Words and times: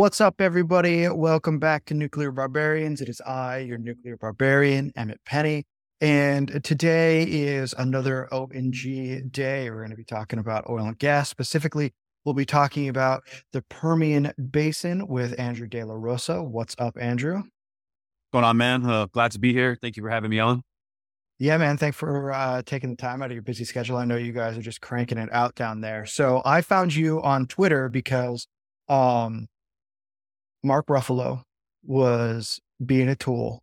What's 0.00 0.18
up, 0.18 0.40
everybody? 0.40 1.06
Welcome 1.10 1.58
back 1.58 1.84
to 1.84 1.94
Nuclear 1.94 2.32
Barbarians. 2.32 3.02
It 3.02 3.10
is 3.10 3.20
I, 3.20 3.58
your 3.58 3.76
nuclear 3.76 4.16
barbarian, 4.16 4.92
Emmett 4.96 5.20
Penny. 5.26 5.64
And 6.00 6.64
today 6.64 7.24
is 7.24 7.74
another 7.76 8.26
ONG 8.32 9.28
day. 9.30 9.68
We're 9.68 9.76
going 9.76 9.90
to 9.90 9.96
be 9.96 10.04
talking 10.04 10.38
about 10.38 10.70
oil 10.70 10.86
and 10.86 10.98
gas. 10.98 11.28
Specifically, 11.28 11.92
we'll 12.24 12.34
be 12.34 12.46
talking 12.46 12.88
about 12.88 13.24
the 13.52 13.60
Permian 13.60 14.32
Basin 14.50 15.06
with 15.06 15.38
Andrew 15.38 15.68
De 15.68 15.84
La 15.84 15.92
Rosa. 15.92 16.42
What's 16.42 16.74
up, 16.78 16.96
Andrew? 16.98 17.34
What's 17.34 17.50
going 18.32 18.46
on, 18.46 18.56
man? 18.56 18.86
Uh, 18.86 19.04
glad 19.04 19.32
to 19.32 19.38
be 19.38 19.52
here. 19.52 19.76
Thank 19.78 19.98
you 19.98 20.02
for 20.02 20.08
having 20.08 20.30
me 20.30 20.38
on. 20.38 20.62
Yeah, 21.38 21.58
man. 21.58 21.76
Thanks 21.76 21.98
for 21.98 22.32
uh, 22.32 22.62
taking 22.64 22.88
the 22.88 22.96
time 22.96 23.20
out 23.20 23.26
of 23.26 23.32
your 23.32 23.42
busy 23.42 23.66
schedule. 23.66 23.98
I 23.98 24.06
know 24.06 24.16
you 24.16 24.32
guys 24.32 24.56
are 24.56 24.62
just 24.62 24.80
cranking 24.80 25.18
it 25.18 25.28
out 25.30 25.56
down 25.56 25.82
there. 25.82 26.06
So 26.06 26.40
I 26.46 26.62
found 26.62 26.94
you 26.94 27.20
on 27.20 27.46
Twitter 27.46 27.90
because 27.90 28.46
um, 28.88 29.46
Mark 30.62 30.86
Ruffalo 30.86 31.42
was 31.84 32.60
being 32.84 33.08
a 33.08 33.16
tool, 33.16 33.62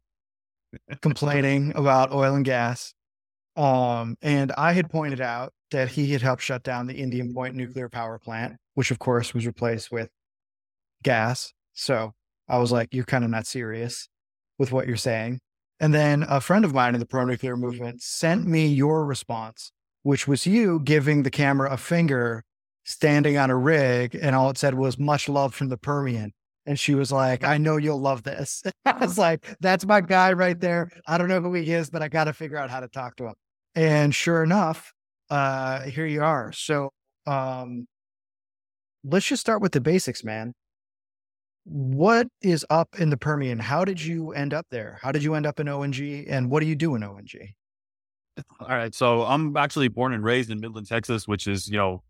complaining 1.01 1.71
about 1.75 2.11
oil 2.11 2.35
and 2.35 2.45
gas. 2.45 2.93
Um, 3.55 4.17
and 4.21 4.51
I 4.57 4.73
had 4.73 4.89
pointed 4.89 5.21
out 5.21 5.53
that 5.71 5.89
he 5.89 6.11
had 6.11 6.21
helped 6.21 6.43
shut 6.43 6.63
down 6.63 6.87
the 6.87 6.95
Indian 6.95 7.33
Point 7.33 7.55
nuclear 7.55 7.89
power 7.89 8.19
plant, 8.19 8.57
which 8.75 8.91
of 8.91 8.99
course 8.99 9.33
was 9.33 9.45
replaced 9.45 9.91
with 9.91 10.09
gas. 11.03 11.53
So 11.73 12.13
I 12.47 12.57
was 12.59 12.71
like, 12.71 12.93
you're 12.93 13.05
kind 13.05 13.23
of 13.23 13.29
not 13.29 13.47
serious 13.47 14.09
with 14.57 14.71
what 14.71 14.87
you're 14.87 14.95
saying. 14.95 15.39
And 15.79 15.93
then 15.93 16.23
a 16.27 16.41
friend 16.41 16.65
of 16.65 16.73
mine 16.73 16.95
in 16.95 16.99
the 16.99 17.05
pro 17.05 17.25
nuclear 17.25 17.55
movement 17.55 18.01
sent 18.01 18.47
me 18.47 18.67
your 18.67 19.05
response, 19.05 19.71
which 20.03 20.27
was 20.27 20.47
you 20.47 20.79
giving 20.83 21.23
the 21.23 21.29
camera 21.29 21.71
a 21.71 21.77
finger 21.77 22.43
standing 22.83 23.37
on 23.37 23.49
a 23.49 23.57
rig. 23.57 24.17
And 24.19 24.35
all 24.35 24.49
it 24.49 24.57
said 24.57 24.73
was 24.73 24.97
much 24.97 25.29
love 25.29 25.53
from 25.53 25.69
the 25.69 25.77
Permian. 25.77 26.33
And 26.67 26.77
she 26.77 26.95
was 26.95 27.13
like, 27.13 27.45
I 27.45 27.57
know 27.57 27.77
you'll 27.77 28.01
love 28.01 28.23
this. 28.23 28.61
I 28.85 28.97
was 28.97 29.17
like, 29.27 29.55
that's 29.61 29.85
my 29.85 30.01
guy 30.01 30.33
right 30.33 30.59
there. 30.59 30.91
I 31.07 31.17
don't 31.17 31.29
know 31.29 31.41
who 31.41 31.53
he 31.53 31.71
is, 31.71 31.89
but 31.89 32.03
I 32.03 32.09
got 32.09 32.25
to 32.25 32.33
figure 32.33 32.57
out 32.57 32.69
how 32.69 32.81
to 32.81 32.89
talk 32.89 33.15
to 33.15 33.27
him. 33.27 33.33
And 33.73 34.13
sure 34.13 34.43
enough, 34.43 34.91
uh, 35.29 35.81
here 35.83 36.05
you 36.05 36.21
are. 36.21 36.51
So 36.51 36.91
um, 37.25 37.87
let's 39.03 39.25
just 39.25 39.41
start 39.41 39.61
with 39.61 39.71
the 39.71 39.81
basics, 39.81 40.23
man. 40.23 40.53
What 41.63 42.27
is 42.41 42.65
up 42.69 42.89
in 42.99 43.09
the 43.09 43.17
Permian? 43.17 43.59
How 43.59 43.85
did 43.85 44.01
you 44.01 44.31
end 44.31 44.53
up 44.53 44.65
there? 44.69 44.99
How 45.01 45.11
did 45.11 45.23
you 45.23 45.35
end 45.35 45.45
up 45.45 45.59
in 45.59 45.67
ONG? 45.67 46.25
And 46.27 46.49
what 46.49 46.61
do 46.61 46.65
you 46.65 46.75
do 46.75 46.95
in 46.95 47.03
ONG? 47.03 47.33
All 48.59 48.67
right. 48.67 48.93
So 48.93 49.23
I'm 49.23 49.55
actually 49.55 49.87
born 49.87 50.13
and 50.13 50.23
raised 50.23 50.49
in 50.49 50.59
Midland, 50.59 50.87
Texas, 50.87 51.27
which 51.27 51.47
is, 51.47 51.67
you 51.67 51.77
know, 51.77 52.03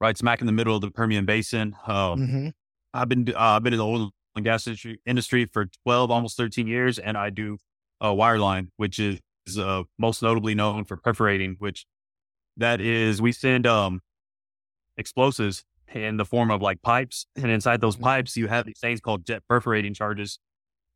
right 0.00 0.16
smack 0.16 0.40
in 0.40 0.46
the 0.46 0.52
middle 0.52 0.74
of 0.74 0.80
the 0.80 0.90
Permian 0.90 1.26
Basin. 1.26 1.74
Um, 1.86 2.18
mm-hmm. 2.20 2.48
I've 2.92 3.08
been 3.08 3.28
uh, 3.28 3.38
I've 3.38 3.62
been 3.62 3.72
in 3.72 3.78
the 3.78 3.86
oil 3.86 4.10
and 4.34 4.44
gas 4.44 4.66
industry, 4.66 5.00
industry 5.06 5.44
for 5.46 5.66
12, 5.84 6.10
almost 6.10 6.36
13 6.36 6.66
years, 6.66 6.98
and 6.98 7.16
I 7.16 7.30
do 7.30 7.58
uh, 8.00 8.10
wireline, 8.10 8.68
which 8.76 8.98
is 8.98 9.20
uh, 9.58 9.84
most 9.98 10.22
notably 10.22 10.54
known 10.54 10.84
for 10.84 10.96
perforating, 10.96 11.56
which 11.58 11.86
that 12.56 12.80
is 12.80 13.20
we 13.22 13.32
send 13.32 13.66
um, 13.66 14.00
explosives 14.96 15.64
in 15.92 16.16
the 16.16 16.24
form 16.24 16.50
of 16.50 16.62
like 16.62 16.82
pipes, 16.82 17.26
and 17.36 17.50
inside 17.50 17.80
those 17.80 17.96
mm-hmm. 17.96 18.04
pipes 18.04 18.36
you 18.36 18.48
have 18.48 18.66
these 18.66 18.78
things 18.80 19.00
called 19.00 19.24
jet 19.24 19.42
perforating 19.48 19.94
charges. 19.94 20.38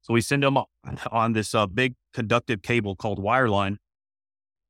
So 0.02 0.12
we 0.12 0.20
send 0.20 0.42
them 0.42 0.58
on 1.10 1.32
this 1.32 1.54
uh, 1.54 1.66
big 1.66 1.94
conductive 2.12 2.62
cable 2.62 2.94
called 2.96 3.18
wireline, 3.18 3.78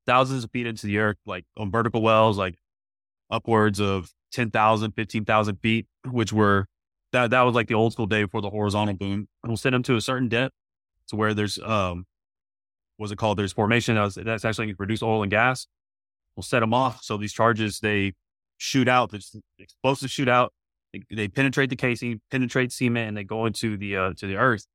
thousands 0.06 0.44
of 0.44 0.50
feet 0.50 0.66
into 0.66 0.86
the 0.86 0.98
earth, 0.98 1.16
like 1.26 1.44
on 1.56 1.70
vertical 1.70 2.02
wells, 2.02 2.38
like 2.38 2.56
upwards 3.30 3.80
of 3.80 4.12
10,000, 4.32 4.92
15,000 4.92 5.56
feet, 5.56 5.86
which 6.10 6.32
were 6.32 6.66
that 7.14 7.30
that 7.30 7.42
was 7.42 7.54
like 7.54 7.68
the 7.68 7.74
old 7.74 7.92
school 7.92 8.06
day 8.06 8.24
before 8.24 8.42
the 8.42 8.50
horizontal 8.50 8.94
boom. 8.94 9.28
And 9.42 9.50
We'll 9.50 9.56
send 9.56 9.74
them 9.74 9.82
to 9.84 9.96
a 9.96 10.00
certain 10.00 10.28
depth 10.28 10.54
to 11.08 11.16
where 11.16 11.32
there's 11.32 11.58
um 11.60 12.06
what's 12.96 13.12
it 13.12 13.16
called? 13.16 13.38
There's 13.38 13.52
formation 13.52 13.94
that's, 13.94 14.16
that's 14.16 14.44
actually 14.44 14.66
going 14.66 14.74
to 14.74 14.76
produce 14.76 15.02
oil 15.02 15.22
and 15.22 15.30
gas. 15.30 15.66
We'll 16.36 16.42
set 16.42 16.60
them 16.60 16.74
off. 16.74 17.02
So 17.02 17.16
these 17.16 17.32
charges 17.32 17.80
they 17.80 18.12
shoot 18.58 18.88
out. 18.88 19.10
The 19.10 19.24
explosives 19.58 20.12
shoot 20.12 20.28
out. 20.28 20.52
They, 20.92 21.02
they, 21.10 21.28
penetrate 21.28 21.70
the 21.70 21.76
casing, 21.76 22.20
penetrate 22.30 22.72
cement, 22.72 23.08
and 23.08 23.16
they 23.16 23.24
go 23.24 23.46
into 23.46 23.76
the 23.76 23.96
uh, 23.96 24.12
to 24.16 24.26
the 24.26 24.36
earth. 24.36 24.66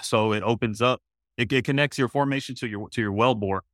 So 0.00 0.32
it 0.32 0.42
opens 0.44 0.80
up. 0.80 1.00
It, 1.36 1.52
it 1.52 1.64
connects 1.64 1.98
your 1.98 2.08
formation 2.08 2.54
to 2.56 2.68
your 2.68 2.88
to 2.90 3.00
your 3.00 3.12
well 3.12 3.34
bore. 3.34 3.64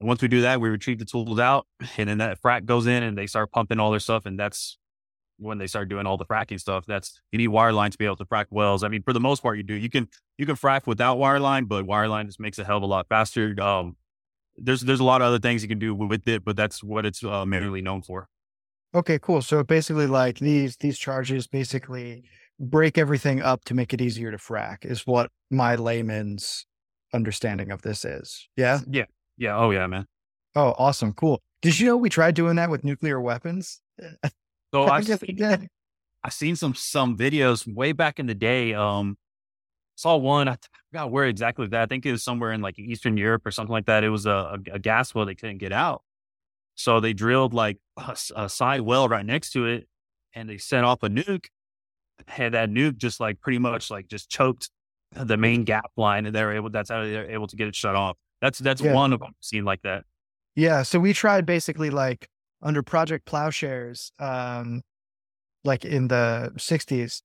And 0.00 0.08
once 0.08 0.22
we 0.22 0.28
do 0.28 0.40
that, 0.40 0.60
we 0.60 0.68
retrieve 0.70 0.98
the 0.98 1.04
tools 1.04 1.38
out, 1.38 1.66
and 1.98 2.08
then 2.08 2.18
that 2.18 2.40
frac 2.40 2.64
goes 2.64 2.86
in, 2.86 3.02
and 3.02 3.16
they 3.16 3.26
start 3.26 3.52
pumping 3.52 3.78
all 3.78 3.90
their 3.90 4.00
stuff, 4.00 4.24
and 4.24 4.38
that's 4.38 4.78
when 5.42 5.58
they 5.58 5.66
start 5.66 5.88
doing 5.88 6.06
all 6.06 6.16
the 6.16 6.24
fracking 6.24 6.60
stuff. 6.60 6.84
That's 6.86 7.20
you 7.30 7.38
need 7.38 7.50
wireline 7.50 7.90
to 7.90 7.98
be 7.98 8.04
able 8.04 8.16
to 8.16 8.24
frack 8.24 8.46
wells. 8.50 8.82
I 8.82 8.88
mean, 8.88 9.02
for 9.02 9.12
the 9.12 9.20
most 9.20 9.42
part, 9.42 9.56
you 9.56 9.62
do. 9.62 9.74
You 9.74 9.90
can 9.90 10.08
you 10.38 10.46
can 10.46 10.56
frack 10.56 10.86
without 10.86 11.18
wireline, 11.18 11.68
but 11.68 11.84
wireline 11.84 12.26
just 12.26 12.40
makes 12.40 12.58
it 12.58 12.62
a 12.62 12.64
hell 12.64 12.78
of 12.78 12.82
a 12.82 12.86
lot 12.86 13.06
faster. 13.08 13.54
Um, 13.60 13.96
there's 14.56 14.82
there's 14.82 15.00
a 15.00 15.04
lot 15.04 15.20
of 15.20 15.28
other 15.28 15.38
things 15.38 15.62
you 15.62 15.68
can 15.68 15.78
do 15.78 15.94
with 15.94 16.26
it, 16.28 16.44
but 16.44 16.56
that's 16.56 16.82
what 16.82 17.06
it's 17.06 17.22
uh, 17.24 17.44
mainly 17.44 17.82
known 17.82 18.02
for. 18.02 18.28
Okay, 18.94 19.18
cool. 19.18 19.42
So 19.42 19.62
basically, 19.62 20.06
like 20.06 20.38
these 20.38 20.76
these 20.76 20.98
charges 20.98 21.46
basically 21.46 22.24
break 22.60 22.98
everything 22.98 23.40
up 23.40 23.64
to 23.64 23.74
make 23.74 23.92
it 23.92 24.00
easier 24.00 24.30
to 24.30 24.36
frack. 24.36 24.84
Is 24.84 25.06
what 25.06 25.30
my 25.50 25.76
layman's 25.76 26.66
understanding 27.14 27.70
of 27.70 27.82
this 27.82 28.04
is. 28.04 28.48
Yeah. 28.56 28.80
Yeah. 28.88 29.04
Yeah. 29.36 29.56
Oh 29.56 29.70
yeah, 29.70 29.86
man. 29.86 30.06
Oh, 30.54 30.74
awesome. 30.78 31.12
Cool. 31.12 31.40
Did 31.62 31.78
you 31.78 31.86
know 31.86 31.96
we 31.96 32.10
tried 32.10 32.34
doing 32.34 32.56
that 32.56 32.70
with 32.70 32.84
nuclear 32.84 33.20
weapons? 33.20 33.80
So 34.72 34.84
I 34.84 35.02
seen, 35.02 35.68
I 36.24 36.30
seen 36.30 36.56
some 36.56 36.74
some 36.74 37.16
videos 37.16 37.72
way 37.72 37.92
back 37.92 38.18
in 38.18 38.26
the 38.26 38.34
day. 38.34 38.74
Um, 38.74 39.18
saw 39.96 40.16
one. 40.16 40.48
I 40.48 40.56
forgot 40.90 41.10
where 41.10 41.26
exactly 41.26 41.66
that. 41.66 41.82
I 41.82 41.86
think 41.86 42.06
it 42.06 42.12
was 42.12 42.24
somewhere 42.24 42.52
in 42.52 42.60
like 42.60 42.78
Eastern 42.78 43.16
Europe 43.16 43.46
or 43.46 43.50
something 43.50 43.72
like 43.72 43.86
that. 43.86 44.04
It 44.04 44.08
was 44.08 44.26
a, 44.26 44.30
a, 44.70 44.74
a 44.74 44.78
gas 44.78 45.14
well 45.14 45.26
they 45.26 45.34
couldn't 45.34 45.58
get 45.58 45.72
out, 45.72 46.02
so 46.74 47.00
they 47.00 47.12
drilled 47.12 47.52
like 47.52 47.78
a, 47.96 48.16
a, 48.34 48.48
side 48.48 48.80
well 48.80 49.08
right 49.08 49.26
next 49.26 49.50
to 49.52 49.66
it, 49.66 49.88
and 50.34 50.48
they 50.48 50.58
sent 50.58 50.84
off 50.84 51.02
a 51.02 51.08
nuke. 51.08 51.46
And 52.36 52.54
that 52.54 52.70
nuke 52.70 52.98
just 52.98 53.18
like 53.18 53.40
pretty 53.40 53.58
much 53.58 53.90
like 53.90 54.06
just 54.06 54.30
choked 54.30 54.70
the 55.12 55.36
main 55.36 55.64
gap 55.64 55.90
line, 55.96 56.24
and 56.24 56.34
they're 56.34 56.52
able. 56.52 56.70
That's 56.70 56.90
how 56.90 57.04
they're 57.04 57.30
able 57.30 57.48
to 57.48 57.56
get 57.56 57.68
it 57.68 57.74
shut 57.74 57.96
off. 57.96 58.16
That's 58.40 58.58
that's 58.58 58.80
yeah. 58.80 58.94
one 58.94 59.12
of 59.12 59.20
them 59.20 59.32
seen 59.40 59.64
like 59.64 59.82
that. 59.82 60.04
Yeah. 60.54 60.82
So 60.82 60.98
we 60.98 61.12
tried 61.12 61.46
basically 61.46 61.90
like 61.90 62.28
under 62.62 62.82
Project 62.82 63.26
Plowshares, 63.26 64.12
um, 64.18 64.82
like 65.64 65.84
in 65.84 66.08
the 66.08 66.52
60s, 66.56 67.22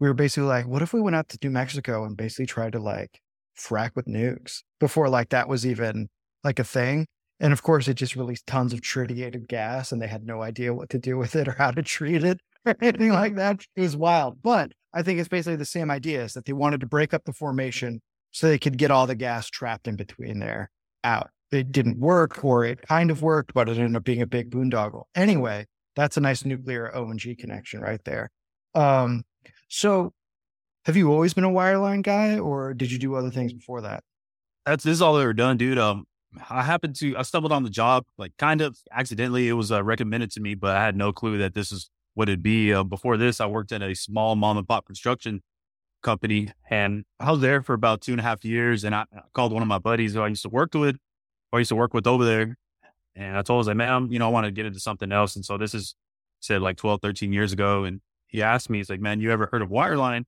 we 0.00 0.08
were 0.08 0.14
basically 0.14 0.48
like, 0.48 0.66
what 0.66 0.82
if 0.82 0.92
we 0.92 1.00
went 1.00 1.16
out 1.16 1.28
to 1.30 1.38
New 1.42 1.50
Mexico 1.50 2.04
and 2.04 2.16
basically 2.16 2.46
tried 2.46 2.72
to 2.72 2.78
like 2.78 3.20
frack 3.58 3.90
with 3.94 4.06
nukes 4.06 4.62
before 4.78 5.08
like 5.08 5.30
that 5.30 5.48
was 5.48 5.66
even 5.66 6.08
like 6.44 6.58
a 6.58 6.64
thing? 6.64 7.06
And 7.40 7.52
of 7.52 7.62
course, 7.62 7.88
it 7.88 7.94
just 7.94 8.16
released 8.16 8.46
tons 8.46 8.72
of 8.72 8.80
tritiated 8.80 9.48
gas 9.48 9.92
and 9.92 10.00
they 10.00 10.06
had 10.06 10.24
no 10.24 10.42
idea 10.42 10.74
what 10.74 10.90
to 10.90 10.98
do 10.98 11.16
with 11.16 11.36
it 11.36 11.48
or 11.48 11.52
how 11.52 11.70
to 11.70 11.82
treat 11.82 12.24
it 12.24 12.40
or 12.66 12.74
anything 12.80 13.12
like 13.12 13.36
that. 13.36 13.64
It 13.76 13.80
was 13.80 13.96
wild. 13.96 14.42
But 14.42 14.72
I 14.92 15.02
think 15.02 15.20
it's 15.20 15.28
basically 15.28 15.56
the 15.56 15.64
same 15.64 15.90
idea 15.90 16.24
is 16.24 16.34
that 16.34 16.46
they 16.46 16.52
wanted 16.52 16.80
to 16.80 16.86
break 16.86 17.12
up 17.12 17.24
the 17.24 17.32
formation 17.32 18.00
so 18.30 18.48
they 18.48 18.58
could 18.58 18.78
get 18.78 18.90
all 18.90 19.06
the 19.06 19.14
gas 19.14 19.48
trapped 19.48 19.88
in 19.88 19.96
between 19.96 20.38
there 20.38 20.70
out 21.04 21.30
it 21.50 21.72
didn't 21.72 21.98
work 21.98 22.44
or 22.44 22.64
it 22.64 22.82
kind 22.82 23.10
of 23.10 23.22
worked, 23.22 23.54
but 23.54 23.68
it 23.68 23.78
ended 23.78 23.96
up 23.96 24.04
being 24.04 24.22
a 24.22 24.26
big 24.26 24.50
boondoggle. 24.50 25.04
Anyway, 25.14 25.66
that's 25.96 26.16
a 26.16 26.20
nice 26.20 26.44
nuclear 26.44 26.94
ONG 26.94 27.36
connection 27.38 27.80
right 27.80 28.00
there. 28.04 28.30
Um, 28.74 29.24
so 29.68 30.12
have 30.84 30.96
you 30.96 31.12
always 31.12 31.34
been 31.34 31.44
a 31.44 31.50
wireline 31.50 32.02
guy 32.02 32.38
or 32.38 32.74
did 32.74 32.90
you 32.90 32.98
do 32.98 33.14
other 33.14 33.30
things 33.30 33.52
before 33.52 33.80
that? 33.82 34.02
That's 34.66 34.84
this 34.84 34.94
is 34.94 35.02
all 35.02 35.16
I 35.16 35.22
ever 35.22 35.32
done, 35.32 35.56
dude. 35.56 35.78
Um, 35.78 36.04
I 36.50 36.62
happened 36.62 36.94
to 36.96 37.16
I 37.16 37.22
stumbled 37.22 37.52
on 37.52 37.62
the 37.62 37.70
job 37.70 38.04
like 38.18 38.32
kind 38.38 38.60
of 38.60 38.76
accidentally. 38.92 39.48
It 39.48 39.54
was 39.54 39.72
uh, 39.72 39.82
recommended 39.82 40.30
to 40.32 40.40
me, 40.40 40.54
but 40.54 40.76
I 40.76 40.84
had 40.84 40.96
no 40.96 41.12
clue 41.12 41.38
that 41.38 41.54
this 41.54 41.72
is 41.72 41.90
what 42.14 42.28
it'd 42.28 42.42
be. 42.42 42.72
Uh, 42.72 42.84
before 42.84 43.16
this, 43.16 43.40
I 43.40 43.46
worked 43.46 43.72
at 43.72 43.82
a 43.82 43.94
small 43.94 44.36
mom 44.36 44.58
and 44.58 44.68
pop 44.68 44.86
construction 44.86 45.42
company, 46.02 46.52
and 46.70 47.04
I 47.18 47.30
was 47.30 47.40
there 47.40 47.62
for 47.62 47.74
about 47.74 48.02
two 48.02 48.12
and 48.12 48.20
a 48.20 48.24
half 48.24 48.44
years. 48.44 48.84
And 48.84 48.94
I 48.94 49.04
called 49.32 49.52
one 49.52 49.62
of 49.62 49.68
my 49.68 49.78
buddies 49.78 50.14
who 50.14 50.20
I 50.20 50.28
used 50.28 50.42
to 50.42 50.48
work 50.48 50.74
with, 50.74 50.96
I 51.52 51.58
used 51.58 51.68
to 51.68 51.76
work 51.76 51.94
with 51.94 52.06
over 52.06 52.24
there. 52.24 52.56
And 53.14 53.36
I 53.36 53.42
told 53.42 53.64
him, 53.64 53.68
like, 53.68 53.76
man, 53.76 53.92
I'm, 53.92 54.12
you 54.12 54.18
know, 54.18 54.28
I 54.28 54.30
want 54.30 54.44
to 54.46 54.50
get 54.50 54.66
into 54.66 54.80
something 54.80 55.10
else. 55.10 55.34
And 55.34 55.44
so 55.44 55.58
this 55.58 55.74
is 55.74 55.94
said 56.40 56.62
like 56.62 56.76
12, 56.76 57.00
13 57.02 57.32
years 57.32 57.52
ago. 57.52 57.84
And 57.84 58.00
he 58.28 58.42
asked 58.42 58.70
me, 58.70 58.78
he's 58.78 58.90
like, 58.90 59.00
man, 59.00 59.20
you 59.20 59.32
ever 59.32 59.48
heard 59.50 59.62
of 59.62 59.70
wireline? 59.70 60.24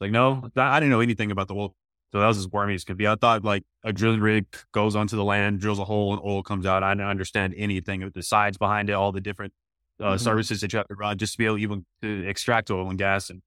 Like, 0.00 0.10
no, 0.10 0.48
I 0.56 0.78
didn't 0.80 0.90
know 0.90 1.00
anything 1.00 1.30
about 1.30 1.48
the 1.48 1.54
oil. 1.54 1.74
So 2.12 2.20
that 2.20 2.28
was 2.28 2.38
as 2.38 2.48
wormy 2.48 2.74
as 2.74 2.84
could 2.84 2.96
be. 2.96 3.08
I 3.08 3.16
thought 3.16 3.42
like 3.44 3.64
a 3.82 3.92
drilling 3.92 4.20
rig 4.20 4.46
goes 4.70 4.94
onto 4.94 5.16
the 5.16 5.24
land, 5.24 5.58
drills 5.58 5.80
a 5.80 5.84
hole 5.84 6.12
and 6.12 6.22
oil 6.24 6.44
comes 6.44 6.64
out. 6.64 6.84
I 6.84 6.94
didn't 6.94 7.08
understand 7.08 7.54
anything 7.56 8.04
of 8.04 8.12
the 8.12 8.22
sides 8.22 8.56
behind 8.56 8.88
it, 8.88 8.92
all 8.92 9.10
the 9.10 9.20
different 9.20 9.52
uh, 9.98 10.04
mm-hmm. 10.04 10.16
services 10.18 10.60
that 10.60 10.72
you 10.72 10.76
have 10.76 10.86
to 10.86 10.94
run 10.94 11.18
just 11.18 11.32
to 11.32 11.38
be 11.38 11.46
able 11.46 11.58
even 11.58 11.84
to 12.02 12.28
extract 12.28 12.70
oil 12.70 12.88
and 12.88 12.98
gas. 12.98 13.30
And 13.30 13.42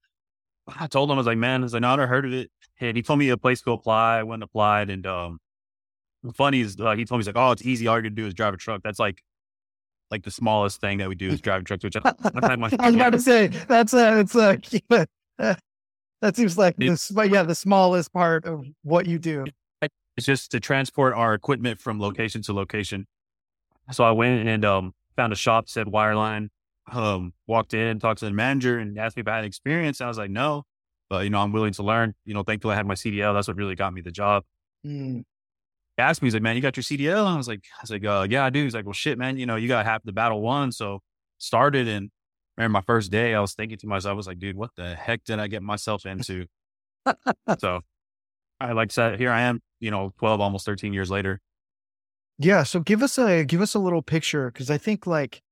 I 0.78 0.86
told 0.86 1.08
him, 1.08 1.14
I 1.14 1.18
was 1.18 1.26
like, 1.26 1.38
man, 1.38 1.62
I 1.62 1.64
was 1.64 1.72
like, 1.72 1.80
no, 1.80 1.88
I 1.88 1.96
never 1.96 2.06
heard 2.08 2.26
of 2.26 2.34
it. 2.34 2.50
And 2.78 2.94
he 2.94 3.02
told 3.02 3.18
me 3.18 3.30
a 3.30 3.38
place 3.38 3.62
to 3.62 3.72
apply. 3.72 4.18
I 4.18 4.22
went 4.24 4.42
and 4.42 4.50
applied 4.50 4.90
and, 4.90 5.06
um, 5.06 5.38
funny 6.34 6.60
is 6.60 6.76
uh, 6.80 6.94
he 6.94 7.04
told 7.04 7.18
me 7.18 7.22
he's 7.22 7.26
like, 7.26 7.36
oh, 7.36 7.52
it's 7.52 7.64
easy. 7.64 7.86
All 7.86 7.96
you 7.96 8.02
got 8.02 8.08
to 8.08 8.14
do 8.14 8.26
is 8.26 8.34
drive 8.34 8.54
a 8.54 8.56
truck. 8.56 8.82
That's 8.82 8.98
like 8.98 9.22
like 10.10 10.24
the 10.24 10.30
smallest 10.30 10.80
thing 10.80 10.98
that 10.98 11.08
we 11.08 11.14
do 11.14 11.28
is 11.28 11.40
drive 11.40 11.64
trucks. 11.64 11.84
Which 11.84 11.96
I, 11.96 12.00
I, 12.04 12.56
was 12.56 12.72
about 12.94 13.12
to 13.12 13.20
say 13.20 13.48
that's 13.68 13.94
uh, 13.94 14.16
it's 14.20 14.34
uh, 14.34 14.56
that 16.20 16.36
seems 16.36 16.58
like 16.58 16.76
this, 16.76 17.10
but 17.10 17.30
yeah, 17.30 17.42
the 17.42 17.54
smallest 17.54 18.12
part 18.12 18.44
of 18.44 18.64
what 18.82 19.06
you 19.06 19.18
do. 19.18 19.44
It's 20.16 20.26
just 20.26 20.50
to 20.50 20.60
transport 20.60 21.14
our 21.14 21.34
equipment 21.34 21.78
from 21.78 22.00
location 22.00 22.42
to 22.42 22.52
location. 22.52 23.06
So 23.92 24.02
I 24.02 24.10
went 24.10 24.48
and 24.48 24.64
um, 24.64 24.92
found 25.16 25.32
a 25.32 25.36
shop 25.36 25.68
said 25.68 25.86
wireline. 25.86 26.48
Um, 26.90 27.34
walked 27.46 27.74
in, 27.74 28.00
talked 28.00 28.20
to 28.20 28.24
the 28.24 28.32
manager, 28.32 28.78
and 28.78 28.98
asked 28.98 29.16
me 29.16 29.20
if 29.20 29.28
I 29.28 29.36
had 29.36 29.44
experience. 29.44 30.00
I 30.00 30.08
was 30.08 30.18
like, 30.18 30.30
no, 30.30 30.64
but 31.08 31.24
you 31.24 31.30
know, 31.30 31.40
I'm 31.40 31.52
willing 31.52 31.72
to 31.74 31.82
learn. 31.82 32.14
You 32.24 32.34
know, 32.34 32.42
thankfully 32.42 32.72
I 32.74 32.76
had 32.76 32.86
my 32.86 32.94
CDL. 32.94 33.34
That's 33.34 33.46
what 33.46 33.56
really 33.56 33.74
got 33.74 33.92
me 33.92 34.00
the 34.00 34.10
job. 34.10 34.44
Mm. 34.84 35.24
Asked 35.98 36.22
me, 36.22 36.26
he's 36.26 36.34
like, 36.34 36.42
man, 36.42 36.54
you 36.54 36.62
got 36.62 36.76
your 36.76 36.84
CDL? 36.84 37.26
And 37.26 37.28
I 37.28 37.36
was 37.36 37.48
like, 37.48 37.64
I 37.76 37.82
was 37.82 37.90
like, 37.90 38.04
uh, 38.04 38.26
yeah, 38.30 38.44
I 38.44 38.50
do. 38.50 38.62
He's 38.62 38.74
like, 38.74 38.84
well, 38.84 38.92
shit, 38.92 39.18
man, 39.18 39.36
you 39.36 39.46
know, 39.46 39.56
you 39.56 39.66
got 39.66 39.84
half 39.84 40.02
the 40.04 40.12
battle 40.12 40.40
won. 40.40 40.70
So 40.70 41.00
started 41.38 41.88
and 41.88 42.10
remember 42.56 42.72
my 42.72 42.82
first 42.82 43.10
day, 43.10 43.34
I 43.34 43.40
was 43.40 43.54
thinking 43.54 43.78
to 43.78 43.86
myself, 43.86 44.12
I 44.12 44.14
was 44.14 44.26
like, 44.26 44.38
dude, 44.38 44.56
what 44.56 44.70
the 44.76 44.94
heck 44.94 45.24
did 45.24 45.38
I 45.40 45.48
get 45.48 45.62
myself 45.62 46.06
into? 46.06 46.46
so 47.58 47.80
I 48.60 48.72
like 48.72 48.92
said, 48.92 49.18
here 49.18 49.30
I 49.30 49.42
am, 49.42 49.60
you 49.80 49.90
know, 49.90 50.12
12, 50.18 50.40
almost 50.40 50.66
13 50.66 50.92
years 50.92 51.10
later. 51.10 51.40
Yeah. 52.38 52.62
So 52.62 52.80
give 52.80 53.02
us 53.02 53.18
a, 53.18 53.44
give 53.44 53.60
us 53.60 53.74
a 53.74 53.78
little 53.80 54.02
picture. 54.02 54.50
Cause 54.52 54.70
I 54.70 54.78
think 54.78 55.06
like, 55.06 55.42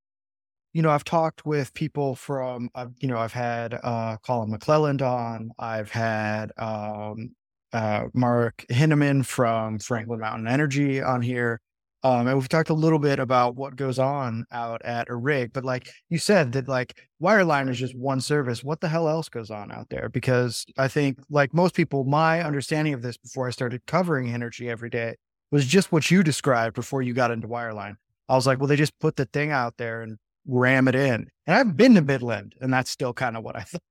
you 0.73 0.83
know, 0.83 0.91
I've 0.91 1.05
talked 1.05 1.47
with 1.47 1.75
people 1.75 2.15
from, 2.15 2.69
uh, 2.75 2.87
you 3.01 3.09
know, 3.09 3.19
I've 3.19 3.33
had 3.33 3.79
uh, 3.83 4.19
Colin 4.19 4.53
McLelland 4.53 5.03
on, 5.03 5.51
I've 5.59 5.91
had 5.91 6.53
um, 6.59 7.31
uh, 7.73 8.05
Mark 8.15 8.65
Hinneman 8.71 9.25
from 9.25 9.79
Franklin 9.79 10.21
Mountain 10.21 10.49
Energy 10.49 11.03
on 11.03 11.23
here. 11.23 11.61
Um, 12.03 12.29
and 12.29 12.39
we've 12.39 12.49
talked 12.49 12.71
a 12.71 12.75
little 12.75 13.01
bit 13.01 13.19
about 13.19 13.57
what 13.57 13.75
goes 13.75 13.99
on 13.99 14.45
out 14.53 14.81
at 14.85 15.09
a 15.09 15.17
rig, 15.17 15.53
but 15.53 15.65
like 15.65 15.91
you 16.09 16.19
said, 16.19 16.53
that 16.53 16.69
like 16.69 16.95
wireline 17.21 17.69
is 17.69 17.79
just 17.79 17.97
one 17.97 18.21
service. 18.21 18.63
What 18.63 18.81
the 18.81 18.89
hell 18.89 19.09
else 19.09 19.29
goes 19.29 19.51
on 19.51 19.73
out 19.73 19.89
there? 19.89 20.09
Because 20.09 20.65
I 20.79 20.87
think, 20.87 21.19
like 21.31 21.53
most 21.53 21.75
people, 21.75 22.05
my 22.05 22.43
understanding 22.45 22.95
of 22.95 23.03
this 23.03 23.17
before 23.17 23.49
I 23.49 23.51
started 23.51 23.85
covering 23.87 24.33
energy 24.33 24.71
every 24.71 24.91
day 24.91 25.17
was 25.51 25.67
just 25.67 25.91
what 25.91 26.09
you 26.11 26.23
described 26.23 26.77
before 26.77 27.03
you 27.03 27.13
got 27.13 27.31
into 27.31 27.49
wireline. 27.49 27.97
I 28.29 28.35
was 28.37 28.47
like, 28.47 28.59
well, 28.59 28.69
they 28.69 28.77
just 28.77 28.99
put 29.01 29.17
the 29.17 29.27
thing 29.27 29.51
out 29.51 29.77
there 29.77 30.03
and 30.03 30.19
ram 30.47 30.89
it 30.89 30.95
in. 30.95 31.27
And 31.47 31.57
I've 31.57 31.77
been 31.77 31.95
to 31.95 32.03
Midland, 32.03 32.55
and 32.61 32.73
that's 32.73 32.91
still 32.91 33.13
kind 33.15 33.37
of 33.37 33.43
what 33.43 33.57
I 33.57 33.61
thought. 33.63 33.83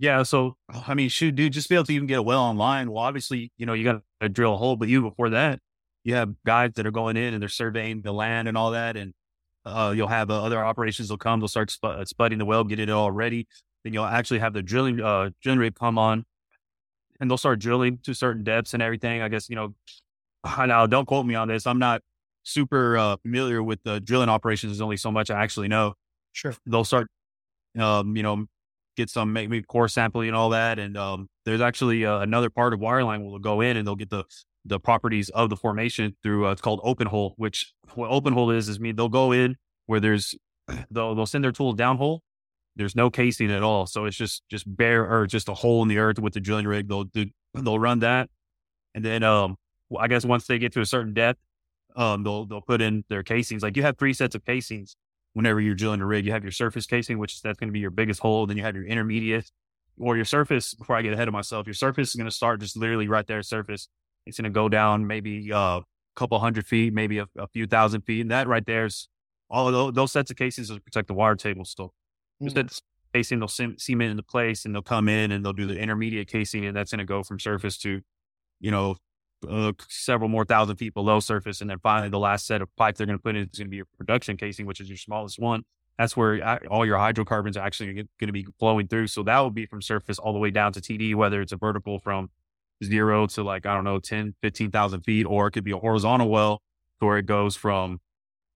Yeah. 0.00 0.22
So, 0.22 0.56
I 0.88 0.94
mean, 0.94 1.10
shoot, 1.10 1.36
dude, 1.36 1.52
just 1.52 1.68
be 1.68 1.74
able 1.74 1.84
to 1.84 1.92
even 1.92 2.06
get 2.08 2.18
a 2.18 2.22
well 2.22 2.40
online. 2.40 2.90
Well, 2.90 3.04
obviously, 3.04 3.52
you 3.58 3.66
know, 3.66 3.74
you 3.74 3.84
got 3.84 4.00
to 4.22 4.30
drill 4.30 4.54
a 4.54 4.56
hole, 4.56 4.76
but 4.76 4.88
you 4.88 5.02
before 5.02 5.30
that, 5.30 5.60
you 6.04 6.14
have 6.14 6.34
guys 6.46 6.72
that 6.76 6.86
are 6.86 6.90
going 6.90 7.18
in 7.18 7.34
and 7.34 7.42
they're 7.42 7.50
surveying 7.50 8.00
the 8.02 8.12
land 8.12 8.48
and 8.48 8.56
all 8.56 8.72
that. 8.72 8.96
And 8.96 9.12
uh, 9.66 9.92
you'll 9.94 10.08
have 10.08 10.30
uh, 10.30 10.42
other 10.42 10.64
operations 10.64 11.10
will 11.10 11.18
come, 11.18 11.40
they'll 11.40 11.48
start 11.48 11.70
sp- 11.70 11.84
uh, 11.84 12.04
spudding 12.04 12.38
the 12.38 12.46
well, 12.46 12.64
get 12.64 12.80
it 12.80 12.90
all 12.90 13.12
ready. 13.12 13.46
Then 13.84 13.92
you'll 13.92 14.06
actually 14.06 14.40
have 14.40 14.54
the 14.54 14.62
drilling, 14.62 15.00
uh, 15.00 15.30
drilling 15.42 15.60
rig 15.60 15.74
come 15.74 15.98
on 15.98 16.24
and 17.20 17.30
they'll 17.30 17.38
start 17.38 17.60
drilling 17.60 17.98
to 18.04 18.14
certain 18.14 18.42
depths 18.42 18.74
and 18.74 18.82
everything. 18.82 19.22
I 19.22 19.28
guess, 19.28 19.50
you 19.50 19.56
know, 19.56 19.74
now 20.66 20.86
don't 20.86 21.06
quote 21.06 21.26
me 21.26 21.34
on 21.34 21.48
this. 21.48 21.66
I'm 21.66 21.78
not 21.78 22.02
super 22.42 22.96
uh, 22.96 23.16
familiar 23.18 23.62
with 23.62 23.82
the 23.84 24.00
drilling 24.00 24.30
operations. 24.30 24.72
There's 24.72 24.80
only 24.80 24.96
so 24.96 25.12
much 25.12 25.30
I 25.30 25.42
actually 25.42 25.68
know. 25.68 25.94
Sure. 26.32 26.54
They'll 26.66 26.84
start, 26.84 27.08
um, 27.78 28.16
you 28.16 28.22
know, 28.22 28.46
get 29.00 29.10
some 29.10 29.32
maybe 29.32 29.62
core 29.62 29.88
sampling 29.88 30.28
and 30.28 30.36
all 30.36 30.50
that. 30.50 30.78
And 30.78 30.96
um, 30.96 31.28
there's 31.44 31.60
actually 31.60 32.04
uh, 32.04 32.20
another 32.20 32.50
part 32.50 32.74
of 32.74 32.80
wireline 32.80 33.24
will 33.24 33.38
go 33.38 33.60
in 33.60 33.76
and 33.76 33.86
they'll 33.86 33.96
get 33.96 34.10
the 34.10 34.24
the 34.66 34.78
properties 34.78 35.30
of 35.30 35.48
the 35.48 35.56
formation 35.56 36.14
through 36.22 36.46
uh, 36.46 36.52
it's 36.52 36.60
called 36.60 36.80
open 36.84 37.06
hole, 37.06 37.34
which 37.38 37.72
what 37.94 38.10
open 38.10 38.34
hole 38.34 38.50
is 38.50 38.68
is 38.68 38.78
mean 38.78 38.94
they'll 38.94 39.08
go 39.08 39.32
in 39.32 39.56
where 39.86 40.00
there's 40.00 40.34
they'll 40.90 41.14
they'll 41.14 41.26
send 41.26 41.42
their 41.42 41.52
tool 41.52 41.72
down 41.72 41.96
hole. 41.96 42.22
There's 42.76 42.94
no 42.94 43.10
casing 43.10 43.50
at 43.50 43.62
all, 43.62 43.86
so 43.86 44.04
it's 44.04 44.16
just 44.16 44.42
just 44.50 44.64
bare 44.66 45.10
or 45.10 45.26
just 45.26 45.48
a 45.48 45.54
hole 45.54 45.82
in 45.82 45.88
the 45.88 45.98
earth 45.98 46.18
with 46.18 46.34
the 46.34 46.40
drilling 46.40 46.66
rig. 46.66 46.88
They'll 46.88 47.04
do 47.04 47.26
they'll 47.54 47.78
run 47.78 48.00
that, 48.00 48.28
and 48.94 49.04
then 49.04 49.22
um 49.22 49.56
I 49.98 50.08
guess 50.08 50.24
once 50.24 50.46
they 50.46 50.58
get 50.58 50.72
to 50.74 50.80
a 50.80 50.86
certain 50.86 51.14
depth, 51.14 51.40
um 51.96 52.22
they'll 52.22 52.44
they'll 52.46 52.60
put 52.60 52.82
in 52.82 53.04
their 53.08 53.22
casings. 53.22 53.62
Like 53.62 53.76
you 53.76 53.82
have 53.82 53.96
three 53.98 54.12
sets 54.12 54.34
of 54.34 54.44
casings 54.44 54.94
whenever 55.34 55.60
you're 55.60 55.74
drilling 55.74 56.00
a 56.00 56.06
rig. 56.06 56.26
You 56.26 56.32
have 56.32 56.44
your 56.44 56.52
surface 56.52 56.86
casing, 56.86 57.18
which 57.18 57.34
is 57.34 57.40
that's 57.40 57.58
going 57.58 57.68
to 57.68 57.72
be 57.72 57.80
your 57.80 57.90
biggest 57.90 58.20
hole. 58.20 58.46
Then 58.46 58.56
you 58.56 58.62
have 58.62 58.74
your 58.74 58.84
intermediate 58.84 59.50
or 59.98 60.16
your 60.16 60.24
surface. 60.24 60.74
Before 60.74 60.96
I 60.96 61.02
get 61.02 61.12
ahead 61.12 61.28
of 61.28 61.32
myself, 61.32 61.66
your 61.66 61.74
surface 61.74 62.10
is 62.10 62.14
going 62.14 62.28
to 62.28 62.34
start 62.34 62.60
just 62.60 62.76
literally 62.76 63.08
right 63.08 63.26
there, 63.26 63.42
surface 63.42 63.88
it's 64.26 64.38
going 64.38 64.44
to 64.44 64.50
go 64.50 64.68
down 64.68 65.06
maybe 65.06 65.52
uh, 65.52 65.78
a 65.78 65.84
couple 66.16 66.38
hundred 66.38 66.66
feet, 66.66 66.92
maybe 66.92 67.18
a, 67.18 67.26
a, 67.36 67.46
few 67.48 67.66
thousand 67.66 68.02
feet. 68.02 68.20
And 68.20 68.30
that 68.30 68.46
right 68.46 68.64
there 68.64 68.86
is 68.86 69.08
all 69.48 69.66
of 69.66 69.72
those, 69.72 69.92
those 69.94 70.12
sets 70.12 70.30
of 70.30 70.36
casings 70.36 70.68
to 70.68 70.80
protect 70.80 71.08
the 71.08 71.14
water 71.14 71.36
table 71.36 71.64
still. 71.64 71.94
Mm-hmm. 72.42 72.54
That 72.54 72.78
casing, 73.14 73.40
they'll 73.40 73.48
cement 73.48 74.10
into 74.10 74.22
place 74.22 74.64
and 74.64 74.74
they'll 74.74 74.82
come 74.82 75.08
in 75.08 75.32
and 75.32 75.44
they'll 75.44 75.52
do 75.52 75.66
the 75.66 75.78
intermediate 75.78 76.28
casing. 76.28 76.64
And 76.64 76.76
that's 76.76 76.90
going 76.90 77.00
to 77.00 77.04
go 77.04 77.22
from 77.22 77.38
surface 77.38 77.76
to, 77.78 78.00
you 78.60 78.70
know, 78.70 78.96
uh, 79.48 79.72
several 79.88 80.28
more 80.28 80.44
thousand 80.44 80.76
feet 80.76 80.94
below 80.94 81.20
surface. 81.20 81.60
And 81.60 81.70
then 81.70 81.78
finally, 81.78 82.08
the 82.08 82.18
last 82.18 82.46
set 82.46 82.62
of 82.62 82.74
pipe 82.76 82.96
they're 82.96 83.06
going 83.06 83.18
to 83.18 83.22
put 83.22 83.36
in 83.36 83.42
is 83.42 83.58
going 83.58 83.66
to 83.66 83.70
be 83.70 83.76
your 83.76 83.86
production 83.96 84.36
casing, 84.36 84.66
which 84.66 84.80
is 84.80 84.88
your 84.88 84.98
smallest 84.98 85.38
one. 85.38 85.62
That's 85.98 86.16
where 86.16 86.60
all 86.70 86.86
your 86.86 86.96
hydrocarbons 86.96 87.56
are 87.56 87.64
actually 87.64 87.92
going 87.92 88.08
to 88.20 88.32
be 88.32 88.46
flowing 88.58 88.88
through. 88.88 89.08
So 89.08 89.22
that 89.24 89.38
will 89.40 89.50
be 89.50 89.66
from 89.66 89.82
surface 89.82 90.18
all 90.18 90.32
the 90.32 90.38
way 90.38 90.50
down 90.50 90.72
to 90.72 90.80
TD, 90.80 91.14
whether 91.14 91.42
it's 91.42 91.52
a 91.52 91.56
vertical 91.56 91.98
from 91.98 92.30
zero 92.82 93.26
to 93.26 93.42
like, 93.42 93.66
I 93.66 93.74
don't 93.74 93.84
know, 93.84 93.98
10, 93.98 94.34
15,000 94.40 95.02
feet, 95.02 95.24
or 95.24 95.48
it 95.48 95.50
could 95.50 95.64
be 95.64 95.72
a 95.72 95.78
horizontal 95.78 96.30
well 96.30 96.62
where 97.00 97.18
it 97.18 97.26
goes 97.26 97.56
from 97.56 97.98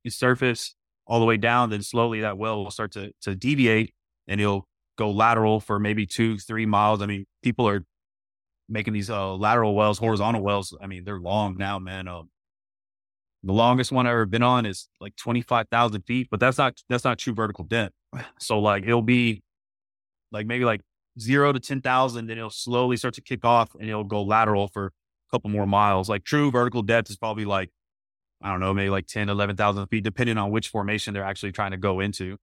surface 0.09 0.75
all 1.07 1.21
the 1.21 1.26
way 1.26 1.37
down. 1.37 1.71
Then 1.71 1.83
slowly 1.83 2.21
that 2.21 2.38
well 2.38 2.64
will 2.64 2.71
start 2.71 2.93
to, 2.93 3.12
to 3.23 3.35
deviate 3.35 3.93
and 4.26 4.41
it'll 4.41 4.67
go 4.97 5.11
lateral 5.11 5.61
for 5.61 5.79
maybe 5.79 6.07
two, 6.07 6.38
three 6.38 6.67
miles. 6.67 7.03
I 7.03 7.07
mean, 7.07 7.26
people 7.43 7.69
are 7.69 7.85
making 8.68 8.94
these 8.94 9.11
uh, 9.11 9.35
lateral 9.35 9.75
wells, 9.75 9.99
horizontal 9.99 10.42
wells. 10.42 10.76
I 10.80 10.87
mean, 10.87 11.04
they're 11.04 11.21
long 11.21 11.56
now, 11.56 11.78
man. 11.78 12.09
Um, 12.09 12.30
the 13.42 13.52
longest 13.52 13.92
one 13.92 14.06
I've 14.06 14.12
ever 14.12 14.26
been 14.26 14.42
on 14.42 14.64
is 14.64 14.88
like 15.00 15.16
25,000 15.16 16.02
feet, 16.02 16.28
but 16.30 16.40
that's 16.40 16.56
not, 16.56 16.80
that's 16.88 17.04
not 17.04 17.18
true 17.18 17.35
vertical 17.35 17.64
depth. 17.64 17.94
So 18.38 18.59
like, 18.59 18.85
it'll 18.85 19.02
be 19.02 19.42
like 20.33 20.47
maybe 20.47 20.64
like 20.64 20.80
zero 21.18 21.52
to 21.52 21.61
10,000, 21.61 22.26
then 22.26 22.38
it'll 22.38 22.50
slowly 22.50 22.97
start 22.97 23.14
to 23.14 23.21
kick 23.21 23.44
off 23.44 23.75
and 23.75 23.88
it'll 23.88 24.04
go 24.04 24.23
lateral 24.23 24.68
for 24.68 24.87
a 24.87 24.90
couple 25.30 25.50
more 25.50 25.66
miles. 25.66 26.09
Like 26.09 26.25
true 26.25 26.50
vertical 26.50 26.83
depth 26.83 27.11
is 27.11 27.16
probably 27.16 27.44
like, 27.44 27.71
I 28.42 28.50
don't 28.50 28.61
know, 28.61 28.75
maybe 28.75 28.90
like 28.90 29.06
10, 29.06 29.28
11,000 29.28 29.87
feet, 29.87 30.04
depending 30.04 30.38
on 30.38 30.50
which 30.50 30.68
formation 30.68 31.14
they're 31.14 31.25
actually 31.25 31.52
trying 31.52 31.71
to 31.71 31.76
go 31.76 32.00
into. 32.00 32.37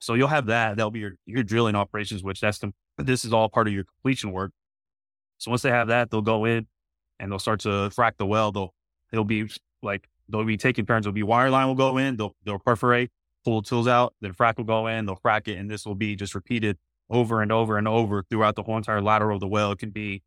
So 0.00 0.14
you'll 0.14 0.28
have 0.28 0.46
that. 0.46 0.76
That'll 0.76 0.90
be 0.90 1.00
your, 1.00 1.12
your 1.26 1.42
drilling 1.42 1.76
operations, 1.76 2.22
which 2.22 2.40
that's 2.40 2.60
this 2.96 3.24
is 3.24 3.32
all 3.32 3.48
part 3.48 3.68
of 3.68 3.72
your 3.72 3.84
completion 3.84 4.32
work. 4.32 4.52
So 5.38 5.50
once 5.50 5.62
they 5.62 5.70
have 5.70 5.88
that, 5.88 6.10
they'll 6.10 6.20
go 6.20 6.44
in 6.44 6.66
and 7.18 7.30
they'll 7.30 7.38
start 7.38 7.60
to 7.60 7.90
frack 7.90 8.12
the 8.18 8.26
well. 8.26 8.52
They'll, 8.52 8.74
it'll 9.12 9.24
be 9.24 9.48
like, 9.82 10.08
they'll 10.28 10.44
be 10.44 10.56
taking 10.56 10.86
turns. 10.86 11.06
It'll 11.06 11.14
be 11.14 11.22
wireline 11.22 11.66
will 11.66 11.74
go 11.74 11.96
in, 11.98 12.16
they'll, 12.16 12.34
they'll 12.44 12.58
perforate, 12.58 13.10
pull 13.44 13.62
the 13.62 13.68
tools 13.68 13.88
out, 13.88 14.14
then 14.20 14.34
frack 14.34 14.56
will 14.58 14.64
go 14.64 14.86
in, 14.86 15.06
they'll 15.06 15.16
frack 15.16 15.48
it. 15.48 15.56
And 15.56 15.70
this 15.70 15.86
will 15.86 15.94
be 15.94 16.16
just 16.16 16.34
repeated 16.34 16.76
over 17.10 17.40
and 17.40 17.50
over 17.50 17.78
and 17.78 17.88
over 17.88 18.24
throughout 18.28 18.56
the 18.56 18.62
whole 18.62 18.76
entire 18.76 19.00
lateral 19.00 19.36
of 19.36 19.40
the 19.40 19.48
well. 19.48 19.72
It 19.72 19.78
can 19.78 19.90
be, 19.90 20.22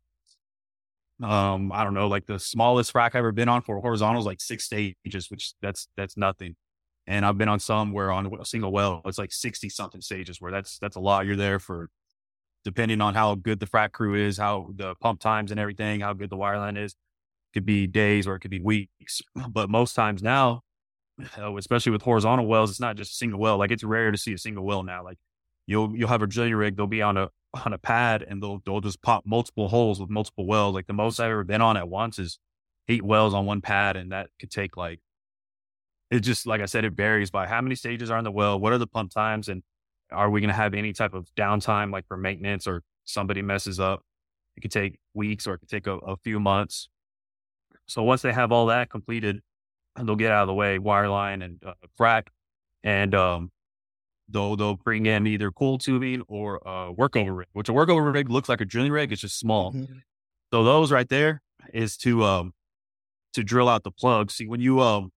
um, 1.22 1.70
I 1.72 1.84
don't 1.84 1.94
know, 1.94 2.08
like 2.08 2.26
the 2.26 2.38
smallest 2.38 2.92
frack 2.92 3.10
I've 3.10 3.16
ever 3.16 3.32
been 3.32 3.48
on 3.48 3.62
for 3.62 3.80
horizontals, 3.80 4.26
like 4.26 4.40
six 4.40 4.64
stages, 4.64 5.30
which 5.30 5.52
that's 5.62 5.86
that's 5.96 6.16
nothing. 6.16 6.56
And 7.06 7.26
I've 7.26 7.38
been 7.38 7.48
on 7.48 7.60
some 7.60 7.92
where 7.92 8.12
on 8.12 8.32
a 8.40 8.44
single 8.44 8.72
well, 8.72 9.02
it's 9.04 9.18
like 9.18 9.32
60 9.32 9.68
something 9.68 10.00
stages 10.00 10.40
where 10.40 10.52
that's, 10.52 10.78
that's 10.78 10.96
a 10.96 11.00
lot. 11.00 11.26
You're 11.26 11.36
there 11.36 11.58
for, 11.58 11.90
depending 12.64 13.00
on 13.00 13.14
how 13.14 13.34
good 13.34 13.60
the 13.60 13.66
frac 13.66 13.92
crew 13.92 14.14
is, 14.14 14.38
how 14.38 14.70
the 14.74 14.94
pump 14.96 15.20
times 15.20 15.50
and 15.50 15.58
everything, 15.58 16.00
how 16.00 16.12
good 16.12 16.30
the 16.30 16.36
wireline 16.36 16.82
is, 16.82 16.94
could 17.52 17.66
be 17.66 17.86
days 17.86 18.26
or 18.26 18.36
it 18.36 18.40
could 18.40 18.50
be 18.50 18.60
weeks. 18.60 19.22
But 19.48 19.68
most 19.70 19.94
times 19.94 20.22
now, 20.22 20.62
especially 21.58 21.92
with 21.92 22.02
horizontal 22.02 22.46
wells, 22.46 22.70
it's 22.70 22.80
not 22.80 22.96
just 22.96 23.12
a 23.12 23.14
single 23.14 23.40
well. 23.40 23.58
Like 23.58 23.70
it's 23.70 23.84
rare 23.84 24.10
to 24.10 24.18
see 24.18 24.32
a 24.32 24.38
single 24.38 24.64
well 24.64 24.82
now. 24.82 25.04
Like 25.04 25.18
you'll 25.66 25.94
you'll 25.96 26.08
have 26.08 26.22
a 26.22 26.26
drilling 26.26 26.54
rig. 26.54 26.76
They'll 26.76 26.86
be 26.86 27.02
on 27.02 27.16
a 27.16 27.28
on 27.66 27.72
a 27.72 27.78
pad 27.78 28.22
and 28.22 28.42
they'll 28.42 28.62
they'll 28.64 28.80
just 28.80 29.02
pop 29.02 29.24
multiple 29.26 29.68
holes 29.68 30.00
with 30.00 30.10
multiple 30.10 30.46
wells. 30.46 30.74
Like 30.74 30.86
the 30.86 30.92
most 30.92 31.20
I've 31.20 31.30
ever 31.30 31.44
been 31.44 31.60
on 31.60 31.76
at 31.76 31.88
once 31.88 32.18
is 32.18 32.38
eight 32.88 33.02
wells 33.02 33.34
on 33.34 33.46
one 33.46 33.60
pad, 33.60 33.96
and 33.96 34.12
that 34.12 34.28
could 34.40 34.50
take 34.50 34.76
like 34.76 35.00
it 36.10 36.20
just 36.20 36.46
like 36.46 36.60
I 36.60 36.66
said, 36.66 36.84
it 36.84 36.92
varies 36.92 37.30
by 37.30 37.46
how 37.46 37.60
many 37.60 37.74
stages 37.74 38.10
are 38.10 38.18
in 38.18 38.24
the 38.24 38.30
well, 38.30 38.58
what 38.58 38.72
are 38.72 38.78
the 38.78 38.86
pump 38.86 39.12
times, 39.12 39.48
and 39.48 39.62
are 40.12 40.30
we 40.30 40.40
going 40.40 40.48
to 40.48 40.54
have 40.54 40.74
any 40.74 40.92
type 40.92 41.14
of 41.14 41.26
downtime 41.36 41.92
like 41.92 42.06
for 42.06 42.16
maintenance 42.16 42.66
or 42.66 42.82
somebody 43.04 43.42
messes 43.42 43.80
up? 43.80 44.02
It 44.56 44.60
could 44.60 44.70
take 44.70 44.98
weeks 45.14 45.46
or 45.46 45.54
it 45.54 45.58
could 45.58 45.68
take 45.68 45.86
a, 45.86 45.96
a 45.98 46.16
few 46.18 46.38
months. 46.38 46.88
So 47.86 48.02
once 48.02 48.22
they 48.22 48.32
have 48.32 48.52
all 48.52 48.66
that 48.66 48.90
completed, 48.90 49.40
they'll 49.96 50.16
get 50.16 50.30
out 50.30 50.42
of 50.42 50.48
the 50.48 50.54
way, 50.54 50.78
wireline 50.78 51.44
and 51.44 51.62
uh, 51.66 51.74
frac, 51.98 52.28
and 52.82 53.14
um, 53.14 53.50
they'll 54.28 54.56
they'll 54.56 54.76
bring 54.76 55.06
in 55.06 55.26
either 55.26 55.50
coil 55.50 55.78
tubing 55.78 56.22
or 56.28 56.56
a 56.56 56.92
workover 56.94 57.36
rig, 57.36 57.48
which 57.52 57.68
a 57.68 57.72
workover 57.72 58.12
rig 58.12 58.30
looks 58.30 58.48
like 58.48 58.60
a 58.60 58.64
drilling 58.64 58.92
rig. 58.92 59.12
It's 59.12 59.20
just 59.20 59.38
small. 59.38 59.72
Mm-hmm. 59.72 59.98
So 60.52 60.64
those 60.64 60.92
right 60.92 61.08
there 61.08 61.42
is 61.72 61.96
to 61.98 62.24
um 62.24 62.52
to 63.34 63.42
drill 63.42 63.68
out 63.68 63.84
the 63.84 63.90
plug. 63.90 64.30
See 64.30 64.46
when 64.46 64.60
you 64.60 64.80
um 64.80 65.12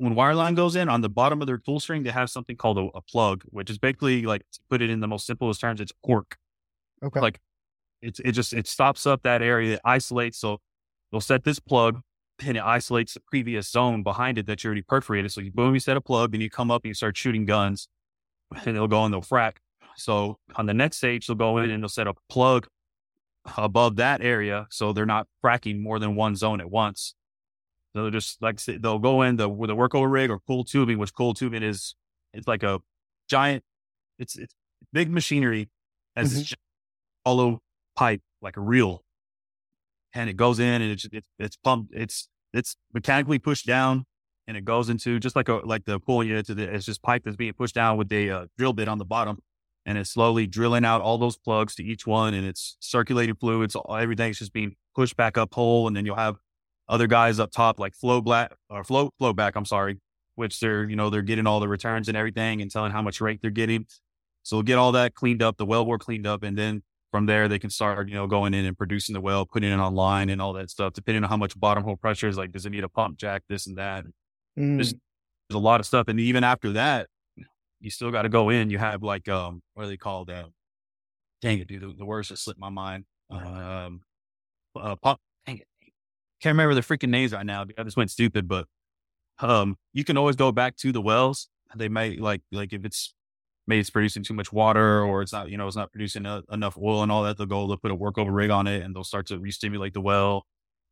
when 0.00 0.14
wireline 0.14 0.56
goes 0.56 0.76
in 0.76 0.88
on 0.88 1.02
the 1.02 1.10
bottom 1.10 1.42
of 1.42 1.46
their 1.46 1.58
tool 1.58 1.78
string, 1.78 2.04
they 2.04 2.10
have 2.10 2.30
something 2.30 2.56
called 2.56 2.78
a, 2.78 2.88
a 2.96 3.02
plug, 3.02 3.42
which 3.50 3.68
is 3.68 3.76
basically 3.76 4.22
like 4.22 4.40
to 4.50 4.60
put 4.70 4.80
it 4.80 4.88
in 4.88 5.00
the 5.00 5.06
most 5.06 5.26
simplest 5.26 5.60
terms, 5.60 5.78
it's 5.78 5.92
cork. 6.02 6.38
Okay. 7.02 7.20
Like 7.20 7.38
it, 8.00 8.18
it 8.24 8.32
just, 8.32 8.54
it 8.54 8.66
stops 8.66 9.04
up 9.04 9.22
that 9.24 9.42
area, 9.42 9.74
it 9.74 9.80
isolates. 9.84 10.38
So 10.38 10.62
they'll 11.12 11.20
set 11.20 11.44
this 11.44 11.58
plug 11.58 12.00
and 12.42 12.56
it 12.56 12.62
isolates 12.62 13.12
the 13.12 13.20
previous 13.20 13.68
zone 13.68 14.02
behind 14.02 14.38
it 14.38 14.46
that 14.46 14.64
you 14.64 14.68
already 14.68 14.80
perforated. 14.80 15.32
So 15.32 15.42
you 15.42 15.52
boom, 15.52 15.74
you 15.74 15.80
set 15.80 15.98
a 15.98 16.00
plug, 16.00 16.32
then 16.32 16.40
you 16.40 16.48
come 16.48 16.70
up 16.70 16.82
and 16.82 16.88
you 16.88 16.94
start 16.94 17.18
shooting 17.18 17.44
guns 17.44 17.86
and 18.64 18.74
they'll 18.74 18.88
go 18.88 19.04
and 19.04 19.12
they'll 19.12 19.20
frack. 19.20 19.56
So 19.96 20.38
on 20.56 20.64
the 20.64 20.72
next 20.72 20.96
stage, 20.96 21.26
they'll 21.26 21.36
go 21.36 21.58
in 21.58 21.68
and 21.68 21.82
they'll 21.82 21.90
set 21.90 22.06
a 22.06 22.14
plug 22.30 22.68
above 23.58 23.96
that 23.96 24.22
area. 24.22 24.66
So 24.70 24.94
they're 24.94 25.04
not 25.04 25.26
fracking 25.44 25.82
more 25.82 25.98
than 25.98 26.16
one 26.16 26.36
zone 26.36 26.62
at 26.62 26.70
once. 26.70 27.14
They'll 27.94 28.10
just 28.10 28.40
like 28.40 28.62
they'll 28.64 28.98
go 28.98 29.22
in 29.22 29.36
the 29.36 29.48
with 29.48 29.70
a 29.70 29.74
workover 29.74 30.10
rig 30.10 30.30
or 30.30 30.38
coil 30.38 30.64
tubing, 30.64 30.98
which 30.98 31.14
coil 31.14 31.34
tubing 31.34 31.62
is 31.62 31.94
it's 32.32 32.46
like 32.46 32.62
a 32.62 32.80
giant, 33.28 33.64
it's 34.18 34.36
it's 34.36 34.54
big 34.92 35.10
machinery 35.10 35.68
as 36.16 36.44
mm-hmm. 36.44 36.54
hollow 37.26 37.60
pipe 37.96 38.22
like 38.40 38.56
a 38.56 38.60
reel, 38.60 39.02
and 40.14 40.30
it 40.30 40.36
goes 40.36 40.60
in 40.60 40.82
and 40.82 40.92
it's 40.92 41.06
it's, 41.12 41.28
it's 41.38 41.56
pumped. 41.56 41.92
It's 41.94 42.28
it's 42.52 42.76
mechanically 42.92 43.38
pushed 43.38 43.66
down 43.66 44.06
and 44.46 44.56
it 44.56 44.64
goes 44.64 44.88
into 44.88 45.20
just 45.20 45.36
like 45.36 45.48
a 45.48 45.54
like 45.64 45.84
the 45.84 45.98
pulling 46.00 46.28
it 46.28 46.36
into 46.36 46.54
the 46.54 46.74
it's 46.74 46.86
just 46.86 47.02
pipe 47.02 47.22
that's 47.24 47.36
being 47.36 47.52
pushed 47.52 47.74
down 47.74 47.96
with 47.96 48.10
a 48.12 48.30
uh, 48.30 48.46
drill 48.58 48.72
bit 48.72 48.88
on 48.88 48.98
the 48.98 49.04
bottom 49.04 49.38
and 49.86 49.96
it's 49.96 50.10
slowly 50.10 50.46
drilling 50.46 50.84
out 50.84 51.00
all 51.00 51.18
those 51.18 51.38
plugs 51.38 51.74
to 51.76 51.84
each 51.84 52.06
one 52.06 52.34
and 52.34 52.46
it's 52.46 52.76
circulating 52.80 53.34
fluids 53.36 53.76
everything's 53.96 54.38
just 54.38 54.52
being 54.52 54.74
pushed 54.94 55.16
back 55.16 55.38
up 55.38 55.54
hole 55.54 55.86
and 55.86 55.96
then 55.96 56.04
you'll 56.04 56.16
have 56.16 56.36
other 56.90 57.06
guys 57.06 57.40
up 57.40 57.50
top 57.50 57.80
like 57.80 57.94
flow 57.94 58.20
black 58.20 58.52
or 58.68 58.84
flow 58.84 59.10
flow 59.18 59.32
back 59.32 59.56
i'm 59.56 59.64
sorry 59.64 59.98
which 60.34 60.60
they're 60.60 60.88
you 60.88 60.96
know 60.96 61.08
they're 61.08 61.22
getting 61.22 61.46
all 61.46 61.60
the 61.60 61.68
returns 61.68 62.08
and 62.08 62.16
everything 62.16 62.60
and 62.60 62.70
telling 62.70 62.92
how 62.92 63.00
much 63.00 63.20
rate 63.20 63.40
they're 63.40 63.50
getting 63.50 63.86
so 64.42 64.56
we'll 64.56 64.62
get 64.62 64.76
all 64.76 64.92
that 64.92 65.14
cleaned 65.14 65.42
up 65.42 65.56
the 65.56 65.64
well 65.66 65.84
bore 65.84 65.98
cleaned 65.98 66.26
up 66.26 66.42
and 66.42 66.58
then 66.58 66.82
from 67.10 67.26
there 67.26 67.48
they 67.48 67.58
can 67.58 67.70
start 67.70 68.08
you 68.08 68.14
know 68.14 68.26
going 68.26 68.52
in 68.52 68.64
and 68.64 68.76
producing 68.76 69.14
the 69.14 69.20
well 69.20 69.46
putting 69.46 69.72
it 69.72 69.76
online 69.76 70.28
and 70.28 70.42
all 70.42 70.52
that 70.52 70.68
stuff 70.68 70.92
depending 70.92 71.24
on 71.24 71.30
how 71.30 71.36
much 71.36 71.58
bottom 71.58 71.82
hole 71.82 71.96
pressure 71.96 72.28
is 72.28 72.36
like 72.36 72.52
does 72.52 72.66
it 72.66 72.70
need 72.70 72.84
a 72.84 72.88
pump 72.88 73.16
jack 73.16 73.42
this 73.48 73.66
and 73.66 73.78
that 73.78 74.04
mm. 74.58 74.76
there's, 74.76 74.92
there's 74.92 75.54
a 75.54 75.58
lot 75.58 75.80
of 75.80 75.86
stuff 75.86 76.08
and 76.08 76.20
even 76.20 76.44
after 76.44 76.72
that 76.72 77.08
you 77.80 77.90
still 77.90 78.10
got 78.10 78.22
to 78.22 78.28
go 78.28 78.50
in. 78.50 78.70
You 78.70 78.78
have 78.78 79.02
like 79.02 79.28
um, 79.28 79.62
what 79.74 79.84
are 79.84 79.88
they 79.88 79.96
called? 79.96 80.30
Uh, 80.30 80.44
dang 81.42 81.58
it, 81.58 81.66
dude, 81.66 81.82
the, 81.82 81.94
the 81.98 82.04
words 82.04 82.28
just 82.28 82.44
slipped 82.44 82.60
my 82.60 82.68
mind. 82.68 83.04
Um, 83.30 84.02
uh, 84.76 84.96
it, 85.02 85.16
can't 86.40 86.54
remember 86.54 86.74
the 86.74 86.80
freaking 86.80 87.10
names 87.10 87.32
right 87.32 87.46
now. 87.46 87.64
Because 87.64 87.82
I 87.82 87.84
just 87.84 87.96
went 87.96 88.10
stupid, 88.10 88.48
but 88.48 88.66
um, 89.40 89.76
you 89.92 90.04
can 90.04 90.16
always 90.16 90.36
go 90.36 90.52
back 90.52 90.76
to 90.78 90.92
the 90.92 91.00
wells. 91.00 91.48
They 91.76 91.88
may 91.88 92.16
like 92.16 92.42
like 92.50 92.72
if 92.72 92.84
it's 92.84 93.14
maybe 93.66 93.80
it's 93.80 93.90
producing 93.90 94.24
too 94.24 94.34
much 94.34 94.52
water 94.52 95.02
or 95.02 95.22
it's 95.22 95.32
not 95.32 95.50
you 95.50 95.56
know 95.56 95.66
it's 95.66 95.76
not 95.76 95.92
producing 95.92 96.26
a, 96.26 96.42
enough 96.50 96.76
oil 96.76 97.02
and 97.02 97.12
all 97.12 97.22
that. 97.22 97.38
They'll 97.38 97.46
go 97.46 97.66
they'll 97.66 97.76
put 97.76 97.92
a 97.92 97.96
workover 97.96 98.34
rig 98.34 98.50
on 98.50 98.66
it 98.66 98.82
and 98.82 98.94
they'll 98.94 99.04
start 99.04 99.26
to 99.28 99.38
re-stimulate 99.38 99.94
the 99.94 100.00
well. 100.00 100.46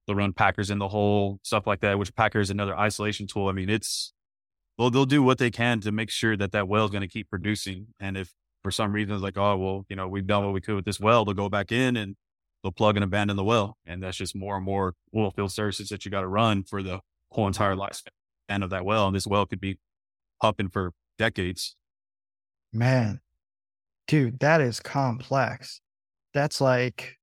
They'll 0.07 0.17
run 0.17 0.33
packers 0.33 0.71
in 0.71 0.79
the 0.79 0.89
hole, 0.89 1.41
stuff 1.43 1.67
like 1.67 1.81
that. 1.81 1.99
Which 1.99 2.15
packer 2.15 2.41
is 2.41 2.51
another 2.51 2.79
isolation 2.79 3.27
tool. 3.27 3.49
I 3.49 3.53
mean, 3.53 3.69
it's 3.69 4.13
well, 4.79 4.91
they'll 4.91 5.07
do 5.07 5.23
what 5.23 5.39
they 5.39 5.51
can 5.51 5.81
to 5.81 5.91
make 5.91 6.09
sure 6.09 6.37
that 6.37 6.53
that 6.53 6.69
well 6.69 6.85
is 6.85 6.93
going 6.93 7.03
to 7.03 7.09
keep 7.09 7.29
producing. 7.29 7.89
And 7.99 8.17
if 8.17 8.33
for 8.63 8.71
some 8.71 8.93
reason 8.93 9.13
it's 9.13 9.23
like, 9.23 9.37
oh, 9.37 9.57
well, 9.57 9.85
you 9.89 9.97
know, 9.97 10.07
we've 10.07 10.27
done 10.27 10.45
what 10.45 10.55
we 10.55 10.61
could 10.61 10.77
with 10.77 10.85
this 10.85 11.01
well, 11.01 11.25
they'll 11.25 11.35
go 11.35 11.49
back 11.49 11.73
in 11.73 11.97
and 11.97 12.15
they'll 12.63 12.73
plug 12.73 12.97
and 12.97 13.05
abandon 13.05 13.37
the 13.37 13.45
well. 13.45 13.77
And 13.87 14.03
that's 14.03 14.17
just 14.17 14.37
more 14.37 14.57
and 14.57 14.65
more 14.65 14.95
oil 15.15 15.31
field 15.31 15.53
services 15.53 15.89
that 15.89 16.05
you 16.05 16.11
got 16.11 16.23
to 16.23 16.29
run 16.29 16.65
for 16.65 16.83
the 16.83 17.01
whole 17.31 17.47
entire 17.47 17.75
lifespan 17.75 18.63
of 18.63 18.71
that 18.71 18.85
well. 18.85 19.07
And 19.07 19.17
this 19.17 19.27
well 19.27 19.47
could 19.47 19.61
be 19.61 19.79
pumping 20.41 20.69
for 20.69 20.93
decades. 21.19 21.77
Man, 22.73 23.21
dude, 24.07 24.41
that 24.41 24.61
is 24.61 24.81
complex. 24.81 25.81
That's 26.35 26.61
like, 26.61 27.17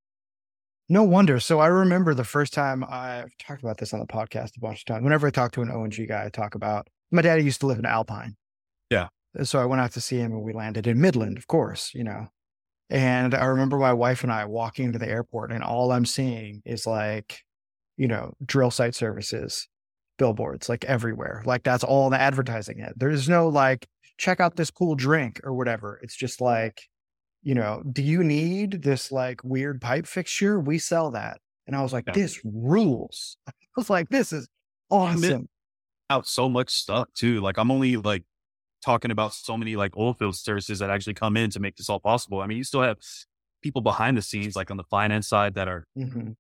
no 0.90 1.04
wonder. 1.04 1.40
So 1.40 1.60
I 1.60 1.68
remember 1.68 2.14
the 2.14 2.24
first 2.24 2.54
time 2.54 2.84
I've 2.88 3.32
talked 3.40 3.64
about 3.64 3.78
this 3.78 3.94
on 3.94 4.00
the 4.00 4.06
podcast 4.06 4.58
a 4.58 4.60
bunch 4.60 4.80
of 4.80 4.86
times. 4.86 5.04
Whenever 5.04 5.28
I 5.28 5.32
talk 5.32 5.52
to 5.54 5.62
an 5.62 5.72
ONG 5.72 6.06
guy, 6.08 6.26
I 6.26 6.30
talk 6.30 6.56
about 6.56 6.88
my 7.12 7.22
daddy 7.22 7.44
used 7.44 7.60
to 7.62 7.68
live 7.68 7.80
in 7.80 7.86
Alpine. 7.86 8.36
Yeah. 8.90 9.08
So 9.44 9.60
I 9.60 9.66
went 9.66 9.82
out 9.82 9.92
to 9.94 10.02
see 10.02 10.18
him 10.18 10.32
and 10.32 10.42
we 10.42 10.54
landed 10.54 10.88
in 10.88 11.02
Midland, 11.02 11.38
of 11.38 11.48
course, 11.48 11.92
you 11.94 12.04
know. 12.04 12.28
And 12.90 13.34
I 13.34 13.46
remember 13.46 13.78
my 13.78 13.94
wife 13.94 14.24
and 14.24 14.32
I 14.32 14.46
walking 14.46 14.92
to 14.92 15.00
the 15.00 15.08
airport 15.08 15.52
and 15.52 15.64
all 15.64 15.92
I'm 15.92 16.06
seeing 16.06 16.62
is 16.66 16.86
like, 16.86 17.40
you 17.98 18.08
know, 18.08 18.34
drill 18.46 18.72
site 18.72 18.96
services, 18.96 19.68
billboards 20.18 20.70
like 20.70 20.86
everywhere. 20.86 21.42
Like 21.46 21.64
that's 21.64 21.84
all 21.84 22.10
the 22.10 22.20
advertising 22.20 22.80
it. 22.80 22.94
There's 22.96 23.28
no 23.28 23.48
like, 23.48 23.88
check 24.18 24.40
out 24.40 24.56
this 24.56 24.72
cool 24.72 24.96
drink 24.96 25.42
or 25.44 25.54
whatever. 25.54 26.00
It's 26.04 26.16
just 26.16 26.42
like, 26.42 26.84
you 27.42 27.56
know, 27.56 27.84
do 27.92 28.02
you 28.02 28.24
need 28.24 28.84
this 28.84 29.12
like 29.12 29.44
weird 29.44 29.82
pipe 29.82 30.08
fixture? 30.08 30.60
We 30.60 30.78
sell 30.78 31.12
that. 31.12 31.40
And 31.68 31.76
I 31.76 31.82
was 31.82 31.92
like, 31.92 32.06
yeah. 32.08 32.14
this 32.14 32.40
rules. 32.44 33.38
I 33.48 33.52
was 33.76 33.90
like, 33.90 34.10
this 34.10 34.32
is 34.32 34.48
awesome 34.92 35.50
out 36.10 36.28
so 36.28 36.50
much 36.50 36.70
stuff 36.70 37.08
too. 37.14 37.42
Like 37.42 37.58
I'm 37.58 37.72
only 37.72 37.98
like 37.98 38.24
talking 38.86 39.12
about 39.12 39.34
so 39.34 39.58
many 39.58 39.76
like 39.76 39.98
oil 39.98 40.14
field 40.14 40.36
services 40.36 40.80
that 40.80 40.90
actually 40.90 41.16
come 41.16 41.36
in 41.36 41.50
to 41.50 41.60
make 41.60 41.76
this 41.76 41.90
all 41.90 42.00
possible. 42.00 42.42
I 42.42 42.48
mean, 42.48 42.58
you 42.58 42.64
still 42.64 42.82
have 42.82 42.98
people 43.62 43.82
behind 43.82 44.16
the 44.16 44.22
scenes, 44.22 44.56
like 44.56 44.72
on 44.72 44.78
the 44.78 44.84
finance 44.84 45.28
side 45.28 45.56
that 45.56 45.68
are 45.68 45.86
mm-hmm. 45.98 46.32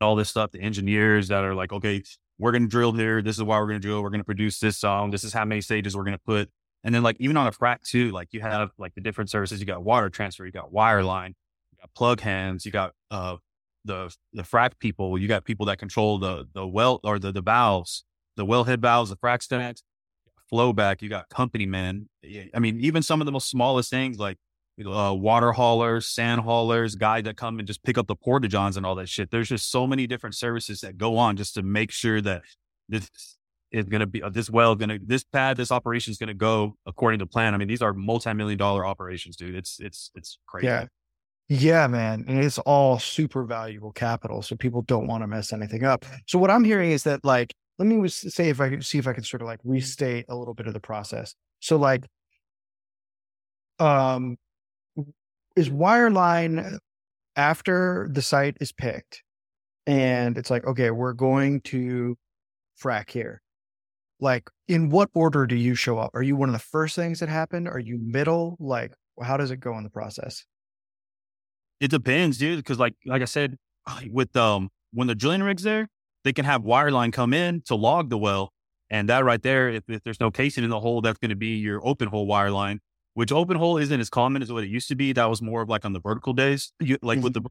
all 0.00 0.16
this 0.16 0.28
stuff, 0.28 0.50
the 0.50 0.60
engineers 0.60 1.28
that 1.28 1.44
are 1.44 1.54
like, 1.54 1.72
okay, 1.72 2.02
we're 2.38 2.50
going 2.50 2.64
to 2.64 2.68
drill 2.68 2.92
here. 2.92 3.22
This 3.22 3.36
is 3.36 3.42
why 3.42 3.58
we're 3.58 3.68
going 3.68 3.80
to 3.80 3.86
drill. 3.86 4.02
We're 4.02 4.10
going 4.10 4.20
to 4.20 4.24
produce 4.24 4.58
this 4.58 4.76
song. 4.76 5.10
This 5.10 5.24
is 5.24 5.32
how 5.32 5.44
many 5.44 5.60
stages 5.60 5.96
we're 5.96 6.04
going 6.04 6.18
to 6.18 6.24
put. 6.26 6.50
And 6.82 6.94
then 6.94 7.02
like, 7.02 7.16
even 7.20 7.36
on 7.36 7.46
a 7.46 7.52
frac 7.52 7.82
too, 7.82 8.10
like 8.10 8.28
you 8.32 8.40
have 8.40 8.72
like 8.76 8.94
the 8.94 9.00
different 9.00 9.30
services, 9.30 9.60
you 9.60 9.66
got 9.66 9.82
water 9.82 10.10
transfer, 10.10 10.44
you 10.44 10.52
got 10.52 10.72
wireline, 10.72 11.28
you 11.70 11.78
got 11.80 11.94
plug 11.94 12.20
hands, 12.20 12.66
you 12.66 12.72
got, 12.72 12.92
uh, 13.10 13.36
the, 13.86 14.14
the 14.32 14.42
frac 14.42 14.78
people, 14.78 15.16
you 15.18 15.28
got 15.28 15.44
people 15.44 15.66
that 15.66 15.78
control 15.78 16.18
the, 16.18 16.46
the 16.54 16.66
well 16.66 17.00
or 17.04 17.18
the, 17.18 17.32
the 17.32 17.42
valves 17.42 18.04
the 18.36 18.46
wellhead 18.46 18.80
valves, 18.80 19.10
the 19.10 19.16
frac 19.16 19.42
stacks, 19.42 19.82
flow 20.48 20.72
back. 20.72 21.02
You 21.02 21.08
got 21.08 21.28
company 21.28 21.66
men. 21.66 22.08
I 22.54 22.58
mean, 22.58 22.80
even 22.80 23.02
some 23.02 23.20
of 23.20 23.26
the 23.26 23.32
most 23.32 23.50
smallest 23.50 23.90
things 23.90 24.18
like 24.18 24.38
uh, 24.84 25.14
water 25.14 25.52
haulers, 25.52 26.08
sand 26.08 26.40
haulers, 26.40 26.94
guys 26.94 27.24
that 27.24 27.36
come 27.36 27.58
and 27.58 27.66
just 27.66 27.82
pick 27.84 27.96
up 27.96 28.06
the 28.06 28.16
porta 28.16 28.48
johns 28.48 28.76
and 28.76 28.84
all 28.84 28.94
that 28.96 29.08
shit. 29.08 29.30
There's 29.30 29.48
just 29.48 29.70
so 29.70 29.86
many 29.86 30.06
different 30.06 30.34
services 30.34 30.80
that 30.80 30.98
go 30.98 31.16
on 31.16 31.36
just 31.36 31.54
to 31.54 31.62
make 31.62 31.90
sure 31.90 32.20
that 32.20 32.42
this 32.88 33.10
is 33.70 33.86
going 33.86 34.00
to 34.00 34.06
be 34.06 34.22
uh, 34.22 34.30
this 34.30 34.48
well 34.50 34.74
going 34.74 34.88
to 34.88 34.98
this 35.04 35.24
pad 35.24 35.56
this 35.56 35.72
operation 35.72 36.10
is 36.12 36.18
going 36.18 36.28
to 36.28 36.34
go 36.34 36.76
according 36.86 37.18
to 37.20 37.26
plan. 37.26 37.54
I 37.54 37.56
mean, 37.56 37.68
these 37.68 37.82
are 37.82 37.92
multi-million 37.92 38.58
dollar 38.58 38.86
operations, 38.86 39.36
dude. 39.36 39.54
It's 39.54 39.78
it's 39.80 40.10
it's 40.14 40.38
crazy. 40.46 40.66
Yeah. 40.66 40.86
Yeah, 41.48 41.86
man. 41.88 42.24
And 42.26 42.42
it's 42.42 42.58
all 42.58 42.98
super 42.98 43.44
valuable 43.44 43.92
capital. 43.92 44.40
So 44.40 44.56
people 44.56 44.80
don't 44.80 45.06
want 45.06 45.22
to 45.22 45.26
mess 45.26 45.52
anything 45.52 45.84
up. 45.84 46.06
So 46.26 46.38
what 46.38 46.50
I'm 46.50 46.64
hearing 46.64 46.90
is 46.90 47.02
that 47.02 47.22
like 47.22 47.54
let 47.78 47.86
me 47.86 48.06
say 48.08 48.48
if 48.48 48.60
I 48.60 48.70
could 48.70 48.84
see 48.84 48.98
if 48.98 49.06
I 49.06 49.12
can 49.12 49.24
sort 49.24 49.42
of 49.42 49.48
like 49.48 49.60
restate 49.64 50.26
a 50.28 50.36
little 50.36 50.54
bit 50.54 50.66
of 50.66 50.74
the 50.74 50.80
process. 50.80 51.34
So 51.60 51.76
like, 51.76 52.06
um, 53.78 54.36
is 55.56 55.68
wireline 55.70 56.78
after 57.36 58.08
the 58.12 58.22
site 58.22 58.56
is 58.60 58.72
picked 58.72 59.22
and 59.86 60.38
it's 60.38 60.50
like, 60.50 60.64
okay, 60.66 60.90
we're 60.90 61.12
going 61.12 61.60
to 61.62 62.16
frack 62.80 63.10
here. 63.10 63.42
Like, 64.20 64.48
in 64.68 64.88
what 64.90 65.10
order 65.14 65.46
do 65.46 65.56
you 65.56 65.74
show 65.74 65.98
up? 65.98 66.12
Are 66.14 66.22
you 66.22 66.36
one 66.36 66.48
of 66.48 66.54
the 66.54 66.58
first 66.58 66.96
things 66.96 67.20
that 67.20 67.28
happened? 67.28 67.68
Are 67.68 67.78
you 67.78 67.98
middle? 68.00 68.56
Like, 68.60 68.94
how 69.20 69.36
does 69.36 69.50
it 69.50 69.58
go 69.58 69.76
in 69.76 69.84
the 69.84 69.90
process? 69.90 70.44
It 71.80 71.90
depends, 71.90 72.38
dude. 72.38 72.58
Because 72.58 72.78
like, 72.78 72.94
like 73.04 73.22
I 73.22 73.26
said, 73.26 73.58
with 74.10 74.34
um, 74.36 74.70
when 74.92 75.08
the 75.08 75.14
drilling 75.14 75.42
rig's 75.42 75.62
there, 75.64 75.88
they 76.24 76.32
can 76.32 76.44
have 76.44 76.62
wireline 76.62 77.12
come 77.12 77.32
in 77.32 77.60
to 77.62 77.74
log 77.74 78.10
the 78.10 78.18
well. 78.18 78.52
And 78.90 79.08
that 79.08 79.24
right 79.24 79.42
there, 79.42 79.68
if, 79.68 79.84
if 79.88 80.02
there's 80.02 80.20
no 80.20 80.30
casing 80.30 80.64
in 80.64 80.70
the 80.70 80.80
hole, 80.80 81.00
that's 81.00 81.18
going 81.18 81.30
to 81.30 81.36
be 81.36 81.56
your 81.56 81.86
open 81.86 82.08
hole 82.08 82.26
wireline, 82.26 82.78
which 83.14 83.32
open 83.32 83.56
hole 83.56 83.78
isn't 83.78 84.00
as 84.00 84.10
common 84.10 84.42
as 84.42 84.52
what 84.52 84.64
it 84.64 84.70
used 84.70 84.88
to 84.88 84.94
be. 84.94 85.12
That 85.12 85.28
was 85.28 85.40
more 85.40 85.62
of 85.62 85.68
like 85.68 85.84
on 85.84 85.92
the 85.92 86.00
vertical 86.00 86.32
days. 86.32 86.72
You, 86.80 86.98
like 87.02 87.18
mm-hmm. 87.18 87.24
with 87.24 87.34
the 87.34 87.42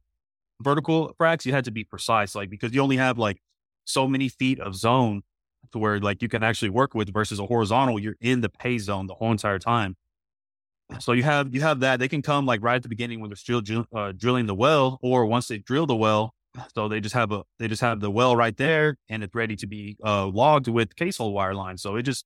vertical 0.62 1.16
fracs, 1.20 1.46
you 1.46 1.52
had 1.52 1.66
to 1.66 1.72
be 1.72 1.84
precise, 1.84 2.36
like 2.36 2.50
because 2.50 2.74
you 2.74 2.82
only 2.82 2.98
have 2.98 3.18
like 3.18 3.42
so 3.86 4.08
many 4.08 4.30
feet 4.30 4.60
of 4.60 4.76
zone 4.76 5.24
to 5.72 5.78
where 5.80 6.00
like 6.00 6.22
you 6.22 6.30
can 6.30 6.44
actually 6.44 6.70
work 6.70 6.94
with 6.94 7.12
versus 7.12 7.40
a 7.40 7.46
horizontal, 7.46 8.00
you're 8.00 8.16
in 8.22 8.42
the 8.42 8.50
pay 8.50 8.78
zone 8.78 9.08
the 9.08 9.16
whole 9.16 9.32
entire 9.32 9.60
time. 9.60 9.96
So 11.00 11.14
you 11.14 11.24
have 11.24 11.54
you 11.54 11.62
have 11.62 11.80
that. 11.80 12.00
They 12.00 12.08
can 12.08 12.22
come 12.22 12.46
like 12.46 12.62
right 12.62 12.76
at 12.76 12.84
the 12.84 12.90
beginning 12.90 13.20
when 13.20 13.30
they're 13.30 13.36
still 13.36 13.62
uh, 13.96 14.12
drilling 14.16 14.46
the 14.46 14.56
well, 14.56 15.00
or 15.02 15.26
once 15.26 15.48
they 15.48 15.58
drill 15.58 15.88
the 15.88 15.96
well, 15.96 16.34
so 16.76 16.88
they 16.88 17.00
just 17.00 17.16
have 17.16 17.32
a 17.32 17.44
they 17.60 17.68
just 17.68 17.82
have 17.82 18.00
the 18.00 18.12
well 18.12 18.36
right 18.36 18.56
there 18.58 18.98
and 19.10 19.24
it's 19.24 19.34
ready 19.34 19.56
to 19.56 19.68
be 19.68 19.98
uh, 20.06 20.28
logged 20.28 20.68
with 20.68 20.96
case 20.96 21.18
hole 21.18 21.34
wire 21.34 21.56
line. 21.56 21.78
So 21.78 21.96
it 21.96 22.04
just 22.04 22.26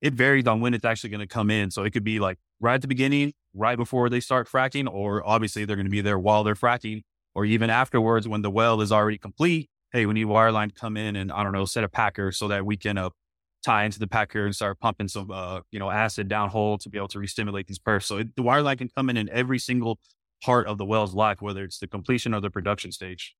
it 0.00 0.14
varies 0.14 0.46
on 0.46 0.60
when 0.60 0.74
it's 0.74 0.84
actually 0.84 1.10
going 1.10 1.20
to 1.20 1.26
come 1.26 1.50
in. 1.50 1.70
So 1.70 1.84
it 1.84 1.92
could 1.92 2.04
be 2.04 2.20
like 2.20 2.38
right 2.60 2.74
at 2.74 2.82
the 2.82 2.88
beginning, 2.88 3.32
right 3.54 3.76
before 3.76 4.08
they 4.08 4.20
start 4.20 4.48
fracking, 4.48 4.90
or 4.90 5.26
obviously 5.26 5.64
they're 5.64 5.76
going 5.76 5.86
to 5.86 5.90
be 5.90 6.00
there 6.00 6.18
while 6.18 6.42
they're 6.42 6.54
fracking, 6.54 7.02
or 7.34 7.44
even 7.44 7.70
afterwards 7.70 8.26
when 8.26 8.42
the 8.42 8.50
well 8.50 8.80
is 8.80 8.92
already 8.92 9.18
complete. 9.18 9.68
Hey, 9.92 10.06
we 10.06 10.14
need 10.14 10.24
wire 10.26 10.52
line 10.52 10.70
to 10.70 10.74
come 10.74 10.96
in 10.96 11.16
and 11.16 11.32
I 11.32 11.42
don't 11.42 11.52
know, 11.52 11.64
set 11.64 11.84
a 11.84 11.88
packer 11.88 12.30
so 12.30 12.48
that 12.48 12.64
we 12.64 12.76
can 12.76 12.96
uh, 12.96 13.10
tie 13.64 13.84
into 13.84 13.98
the 13.98 14.06
packer 14.06 14.46
and 14.46 14.54
start 14.54 14.78
pumping 14.80 15.08
some 15.08 15.30
uh, 15.30 15.60
you 15.70 15.78
know 15.78 15.90
acid 15.90 16.28
downhole 16.28 16.78
to 16.80 16.88
be 16.88 16.98
able 16.98 17.08
to 17.08 17.18
re-stimulate 17.18 17.66
these 17.66 17.78
perfs. 17.78 18.04
So 18.04 18.18
it, 18.18 18.36
the 18.36 18.42
wire 18.42 18.62
line 18.62 18.78
can 18.78 18.88
come 18.88 19.10
in 19.10 19.16
in 19.16 19.28
every 19.30 19.58
single 19.58 19.98
part 20.42 20.66
of 20.66 20.78
the 20.78 20.84
well's 20.84 21.14
life, 21.14 21.42
whether 21.42 21.64
it's 21.64 21.78
the 21.78 21.86
completion 21.86 22.32
or 22.32 22.40
the 22.40 22.50
production 22.50 22.92
stage. 22.92 23.34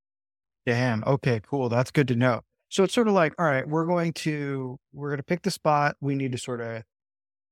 Damn. 0.66 1.02
Okay, 1.04 1.40
cool. 1.44 1.68
That's 1.68 1.90
good 1.90 2.08
to 2.08 2.14
know. 2.14 2.42
So 2.68 2.84
it's 2.84 2.94
sort 2.94 3.08
of 3.08 3.14
like, 3.14 3.34
all 3.38 3.46
right, 3.46 3.66
we're 3.66 3.86
going 3.86 4.12
to 4.14 4.78
we're 4.92 5.08
going 5.08 5.18
to 5.18 5.24
pick 5.24 5.42
the 5.42 5.50
spot. 5.50 5.96
We 6.00 6.14
need 6.14 6.32
to 6.32 6.38
sort 6.38 6.60
of 6.60 6.82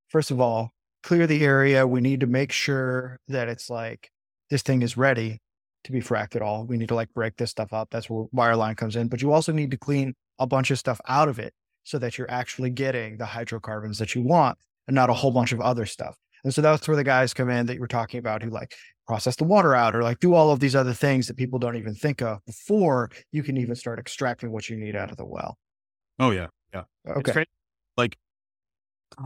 first 0.09 0.31
of 0.31 0.41
all 0.41 0.73
clear 1.03 1.27
the 1.27 1.45
area. 1.45 1.87
We 1.87 2.01
need 2.01 2.21
to 2.21 2.27
make 2.27 2.53
sure 2.53 3.19
that 3.29 3.49
it's 3.49 3.69
like 3.71 4.11
this 4.51 4.63
thing 4.63 4.83
is 4.83 4.97
ready 4.97 5.41
to 5.85 5.93
be 5.93 6.01
fracked 6.01 6.37
at 6.37 6.43
all. 6.43 6.65
We 6.65 6.77
need 6.77 6.89
to 6.89 6.95
like 6.95 7.13
break 7.15 7.37
this 7.37 7.51
stuff 7.51 7.73
up. 7.73 7.89
That's 7.91 8.11
where 8.11 8.27
wireline 8.35 8.77
comes 8.77 8.97
in. 8.97 9.09
But 9.09 9.23
you 9.23 9.33
also 9.33 9.53
need 9.53 9.71
to 9.71 9.77
clean 9.77 10.15
a 10.39 10.47
bunch 10.47 10.71
of 10.71 10.79
stuff 10.79 11.01
out 11.09 11.29
of 11.29 11.39
it 11.39 11.53
so 11.85 11.99
that 11.99 12.19
you're 12.19 12.31
actually 12.31 12.71
getting 12.71 13.17
the 13.17 13.27
hydrocarbons 13.27 13.99
that 13.99 14.15
you 14.15 14.23
want 14.23 14.59
and 14.87 14.95
not 14.95 15.11
a 15.11 15.15
whole 15.15 15.31
bunch 15.31 15.53
of 15.53 15.61
other 15.61 15.87
stuff. 15.87 16.17
And 16.45 16.55
so 16.55 16.63
that's 16.63 16.87
where 16.87 16.97
the 16.97 17.05
guys 17.05 17.35
come 17.35 17.51
in 17.51 17.67
that 17.67 17.75
you 17.75 17.81
were 17.81 17.89
talking 17.89 18.19
about 18.19 18.43
who 18.43 18.51
like 18.51 18.75
process 19.09 19.35
the 19.37 19.45
water 19.45 19.75
out 19.75 19.97
or 19.97 20.03
like 20.03 20.21
do 20.21 20.35
all 20.35 20.53
of 20.53 20.61
these 20.61 20.77
other 20.77 20.93
things 20.93 21.27
that 21.27 21.37
people 21.37 21.59
don't 21.59 21.77
even 21.77 21.95
think 21.95 22.21
of 22.21 22.45
before 22.45 23.11
you 23.33 23.43
can 23.43 23.57
even 23.57 23.75
start 23.75 23.99
extracting 23.99 24.53
what 24.53 24.69
you 24.69 24.77
need 24.77 24.95
out 24.95 25.11
of 25.11 25.17
the 25.17 25.25
well. 25.25 25.59
Oh 26.19 26.31
yeah. 26.31 26.49
Yeah. 26.75 26.85
Okay. 27.09 27.45
Like 27.97 28.17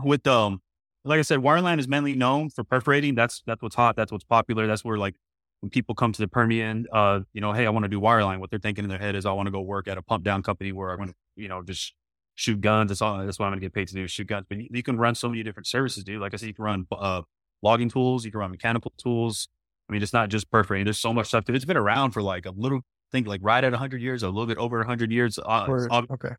with 0.03 0.25
um 0.25 0.61
like 1.05 1.19
I 1.19 1.21
said, 1.23 1.39
wireline 1.39 1.79
is 1.79 1.87
mainly 1.87 2.15
known 2.15 2.49
for 2.49 2.63
perforating. 2.63 3.13
That's 3.13 3.43
that's 3.45 3.61
what's 3.61 3.75
hot. 3.75 3.95
That's 3.97 4.11
what's 4.11 4.23
popular. 4.23 4.67
That's 4.67 4.85
where 4.85 4.97
like 4.97 5.15
when 5.59 5.69
people 5.69 5.95
come 5.95 6.11
to 6.11 6.21
the 6.21 6.27
Permian, 6.27 6.85
uh, 6.91 7.21
you 7.33 7.41
know, 7.41 7.53
hey, 7.53 7.65
I 7.65 7.69
want 7.69 7.83
to 7.83 7.89
do 7.89 7.99
wireline. 7.99 8.39
What 8.39 8.49
they're 8.49 8.59
thinking 8.59 8.83
in 8.83 8.89
their 8.89 8.99
head 8.99 9.15
is, 9.15 9.25
I 9.25 9.31
want 9.31 9.47
to 9.47 9.51
go 9.51 9.61
work 9.61 9.87
at 9.87 9.97
a 9.97 10.01
pump 10.01 10.23
down 10.23 10.43
company 10.43 10.73
where 10.73 10.91
I'm 10.91 10.97
going 10.97 11.09
to, 11.09 11.15
you 11.35 11.47
know, 11.47 11.61
just 11.61 11.93
shoot 12.35 12.59
guns. 12.59 12.89
That's 12.89 13.01
all. 13.01 13.25
That's 13.25 13.39
what 13.39 13.45
I'm 13.45 13.51
going 13.51 13.61
to 13.61 13.65
get 13.65 13.73
paid 13.73 13.87
to 13.87 13.93
do. 13.93 14.07
Shoot 14.07 14.27
guns. 14.27 14.45
But 14.49 14.57
you, 14.57 14.67
you, 14.71 14.83
can 14.83 14.97
run 14.97 15.15
so 15.15 15.29
many 15.29 15.41
different 15.41 15.67
services, 15.67 16.03
dude. 16.03 16.19
Like 16.19 16.33
I 16.33 16.37
said, 16.37 16.47
you 16.47 16.53
can 16.53 16.65
run 16.65 16.87
uh, 16.91 17.21
logging 17.61 17.89
tools. 17.89 18.25
You 18.25 18.31
can 18.31 18.41
run 18.41 18.51
mechanical 18.51 18.91
tools. 18.97 19.47
I 19.89 19.93
mean, 19.93 20.01
it's 20.01 20.13
not 20.13 20.29
just 20.29 20.49
perforating. 20.49 20.85
There's 20.85 20.99
so 20.99 21.13
much 21.13 21.27
stuff. 21.27 21.49
It's 21.49 21.65
been 21.65 21.77
around 21.77 22.11
for 22.11 22.21
like 22.21 22.45
a 22.45 22.51
little 22.51 22.81
think 23.11 23.27
like 23.27 23.41
right 23.43 23.63
at 23.63 23.71
100 23.71 24.01
years, 24.01 24.23
a 24.23 24.27
little 24.27 24.47
bit 24.47 24.57
over 24.57 24.77
100 24.77 25.11
years. 25.11 25.37
Uh, 25.37 25.65
okay. 26.11 26.35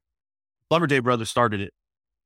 Day 0.88 0.98
Brothers 0.98 1.30
started 1.30 1.60
it 1.60 1.72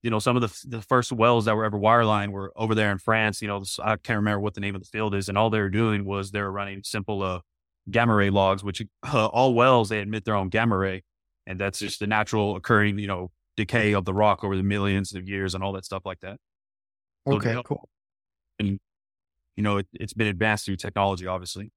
you 0.03 0.11
know, 0.11 0.19
some 0.19 0.37
of 0.37 0.43
the 0.43 0.69
the 0.69 0.83
first 0.83 1.13
wells 1.13 1.47
that 1.47 1.57
were 1.57 1.65
ever 1.65 1.79
wireline 1.79 2.31
were 2.31 2.53
over 2.55 2.75
there 2.75 2.93
in 2.93 2.99
France. 2.99 3.43
You 3.43 3.49
know, 3.49 3.65
I 3.83 3.97
can't 3.97 4.19
remember 4.19 4.41
what 4.41 4.55
the 4.55 4.61
name 4.61 4.75
of 4.75 4.81
the 4.81 4.87
field 4.87 5.15
is, 5.15 5.29
and 5.29 5.37
all 5.37 5.51
they 5.51 5.61
were 5.61 5.71
doing 5.71 6.05
was 6.05 6.31
they 6.31 6.41
were 6.41 6.53
running 6.53 6.83
simple 6.85 7.23
uh, 7.23 7.41
gamma 7.91 8.15
ray 8.15 8.31
logs, 8.31 8.63
which 8.63 8.83
uh, 9.03 9.27
all 9.27 9.55
wells 9.55 9.89
they 9.89 10.01
emit 10.01 10.25
their 10.25 10.37
own 10.37 10.51
gamma 10.51 10.77
ray, 10.77 11.03
and 11.47 11.59
that's 11.59 11.81
just 11.81 11.99
the 11.99 12.07
natural 12.07 12.55
occurring, 12.55 12.99
you 12.99 13.09
know, 13.09 13.33
decay 13.57 13.93
of 13.93 14.05
the 14.05 14.15
rock 14.15 14.45
over 14.45 14.57
the 14.57 14.63
millions 14.63 15.15
of 15.15 15.29
years 15.29 15.55
and 15.55 15.65
all 15.65 15.73
that 15.73 15.85
stuff 15.85 16.03
like 16.05 16.21
that. 16.21 16.39
Okay, 17.27 17.61
cool. 17.65 17.89
And 18.61 18.79
you 19.59 19.63
know, 19.63 19.79
it, 19.79 19.89
has 20.01 20.15
been 20.15 20.29
advanced 20.29 20.65
through 20.65 20.77
technology, 20.77 21.27
obviously. 21.27 21.73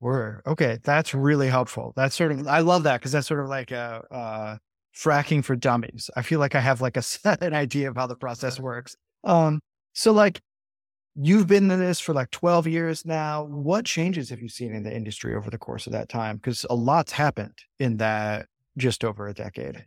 Word. 0.00 0.42
Okay, 0.46 0.78
that's 0.84 1.14
really 1.14 1.48
helpful. 1.48 1.94
That's 1.96 2.14
sort 2.14 2.32
of 2.32 2.46
I 2.46 2.58
love 2.60 2.82
that 2.82 3.00
because 3.00 3.12
that's 3.12 3.26
sort 3.26 3.40
of 3.40 3.48
like 3.48 3.72
a. 3.72 4.04
Uh, 4.10 4.56
fracking 4.94 5.44
for 5.44 5.56
dummies. 5.56 6.08
I 6.16 6.22
feel 6.22 6.38
like 6.38 6.54
I 6.54 6.60
have 6.60 6.80
like 6.80 6.96
a 6.96 7.02
an 7.40 7.52
idea 7.54 7.90
of 7.90 7.96
how 7.96 8.06
the 8.06 8.16
process 8.16 8.60
works. 8.60 8.94
Um, 9.24 9.60
so 9.92 10.12
like 10.12 10.40
you've 11.16 11.46
been 11.46 11.70
in 11.70 11.80
this 11.80 12.00
for 12.00 12.14
like 12.14 12.30
12 12.30 12.66
years 12.66 13.04
now. 13.04 13.44
What 13.44 13.84
changes 13.84 14.30
have 14.30 14.40
you 14.40 14.48
seen 14.48 14.74
in 14.74 14.82
the 14.82 14.94
industry 14.94 15.34
over 15.34 15.50
the 15.50 15.58
course 15.58 15.86
of 15.86 15.92
that 15.92 16.08
time? 16.08 16.36
Because 16.36 16.64
a 16.70 16.74
lot's 16.74 17.12
happened 17.12 17.58
in 17.78 17.96
that 17.98 18.46
just 18.76 19.04
over 19.04 19.28
a 19.28 19.34
decade. 19.34 19.84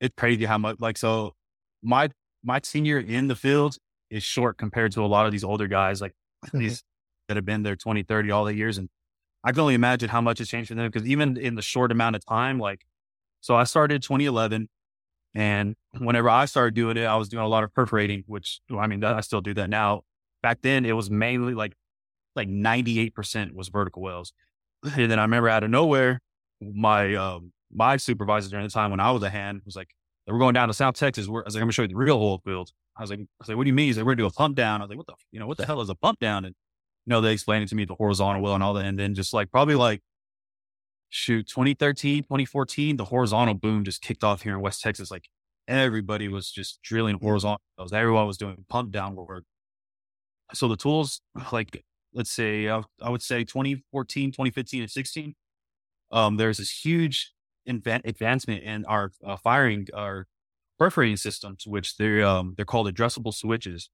It's 0.00 0.14
crazy 0.16 0.44
how 0.44 0.58
much 0.58 0.76
like 0.80 0.98
so 0.98 1.34
my 1.82 2.10
my 2.42 2.60
senior 2.62 2.98
in 2.98 3.28
the 3.28 3.36
field 3.36 3.76
is 4.14 4.22
short 4.22 4.56
compared 4.56 4.92
to 4.92 5.04
a 5.04 5.06
lot 5.06 5.26
of 5.26 5.32
these 5.32 5.44
older 5.44 5.66
guys, 5.66 6.00
like 6.00 6.12
mm-hmm. 6.46 6.58
these 6.58 6.84
that 7.28 7.36
have 7.36 7.44
been 7.44 7.62
there 7.64 7.74
20, 7.74 8.04
30, 8.04 8.30
all 8.30 8.44
the 8.44 8.54
years. 8.54 8.78
And 8.78 8.88
I 9.42 9.50
can 9.50 9.60
only 9.60 9.74
imagine 9.74 10.08
how 10.08 10.20
much 10.20 10.38
has 10.38 10.48
changed 10.48 10.68
for 10.68 10.74
them 10.74 10.86
because 10.90 11.06
even 11.06 11.36
in 11.36 11.56
the 11.56 11.62
short 11.62 11.90
amount 11.90 12.16
of 12.16 12.24
time, 12.24 12.58
like 12.58 12.82
so 13.40 13.56
I 13.56 13.64
started 13.64 14.02
2011. 14.02 14.68
And 15.34 15.74
whenever 15.98 16.30
I 16.30 16.44
started 16.44 16.74
doing 16.74 16.96
it, 16.96 17.04
I 17.04 17.16
was 17.16 17.28
doing 17.28 17.42
a 17.42 17.48
lot 17.48 17.64
of 17.64 17.74
perforating, 17.74 18.22
which 18.28 18.60
I 18.78 18.86
mean, 18.86 19.02
I 19.02 19.20
still 19.20 19.40
do 19.40 19.52
that 19.54 19.68
now. 19.68 20.02
Back 20.42 20.60
then, 20.62 20.86
it 20.86 20.92
was 20.92 21.10
mainly 21.10 21.54
like 21.54 21.74
like 22.36 22.48
98% 22.48 23.52
was 23.52 23.68
vertical 23.68 24.02
wells. 24.02 24.32
And 24.84 25.10
then 25.10 25.18
I 25.18 25.22
remember 25.22 25.48
out 25.48 25.64
of 25.64 25.70
nowhere, 25.70 26.20
my 26.60 27.14
um, 27.14 27.52
my 27.72 27.96
supervisor 27.96 28.48
during 28.50 28.66
the 28.66 28.70
time 28.70 28.90
when 28.90 29.00
I 29.00 29.10
was 29.10 29.22
a 29.22 29.30
hand 29.30 29.62
was 29.64 29.74
like, 29.74 29.88
"We're 30.26 30.38
going 30.38 30.54
down 30.54 30.68
to 30.68 30.74
South 30.74 30.94
Texas." 30.94 31.28
We're, 31.28 31.42
I 31.42 31.44
was 31.44 31.54
like, 31.54 31.60
"I'm 31.60 31.66
gonna 31.66 31.72
show 31.72 31.82
you 31.82 31.88
the 31.88 31.96
real 31.96 32.16
oil 32.16 32.38
field." 32.44 32.70
I 32.96 33.02
was 33.02 33.10
like, 33.10 33.20
"I 33.20 33.26
was 33.40 33.48
like, 33.48 33.56
what 33.56 33.64
do 33.64 33.68
you 33.68 33.74
mean?" 33.74 33.86
He's 33.86 33.96
like, 33.96 34.06
"We're 34.06 34.12
gonna 34.12 34.22
do 34.22 34.26
a 34.26 34.30
pump 34.30 34.56
down." 34.56 34.80
I 34.80 34.84
was 34.84 34.90
like, 34.90 34.98
"What 34.98 35.06
the 35.06 35.14
you 35.32 35.40
know 35.40 35.46
what 35.46 35.58
the 35.58 35.66
hell 35.66 35.80
is 35.80 35.88
a 35.90 35.94
pump 35.94 36.20
down?" 36.20 36.44
And 36.44 36.54
you 37.06 37.10
know, 37.10 37.20
they 37.20 37.32
explained 37.32 37.64
it 37.64 37.68
to 37.68 37.74
me 37.74 37.84
the 37.84 37.94
horizontal 37.94 38.42
well 38.42 38.54
and 38.54 38.62
all 38.62 38.74
that. 38.74 38.84
And 38.84 38.98
then 38.98 39.14
just 39.14 39.32
like 39.34 39.50
probably 39.50 39.74
like 39.74 40.00
shoot 41.14 41.46
2013 41.46 42.24
2014 42.24 42.96
the 42.96 43.04
horizontal 43.04 43.54
boom 43.54 43.84
just 43.84 44.02
kicked 44.02 44.24
off 44.24 44.42
here 44.42 44.52
in 44.52 44.60
west 44.60 44.82
texas 44.82 45.12
like 45.12 45.28
everybody 45.68 46.26
was 46.26 46.50
just 46.50 46.82
drilling 46.82 47.16
horizontal 47.20 47.60
wells. 47.78 47.92
everyone 47.92 48.26
was 48.26 48.36
doing 48.36 48.64
pump 48.68 48.90
down 48.90 49.14
work 49.14 49.44
so 50.52 50.66
the 50.66 50.76
tools 50.76 51.20
like 51.52 51.84
let's 52.12 52.32
say 52.32 52.68
i 52.68 52.82
would 53.08 53.22
say 53.22 53.44
2014 53.44 54.32
2015 54.32 54.82
and 54.82 54.90
16 54.90 55.34
um, 56.10 56.36
there's 56.36 56.58
this 56.58 56.84
huge 56.84 57.32
inv- 57.68 58.04
advancement 58.04 58.62
in 58.62 58.84
our 58.86 59.12
uh, 59.24 59.36
firing 59.36 59.86
our 59.94 60.26
perforating 60.78 61.16
systems 61.16 61.66
which 61.66 61.96
they're 61.96 62.24
um, 62.24 62.54
they're 62.56 62.64
called 62.64 62.92
addressable 62.92 63.32
switches 63.32 63.90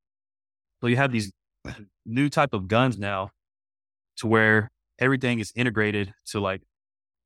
so 0.81 0.87
you 0.87 0.97
have 0.97 1.13
these 1.13 1.33
new 2.07 2.29
type 2.29 2.55
of 2.55 2.69
guns 2.69 2.99
now 2.99 3.31
to 4.17 4.27
where 4.27 4.71
everything 4.99 5.39
is 5.41 5.53
integrated 5.57 6.15
to 6.27 6.41
like 6.41 6.63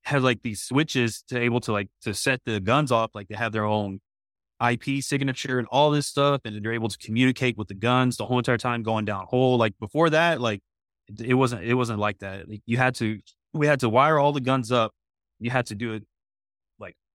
have 0.04 0.22
like 0.22 0.42
these 0.42 0.62
switches 0.62 1.22
to 1.28 1.40
able 1.40 1.60
to 1.60 1.72
like 1.72 1.88
to 2.02 2.14
set 2.14 2.40
the 2.44 2.60
guns 2.60 2.92
off. 2.92 3.10
Like 3.14 3.28
they 3.28 3.34
have 3.34 3.52
their 3.52 3.64
own 3.64 4.00
IP 4.64 5.02
signature 5.02 5.58
and 5.58 5.66
all 5.70 5.90
this 5.90 6.06
stuff, 6.06 6.42
and 6.44 6.64
they're 6.64 6.72
able 6.72 6.88
to 6.88 6.98
communicate 6.98 7.56
with 7.56 7.68
the 7.68 7.74
guns 7.74 8.16
the 8.16 8.26
whole 8.26 8.38
entire 8.38 8.58
time 8.58 8.82
going 8.82 9.04
down 9.04 9.26
hole. 9.28 9.56
Like 9.56 9.74
before 9.78 10.10
that, 10.10 10.40
like 10.40 10.60
it, 11.18 11.34
wasn't 11.34 11.64
it 11.64 11.74
wasn't 11.74 11.98
like 11.98 12.18
that. 12.20 12.48
Like, 12.48 12.62
you 12.66 12.76
had 12.76 12.94
to 12.96 13.18
we 13.52 13.66
had 13.66 13.80
to 13.80 13.88
wire 13.88 14.18
all 14.18 14.32
the 14.32 14.40
guns 14.40 14.70
up. 14.70 14.92
You 15.40 15.50
had 15.50 15.66
to 15.66 15.74
do 15.74 15.94
it 15.94 16.04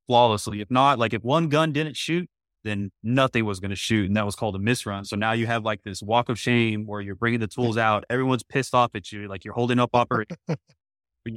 flawlessly. 0.09 0.59
If 0.59 0.71
not, 0.71 0.97
like 0.97 1.13
if 1.13 1.23
one 1.23 1.49
gun 1.49 1.71
didn't 1.71 1.95
shoot, 1.95 2.27
then 2.63 2.91
nothing 3.03 3.45
was 3.45 3.59
going 3.59 3.69
to 3.69 3.75
shoot, 3.75 4.07
and 4.07 4.17
that 4.17 4.25
was 4.25 4.35
called 4.35 4.55
a 4.55 4.59
misrun. 4.59 5.05
So 5.05 5.15
now 5.15 5.33
you 5.33 5.45
have 5.45 5.63
like 5.63 5.83
this 5.83 6.01
walk 6.01 6.29
of 6.29 6.39
shame 6.39 6.87
where 6.87 6.99
you're 6.99 7.15
bringing 7.15 7.39
the 7.39 7.47
tools 7.47 7.77
out. 7.87 8.05
Everyone's 8.09 8.43
pissed 8.43 8.73
off 8.73 8.91
at 8.95 9.11
you, 9.11 9.27
like 9.27 9.45
you're 9.45 9.53
holding 9.53 9.79
up 9.79 9.91
operation 9.93 10.35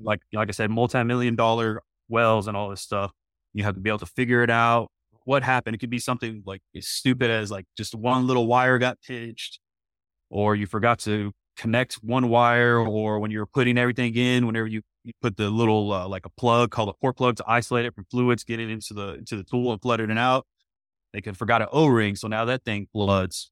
like 0.03 0.21
like 0.33 0.49
I 0.49 0.53
said, 0.53 0.71
multi-million 0.71 1.37
dollar 1.37 1.83
wells 2.09 2.49
and 2.49 2.57
all 2.57 2.71
this 2.71 2.81
stuff. 2.81 3.13
You 3.53 3.65
have 3.65 3.75
to 3.75 3.81
be 3.81 3.91
able 3.91 3.99
to 3.99 4.07
figure 4.07 4.43
it 4.43 4.51
out. 4.51 4.89
What 5.25 5.43
happened? 5.43 5.75
It 5.75 5.79
could 5.79 5.91
be 5.91 5.99
something 5.99 6.43
like 6.47 6.63
as 6.75 6.89
stupid 6.89 7.31
as 7.31 7.51
like 7.51 7.67
just 7.77 7.95
one 7.95 8.27
little 8.27 8.47
wire 8.47 8.79
got 8.79 8.99
pitched, 9.07 9.61
or 10.31 10.57
you 10.57 10.67
forgot 10.67 10.99
to 11.01 11.33
connect 11.57 11.95
one 12.03 12.31
wire, 12.31 12.79
or 12.79 13.19
when 13.19 13.31
you're 13.31 13.47
putting 13.47 13.77
everything 13.77 14.17
in, 14.17 14.47
whenever 14.47 14.67
you, 14.67 14.81
you 15.05 15.13
put 15.21 15.37
the 15.37 15.51
little 15.51 15.93
uh, 15.93 16.07
like 16.09 16.27
a 16.27 16.31
plug 16.31 16.71
called 16.71 16.89
a 16.89 16.93
port 16.95 17.17
plug 17.17 17.37
to 17.37 17.45
isolate 17.47 17.85
it 17.85 17.95
from 17.95 18.05
fluids, 18.11 18.45
get 18.45 18.61
it 18.61 18.71
into 18.71 18.95
the 18.95 19.15
into 19.15 19.37
the 19.37 19.45
tool 19.45 19.73
and 19.73 19.81
flood 19.81 20.01
it 20.01 20.11
out. 20.17 20.47
They 21.13 21.21
could 21.21 21.37
forgot 21.37 21.61
an 21.63 21.69
O-ring, 21.73 22.17
so 22.17 22.29
now 22.29 22.45
that 22.47 22.65
thing 22.65 22.89
floods. 22.93 23.51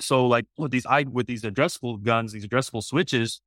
So 0.00 0.26
like 0.26 0.46
with 0.56 0.70
these 0.70 0.86
I 0.86 1.02
with 1.02 1.26
these 1.26 1.42
addressable 1.42 2.02
guns, 2.02 2.32
these 2.32 2.46
addressable 2.46 2.82
switches, 2.82 3.40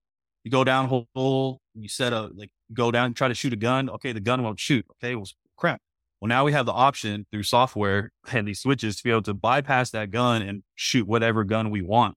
you 0.44 0.52
go 0.52 0.64
down 0.64 0.88
hole, 0.88 1.60
you 1.74 1.90
set 1.90 2.14
a 2.14 2.30
like 2.36 2.52
go 2.74 2.92
down, 2.92 3.14
try 3.14 3.28
to 3.28 3.34
shoot 3.34 3.54
a 3.54 3.58
gun. 3.58 3.90
Okay, 3.90 4.12
the 4.12 4.20
gun 4.20 4.44
won't 4.44 4.60
shoot. 4.60 4.86
Okay, 4.92 5.16
well 5.16 5.28
crap. 5.58 5.82
Well, 6.22 6.30
now 6.30 6.46
we 6.46 6.54
have 6.54 6.66
the 6.66 6.72
option 6.72 7.26
through 7.32 7.44
software 7.44 8.12
and 8.32 8.48
these 8.48 8.60
switches 8.60 8.98
to 8.98 9.04
be 9.04 9.12
able 9.12 9.22
to 9.24 9.34
bypass 9.34 9.92
that 9.92 10.12
gun 10.12 10.42
and 10.42 10.64
shoot 10.76 11.08
whatever 11.08 11.44
gun 11.44 11.72
we 11.72 11.82
want. 11.82 12.16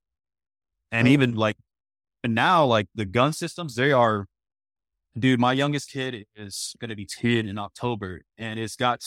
And 0.91 1.09
even 1.09 1.35
like, 1.35 1.57
and 2.25 2.35
now 2.35 2.65
like 2.65 2.87
the 2.95 3.05
gun 3.05 3.33
systems, 3.33 3.75
they 3.75 3.93
are, 3.93 4.27
dude. 5.19 5.41
My 5.41 5.53
youngest 5.53 5.91
kid 5.91 6.25
is 6.35 6.75
going 6.81 6.91
to 6.91 6.97
be 6.97 7.07
ten 7.07 7.47
in 7.47 7.59
October, 7.59 8.23
and 8.37 8.59
it's 8.59 8.77
got 8.77 9.05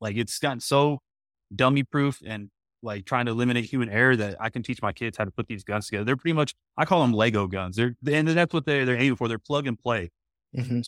like 0.00 0.16
it's 0.16 0.38
gotten 0.38 0.60
so 0.60 0.98
dummy 1.54 1.82
proof 1.82 2.20
and 2.26 2.50
like 2.82 3.04
trying 3.04 3.26
to 3.26 3.32
eliminate 3.32 3.64
human 3.64 3.88
error 3.88 4.16
that 4.16 4.36
I 4.40 4.50
can 4.50 4.62
teach 4.62 4.82
my 4.82 4.92
kids 4.92 5.16
how 5.16 5.24
to 5.24 5.30
put 5.30 5.46
these 5.46 5.62
guns 5.62 5.86
together. 5.86 6.04
They're 6.04 6.16
pretty 6.16 6.32
much, 6.32 6.52
I 6.76 6.84
call 6.84 7.02
them 7.02 7.12
Lego 7.12 7.46
guns. 7.46 7.76
They're, 7.76 7.94
and 8.10 8.26
that's 8.26 8.52
what 8.52 8.66
they're, 8.66 8.84
they're 8.84 8.96
aiming 8.96 9.14
for. 9.16 9.28
They're 9.28 9.38
plug 9.38 9.68
and 9.68 9.78
play. 9.78 10.10
Mm-hmm. 10.56 10.80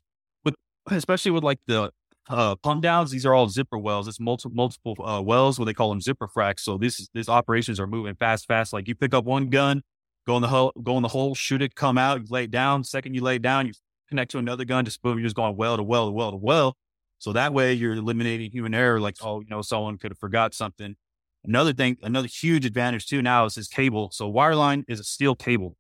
With, 0.45 0.55
especially 0.91 1.31
with 1.31 1.45
like 1.45 1.61
the 1.69 1.93
uh, 2.29 2.57
pump 2.57 2.83
downs, 2.83 3.13
these 3.13 3.25
are 3.25 3.33
all 3.33 3.49
zipper 3.49 3.79
wells. 3.79 4.09
It's 4.09 4.19
multiple, 4.19 4.57
multiple 4.57 4.97
uh, 5.07 5.21
wells, 5.21 5.59
what 5.59 5.67
they 5.67 5.75
call 5.75 5.91
them 5.91 6.01
zipper 6.01 6.27
fracks. 6.27 6.61
So 6.61 6.79
this, 6.79 7.09
these 7.15 7.29
operations 7.29 7.79
are 7.79 7.87
moving 7.87 8.17
fast, 8.17 8.49
fast. 8.49 8.73
Like 8.73 8.89
you 8.89 8.97
pick 8.97 9.15
up 9.15 9.25
one 9.25 9.49
gun, 9.49 9.83
go 10.27 10.35
in 10.35 10.43
the 10.43 10.49
hole, 10.49 10.73
go 10.83 10.97
in 10.97 11.03
the 11.05 11.09
hole, 11.09 11.37
shoot 11.37 11.63
it, 11.63 11.77
come 11.77 11.97
out, 11.97 12.23
you 12.23 12.27
lay 12.29 12.45
it 12.45 12.51
down. 12.51 12.83
Second 12.83 13.15
you 13.15 13.21
lay 13.21 13.37
it 13.37 13.43
down, 13.43 13.69
you 13.69 13.73
connect 14.09 14.31
to 14.33 14.39
another 14.39 14.65
gun, 14.65 14.85
just 14.85 15.03
boom, 15.03 15.19
you're 15.19 15.27
just 15.27 15.37
going 15.37 15.57
well 15.57 15.77
to 15.77 15.83
well 15.83 16.07
to 16.07 16.13
well 16.13 16.31
to 16.33 16.37
well. 16.37 16.77
So 17.19 17.33
that 17.33 17.55
way 17.55 17.73
you're 17.73 17.95
eliminating 17.95 18.51
human 18.51 18.75
error. 18.75 19.01
Like, 19.01 19.17
oh, 19.23 19.41
you 19.41 19.47
know, 19.51 19.63
someone 19.63 19.99
could 19.99 20.13
have 20.13 20.19
forgot 20.19 20.55
something 20.55 20.97
Another 21.45 21.75
thing, 21.75 21.99
another 22.03 22.29
huge 22.29 22.65
advantage 22.65 23.07
too 23.07 23.23
now 23.23 23.45
is 23.45 23.55
this 23.57 23.69
cable. 23.69 24.11
So 24.13 24.33
wireline 24.33 24.85
is 24.89 25.01
a 25.01 25.05
steel 25.05 25.35
cable. 25.35 25.77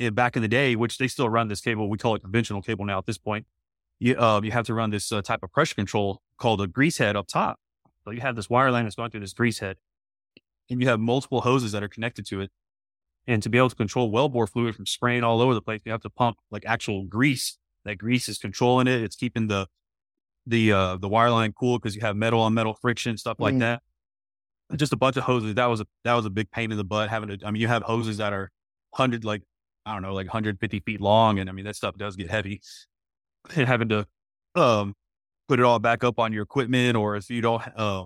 eh, 0.00 0.10
back 0.10 0.36
in 0.36 0.42
the 0.42 0.48
day, 0.48 0.76
which 0.76 0.98
they 0.98 1.08
still 1.08 1.28
run 1.28 1.48
this 1.48 1.60
cable. 1.60 1.88
We 1.90 1.98
call 1.98 2.14
it 2.14 2.22
conventional 2.22 2.62
cable 2.62 2.84
now 2.84 2.98
at 2.98 3.06
this 3.06 3.18
point. 3.18 3.46
You, 4.00 4.16
uh, 4.18 4.40
you 4.44 4.52
have 4.52 4.66
to 4.66 4.74
run 4.74 4.90
this 4.90 5.10
uh, 5.12 5.22
type 5.22 5.42
of 5.42 5.52
pressure 5.52 5.74
control 5.74 6.22
called 6.38 6.60
a 6.60 6.66
grease 6.68 6.98
head 6.98 7.16
up 7.16 7.26
top. 7.28 7.58
So 8.04 8.12
you 8.12 8.20
have 8.20 8.36
this 8.36 8.48
wire 8.50 8.70
line 8.70 8.84
that's 8.84 8.96
going 8.96 9.10
through 9.10 9.20
this 9.20 9.32
grease 9.34 9.58
head 9.60 9.76
and 10.70 10.80
you 10.80 10.88
have 10.88 11.00
multiple 11.00 11.42
hoses 11.42 11.72
that 11.72 11.82
are 11.82 11.88
connected 11.88 12.26
to 12.26 12.40
it. 12.42 12.50
And 13.28 13.42
to 13.42 13.50
be 13.50 13.58
able 13.58 13.68
to 13.68 13.76
control 13.76 14.10
wellbore 14.10 14.48
fluid 14.48 14.74
from 14.74 14.86
spraying 14.86 15.22
all 15.22 15.42
over 15.42 15.52
the 15.52 15.60
place, 15.60 15.82
you 15.84 15.92
have 15.92 16.00
to 16.00 16.10
pump 16.10 16.38
like 16.50 16.64
actual 16.66 17.04
grease. 17.04 17.58
That 17.84 17.98
grease 17.98 18.26
is 18.28 18.38
controlling 18.38 18.86
it. 18.86 19.02
It's 19.02 19.16
keeping 19.16 19.46
the 19.46 19.68
the 20.46 20.72
uh 20.72 20.96
the 20.96 21.08
wire 21.08 21.30
line 21.30 21.52
cool 21.52 21.78
because 21.78 21.94
you 21.94 22.00
have 22.00 22.16
metal 22.16 22.40
on 22.40 22.54
metal 22.54 22.74
friction, 22.80 23.18
stuff 23.18 23.36
like 23.38 23.54
mm. 23.54 23.60
that. 23.60 23.82
Just 24.76 24.94
a 24.94 24.96
bunch 24.96 25.18
of 25.18 25.24
hoses. 25.24 25.54
That 25.54 25.66
was 25.66 25.82
a 25.82 25.86
that 26.04 26.14
was 26.14 26.24
a 26.24 26.30
big 26.30 26.50
pain 26.50 26.72
in 26.72 26.78
the 26.78 26.84
butt 26.84 27.10
having 27.10 27.28
to 27.28 27.46
I 27.46 27.50
mean 27.50 27.60
you 27.60 27.68
have 27.68 27.82
hoses 27.82 28.16
that 28.16 28.32
are 28.32 28.50
hundred 28.94 29.24
like 29.24 29.42
I 29.84 29.92
don't 29.92 30.02
know, 30.02 30.14
like 30.14 30.26
150 30.26 30.80
feet 30.80 31.00
long. 31.00 31.38
And 31.38 31.50
I 31.50 31.52
mean 31.52 31.66
that 31.66 31.76
stuff 31.76 31.96
does 31.98 32.16
get 32.16 32.30
heavy. 32.30 32.62
And 33.54 33.68
having 33.68 33.90
to 33.90 34.06
um 34.54 34.94
put 35.48 35.60
it 35.60 35.64
all 35.64 35.78
back 35.78 36.02
up 36.02 36.18
on 36.18 36.32
your 36.32 36.44
equipment 36.44 36.96
or 36.96 37.16
if 37.16 37.28
you 37.28 37.42
don't 37.42 37.62
uh 37.76 38.04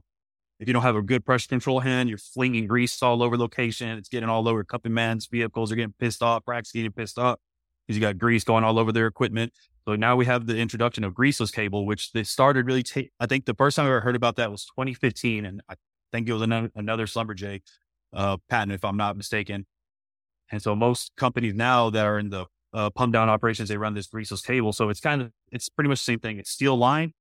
if 0.62 0.68
you 0.68 0.72
don't 0.72 0.84
have 0.84 0.94
a 0.94 1.02
good 1.02 1.24
pressure 1.24 1.48
control 1.48 1.80
hand, 1.80 2.08
you're 2.08 2.18
flinging 2.18 2.68
grease 2.68 3.02
all 3.02 3.20
over 3.20 3.36
location. 3.36 3.98
It's 3.98 4.08
getting 4.08 4.28
all 4.28 4.46
over 4.46 4.62
company 4.62 4.94
man's 4.94 5.26
vehicles 5.26 5.72
are 5.72 5.74
getting 5.74 5.92
pissed 5.98 6.22
off. 6.22 6.44
Racks 6.46 6.70
getting 6.70 6.92
pissed 6.92 7.18
off 7.18 7.40
because 7.84 7.96
you 7.96 8.00
got 8.00 8.16
grease 8.16 8.44
going 8.44 8.62
all 8.62 8.78
over 8.78 8.92
their 8.92 9.08
equipment. 9.08 9.52
So 9.88 9.96
now 9.96 10.14
we 10.14 10.24
have 10.26 10.46
the 10.46 10.56
introduction 10.56 11.02
of 11.02 11.14
greaseless 11.14 11.52
cable, 11.52 11.84
which 11.84 12.12
they 12.12 12.22
started 12.22 12.66
really. 12.66 12.84
I 13.18 13.26
think 13.26 13.44
the 13.44 13.54
first 13.54 13.74
time 13.74 13.86
I 13.86 13.88
ever 13.88 14.02
heard 14.02 14.14
about 14.14 14.36
that 14.36 14.52
was 14.52 14.64
2015, 14.66 15.44
and 15.44 15.62
I 15.68 15.74
think 16.12 16.28
it 16.28 16.32
was 16.32 16.42
another, 16.42 16.70
another 16.76 17.06
Schlumberger 17.06 17.60
uh, 18.12 18.36
patent, 18.48 18.70
if 18.70 18.84
I'm 18.84 18.96
not 18.96 19.16
mistaken. 19.16 19.66
And 20.52 20.62
so 20.62 20.76
most 20.76 21.10
companies 21.16 21.54
now 21.54 21.90
that 21.90 22.06
are 22.06 22.20
in 22.20 22.30
the 22.30 22.46
uh, 22.72 22.90
pump 22.90 23.12
down 23.12 23.28
operations, 23.28 23.68
they 23.68 23.78
run 23.78 23.94
this 23.94 24.06
greaseless 24.06 24.46
cable. 24.46 24.72
So 24.72 24.90
it's 24.90 25.00
kind 25.00 25.22
of 25.22 25.32
it's 25.50 25.68
pretty 25.68 25.88
much 25.88 25.98
the 25.98 26.12
same 26.12 26.20
thing. 26.20 26.38
It's 26.38 26.50
steel 26.50 26.76
line, 26.76 27.14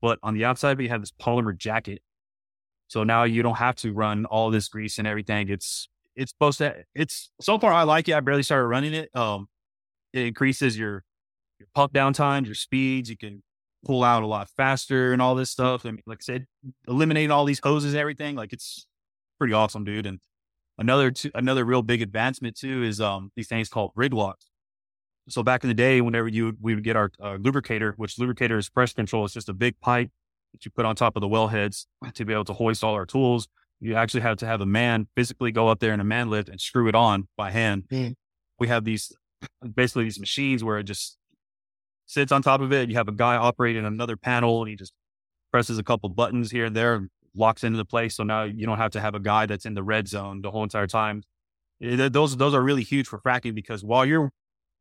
but 0.00 0.20
on 0.22 0.34
the 0.34 0.44
outside, 0.44 0.78
we 0.78 0.86
have 0.86 1.02
this 1.02 1.10
polymer 1.10 1.58
jacket 1.58 2.00
so 2.94 3.02
now 3.02 3.24
you 3.24 3.42
don't 3.42 3.56
have 3.56 3.74
to 3.74 3.92
run 3.92 4.24
all 4.24 4.52
this 4.52 4.68
grease 4.68 4.98
and 4.98 5.08
everything. 5.08 5.48
It's 5.48 5.88
it's 6.14 6.30
supposed 6.30 6.58
to 6.58 6.84
it's 6.94 7.28
so 7.40 7.58
far 7.58 7.72
I 7.72 7.82
like 7.82 8.08
it. 8.08 8.14
I 8.14 8.20
barely 8.20 8.44
started 8.44 8.68
running 8.68 8.94
it. 8.94 9.10
Um 9.16 9.48
it 10.12 10.26
increases 10.26 10.78
your 10.78 11.02
your 11.58 11.66
pump 11.74 11.92
down 11.92 12.12
times, 12.12 12.46
your 12.46 12.54
speeds, 12.54 13.10
you 13.10 13.16
can 13.16 13.42
pull 13.84 14.04
out 14.04 14.22
a 14.22 14.28
lot 14.28 14.48
faster 14.56 15.12
and 15.12 15.20
all 15.20 15.34
this 15.34 15.50
stuff. 15.50 15.84
I 15.84 15.90
mean, 15.90 16.04
like 16.06 16.18
I 16.20 16.22
said, 16.22 16.46
eliminating 16.86 17.32
all 17.32 17.44
these 17.44 17.58
hoses 17.60 17.94
and 17.94 18.00
everything, 18.00 18.36
like 18.36 18.52
it's 18.52 18.86
pretty 19.40 19.54
awesome, 19.54 19.82
dude. 19.82 20.06
And 20.06 20.20
another 20.78 21.10
two, 21.10 21.32
another 21.34 21.64
real 21.64 21.82
big 21.82 22.00
advancement 22.00 22.56
too 22.56 22.84
is 22.84 23.00
um 23.00 23.32
these 23.34 23.48
things 23.48 23.68
called 23.68 23.90
rig 23.96 24.12
locks. 24.12 24.46
So 25.28 25.42
back 25.42 25.64
in 25.64 25.68
the 25.68 25.74
day, 25.74 26.00
whenever 26.00 26.28
you 26.28 26.56
we 26.60 26.76
would 26.76 26.84
get 26.84 26.94
our 26.94 27.10
uh, 27.20 27.38
lubricator, 27.40 27.94
which 27.96 28.20
lubricator 28.20 28.56
is 28.56 28.68
pressure 28.68 28.94
control, 28.94 29.24
it's 29.24 29.34
just 29.34 29.48
a 29.48 29.52
big 29.52 29.80
pipe 29.80 30.12
that 30.54 30.64
you 30.64 30.70
put 30.70 30.86
on 30.86 30.94
top 30.96 31.16
of 31.16 31.20
the 31.20 31.28
well 31.28 31.48
heads 31.48 31.86
to 32.14 32.24
be 32.24 32.32
able 32.32 32.44
to 32.44 32.54
hoist 32.54 32.82
all 32.82 32.94
our 32.94 33.04
tools. 33.04 33.48
You 33.80 33.96
actually 33.96 34.20
have 34.22 34.38
to 34.38 34.46
have 34.46 34.60
a 34.60 34.66
man 34.66 35.08
physically 35.14 35.52
go 35.52 35.68
up 35.68 35.80
there 35.80 35.92
in 35.92 36.00
a 36.00 36.04
man 36.04 36.30
lift 36.30 36.48
and 36.48 36.60
screw 36.60 36.88
it 36.88 36.94
on 36.94 37.28
by 37.36 37.50
hand. 37.50 37.84
Mm. 37.90 38.14
We 38.58 38.68
have 38.68 38.84
these 38.84 39.12
basically 39.74 40.04
these 40.04 40.20
machines 40.20 40.64
where 40.64 40.78
it 40.78 40.84
just 40.84 41.18
sits 42.06 42.32
on 42.32 42.40
top 42.40 42.60
of 42.60 42.72
it. 42.72 42.88
You 42.88 42.94
have 42.94 43.08
a 43.08 43.12
guy 43.12 43.36
operating 43.36 43.84
another 43.84 44.16
panel 44.16 44.62
and 44.62 44.70
he 44.70 44.76
just 44.76 44.92
presses 45.50 45.76
a 45.78 45.82
couple 45.82 46.08
buttons 46.08 46.50
here 46.50 46.66
and 46.66 46.76
there 46.76 46.94
and 46.94 47.10
locks 47.34 47.64
into 47.64 47.76
the 47.76 47.84
place. 47.84 48.14
So 48.14 48.22
now 48.22 48.44
you 48.44 48.64
don't 48.64 48.78
have 48.78 48.92
to 48.92 49.00
have 49.00 49.14
a 49.14 49.20
guy 49.20 49.46
that's 49.46 49.66
in 49.66 49.74
the 49.74 49.82
red 49.82 50.08
zone 50.08 50.40
the 50.40 50.50
whole 50.50 50.62
entire 50.62 50.86
time. 50.86 51.24
It, 51.80 52.12
those 52.12 52.36
those 52.36 52.54
are 52.54 52.62
really 52.62 52.84
huge 52.84 53.08
for 53.08 53.18
fracking 53.18 53.54
because 53.54 53.84
while 53.84 54.06
you're 54.06 54.30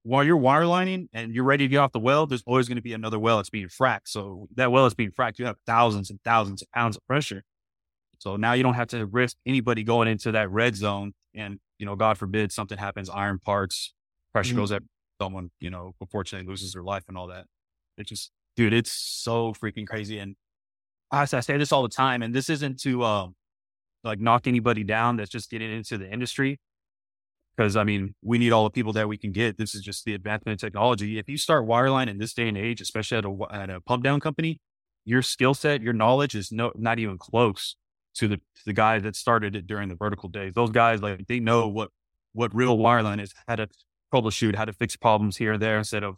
while 0.04 0.24
you're 0.24 0.38
wirelining 0.38 1.08
and 1.14 1.34
you're 1.34 1.44
ready 1.44 1.66
to 1.66 1.70
get 1.70 1.78
off 1.78 1.92
the 1.94 2.00
well, 2.00 2.28
there's 2.28 2.44
always 2.46 2.68
going 2.68 2.76
to 2.76 2.82
be 2.82 2.94
another 2.94 3.18
well 3.18 3.38
that's 3.38 3.50
being 3.50 3.68
fracked. 3.68 4.08
So 4.08 4.48
that 4.56 4.72
well 4.72 4.86
is 4.86 4.94
being 4.94 5.12
fracked. 5.12 5.40
You 5.40 5.46
have 5.46 5.56
thousands 5.66 6.10
and 6.10 6.20
thousands 6.24 6.62
of 6.62 6.72
pounds 6.72 6.98
of 6.98 7.06
pressure. 7.08 7.44
So 8.20 8.36
now 8.36 8.54
you 8.54 8.64
don't 8.64 8.76
have 8.76 8.88
to 8.90 9.06
risk 9.06 9.38
anybody 9.46 9.84
going 9.84 10.08
into 10.08 10.32
that 10.34 10.50
red 10.52 10.76
zone. 10.76 11.14
And, 11.34 11.60
you 11.80 11.86
know, 11.86 11.96
God 11.96 12.18
forbid 12.18 12.52
something 12.52 12.78
happens, 12.78 13.10
iron 13.10 13.40
parts, 13.40 13.94
pressure 14.34 14.52
mm-hmm. 14.52 14.60
goes 14.60 14.72
up, 14.72 14.84
someone, 15.22 15.52
you 15.60 15.70
know, 15.70 15.96
unfortunately 16.00 16.48
loses 16.48 16.74
their 16.74 16.84
life 16.84 17.04
and 17.08 17.18
all 17.18 17.28
that. 17.28 17.46
It's 17.98 18.10
just, 18.10 18.32
dude, 18.56 18.74
it's 18.74 18.92
so 18.92 19.54
freaking 19.54 19.88
crazy. 19.88 20.20
And 20.20 20.36
I, 21.12 21.22
I 21.22 21.26
say 21.26 21.58
this 21.58 21.72
all 21.72 21.84
the 21.84 21.90
time, 21.90 22.22
and 22.22 22.34
this 22.34 22.50
isn't 22.50 22.80
to, 22.82 23.04
um, 23.04 23.36
like 24.04 24.20
knock 24.20 24.48
anybody 24.48 24.84
down 24.84 25.16
that's 25.16 25.30
just 25.30 25.50
getting 25.50 25.72
into 25.72 25.98
the 25.98 26.12
industry. 26.12 26.60
Because 27.56 27.76
I 27.76 27.84
mean, 27.84 28.16
we 28.24 28.38
need 28.38 28.52
all 28.52 28.64
the 28.64 28.72
people 28.72 28.94
that 28.94 29.08
we 29.08 29.18
can 29.18 29.32
get. 29.32 29.58
This 29.58 29.76
is 29.76 29.82
just 29.82 30.06
the 30.06 30.14
advancement 30.14 30.62
of 30.62 30.66
technology. 30.66 31.20
If 31.20 31.30
you 31.30 31.38
start 31.38 31.68
wireline 31.68 32.10
in 32.10 32.18
this 32.18 32.34
day 32.34 32.48
and 32.48 32.58
age, 32.58 32.82
especially 32.82 33.18
at 33.18 33.26
a, 33.26 33.38
at 33.52 33.70
a 33.70 33.82
pump 33.82 34.04
down 34.04 34.20
company, 34.20 34.60
your 35.06 35.22
skill 35.22 35.54
set, 35.54 35.82
your 35.82 35.94
knowledge 35.94 36.36
is 36.36 36.52
no, 36.52 36.72
not 36.76 36.98
even 36.98 37.18
close 37.18 37.76
to 38.16 38.28
the 38.28 38.38
to 38.38 38.66
the 38.66 38.74
guy 38.74 39.00
that 39.00 39.16
started 39.16 39.56
it 39.56 39.68
during 39.68 39.90
the 39.90 39.96
vertical 39.96 40.30
days. 40.30 40.54
Those 40.54 40.72
guys, 40.72 41.02
like 41.02 41.28
they 41.28 41.40
know 41.40 41.68
what 41.68 41.90
what 42.34 42.54
real 42.56 42.78
wireline 42.78 43.22
is, 43.22 43.34
how 43.48 43.56
to 43.56 43.68
troubleshoot, 44.14 44.56
how 44.56 44.66
to 44.66 44.74
fix 44.74 44.96
problems 44.96 45.38
here 45.38 45.54
and 45.54 45.62
there 45.62 45.78
instead 45.78 46.04
of 46.04 46.16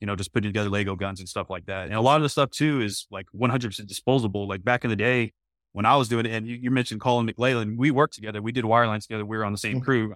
you 0.00 0.06
know 0.06 0.16
just 0.16 0.32
putting 0.32 0.50
together 0.50 0.70
Lego 0.70 0.96
guns 0.96 1.20
and 1.20 1.28
stuff 1.28 1.50
like 1.50 1.66
that. 1.66 1.86
And 1.86 1.94
a 1.94 2.00
lot 2.00 2.16
of 2.16 2.22
the 2.22 2.28
stuff 2.28 2.50
too 2.50 2.80
is 2.80 3.06
like 3.10 3.26
100% 3.34 3.86
disposable. 3.86 4.48
Like 4.48 4.64
back 4.64 4.84
in 4.84 4.90
the 4.90 4.96
day 4.96 5.32
when 5.72 5.86
I 5.86 5.96
was 5.96 6.08
doing 6.08 6.26
it, 6.26 6.32
and 6.32 6.46
you, 6.46 6.56
you 6.56 6.70
mentioned 6.70 7.00
Colin 7.00 7.26
McLelland, 7.26 7.76
we 7.76 7.90
worked 7.90 8.14
together. 8.14 8.40
We 8.40 8.52
did 8.52 8.64
wireline 8.64 9.00
together. 9.00 9.24
We 9.24 9.36
were 9.36 9.44
on 9.44 9.52
the 9.52 9.58
same 9.58 9.76
mm-hmm. 9.76 9.84
crew 9.84 10.14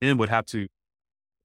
then 0.00 0.18
would 0.18 0.28
have 0.28 0.46
to 0.46 0.68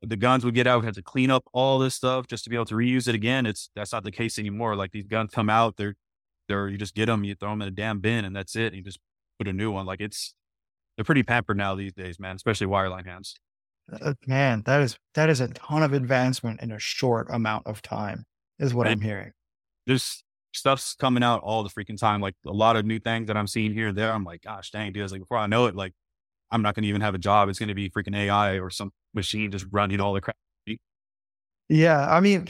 the 0.02 0.16
guns 0.16 0.46
would 0.46 0.54
get 0.54 0.68
out, 0.68 0.82
we 0.82 0.86
have 0.86 0.96
to 0.96 1.02
clean 1.02 1.32
up 1.32 1.44
all 1.54 1.80
this 1.80 1.96
stuff 1.96 2.28
just 2.28 2.44
to 2.44 2.50
be 2.50 2.56
able 2.56 2.66
to 2.66 2.76
reuse 2.76 3.08
it 3.08 3.16
again. 3.16 3.46
It's 3.46 3.70
that's 3.76 3.92
not 3.92 4.04
the 4.04 4.12
case 4.12 4.38
anymore. 4.38 4.76
Like 4.76 4.92
these 4.92 5.08
guns 5.08 5.32
come 5.34 5.50
out, 5.50 5.78
they're 5.78 5.96
they're 6.48 6.68
you 6.68 6.78
just 6.78 6.96
get 6.96 7.08
them, 7.08 7.24
you 7.24 7.36
throw 7.36 7.50
them 7.50 7.62
in 7.62 7.68
a 7.68 7.72
damn 7.72 8.00
bin, 8.00 8.26
and 8.26 8.36
that's 8.36 8.56
it. 8.56 8.68
And 8.68 8.76
you 8.76 8.82
just 8.84 9.00
put 9.40 9.48
a 9.48 9.54
new 9.54 9.72
one. 9.72 9.86
Like 9.86 10.02
it's 10.02 10.34
they're 10.96 11.06
pretty 11.06 11.24
pampered 11.24 11.58
now 11.58 11.76
these 11.76 11.94
days, 11.94 12.20
man. 12.20 12.36
Especially 12.36 12.68
wireline 12.68 13.06
hands. 13.06 13.36
Uh, 13.92 14.14
man, 14.26 14.64
that 14.66 14.82
is 14.82 14.98
that 15.14 15.30
is 15.30 15.42
a 15.42 15.48
ton 15.50 15.84
of 15.84 15.94
advancement 15.94 16.62
in 16.62 16.72
a 16.72 16.80
short 16.80 17.28
amount 17.30 17.68
of 17.68 17.82
time, 17.82 18.26
is 18.60 18.74
what 18.74 18.88
I'm 18.88 19.02
hearing. 19.02 19.32
There's 19.86 20.24
stuff's 20.54 20.96
coming 20.96 21.24
out 21.24 21.42
all 21.42 21.64
the 21.64 21.70
freaking 21.70 22.00
time. 22.00 22.22
Like 22.22 22.36
a 22.46 22.52
lot 22.52 22.76
of 22.76 22.86
new 22.86 23.00
things 23.00 23.28
that 23.28 23.38
I'm 23.38 23.48
seeing 23.48 23.74
here 23.74 23.90
and 23.90 23.98
there. 23.98 24.12
I'm 24.12 24.24
like, 24.24 24.42
gosh 24.44 24.72
dang, 24.72 24.94
dude. 24.94 25.12
like 25.12 25.22
before 25.22 25.38
I 25.38 25.48
know 25.48 25.66
it, 25.68 25.76
like 25.76 25.94
I'm 26.52 26.62
not 26.62 26.76
going 26.76 26.84
to 26.84 26.90
even 26.90 27.02
have 27.02 27.16
a 27.16 27.20
job. 27.20 27.50
It's 27.50 27.60
going 27.60 27.70
to 27.70 27.76
be 27.76 27.90
freaking 27.90 28.16
AI 28.16 28.60
or 28.60 28.70
some 28.70 28.92
machine 29.14 29.52
just 29.52 29.66
running 29.72 30.00
all 30.00 30.14
the 30.14 30.22
crap. 30.22 30.36
Yeah. 31.68 32.08
I 32.08 32.20
mean, 32.20 32.48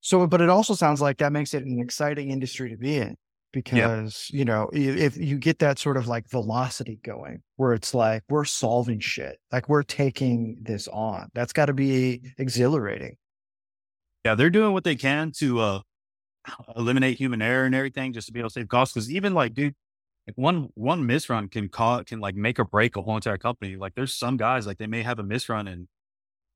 so, 0.00 0.26
but 0.26 0.40
it 0.40 0.48
also 0.48 0.74
sounds 0.74 1.00
like 1.00 1.18
that 1.18 1.32
makes 1.32 1.54
it 1.54 1.64
an 1.64 1.80
exciting 1.80 2.30
industry 2.30 2.70
to 2.70 2.76
be 2.76 2.96
in 2.96 3.16
because, 3.52 4.28
yeah. 4.32 4.38
you 4.38 4.44
know, 4.44 4.68
if 4.72 5.16
you 5.16 5.38
get 5.38 5.60
that 5.60 5.78
sort 5.78 5.96
of 5.96 6.08
like 6.08 6.28
velocity 6.28 6.98
going 7.04 7.42
where 7.56 7.72
it's 7.72 7.94
like 7.94 8.24
we're 8.28 8.44
solving 8.44 8.98
shit, 8.98 9.38
like 9.52 9.68
we're 9.68 9.84
taking 9.84 10.56
this 10.60 10.88
on, 10.88 11.28
that's 11.34 11.52
got 11.52 11.66
to 11.66 11.72
be 11.72 12.22
exhilarating. 12.38 13.16
Yeah. 14.24 14.34
They're 14.34 14.50
doing 14.50 14.72
what 14.72 14.84
they 14.84 14.96
can 14.96 15.32
to, 15.38 15.60
uh, 15.60 15.80
eliminate 16.76 17.18
human 17.18 17.42
error 17.42 17.66
and 17.66 17.74
everything 17.74 18.12
just 18.12 18.26
to 18.26 18.32
be 18.32 18.40
able 18.40 18.48
to 18.48 18.54
save 18.54 18.68
costs. 18.68 18.94
Cause 18.94 19.10
even 19.10 19.34
like, 19.34 19.54
dude, 19.54 19.74
like 20.28 20.36
one 20.36 20.68
one 20.74 21.04
misrun 21.08 21.50
can 21.50 21.68
call 21.70 22.04
can 22.04 22.20
like 22.20 22.36
make 22.36 22.58
or 22.58 22.64
break 22.64 22.96
a 22.96 23.02
whole 23.02 23.16
entire 23.16 23.38
company. 23.38 23.76
Like 23.76 23.94
there's 23.94 24.14
some 24.14 24.36
guys 24.36 24.66
like 24.66 24.76
they 24.76 24.86
may 24.86 25.02
have 25.02 25.18
a 25.18 25.24
misrun 25.24 25.72
and 25.72 25.88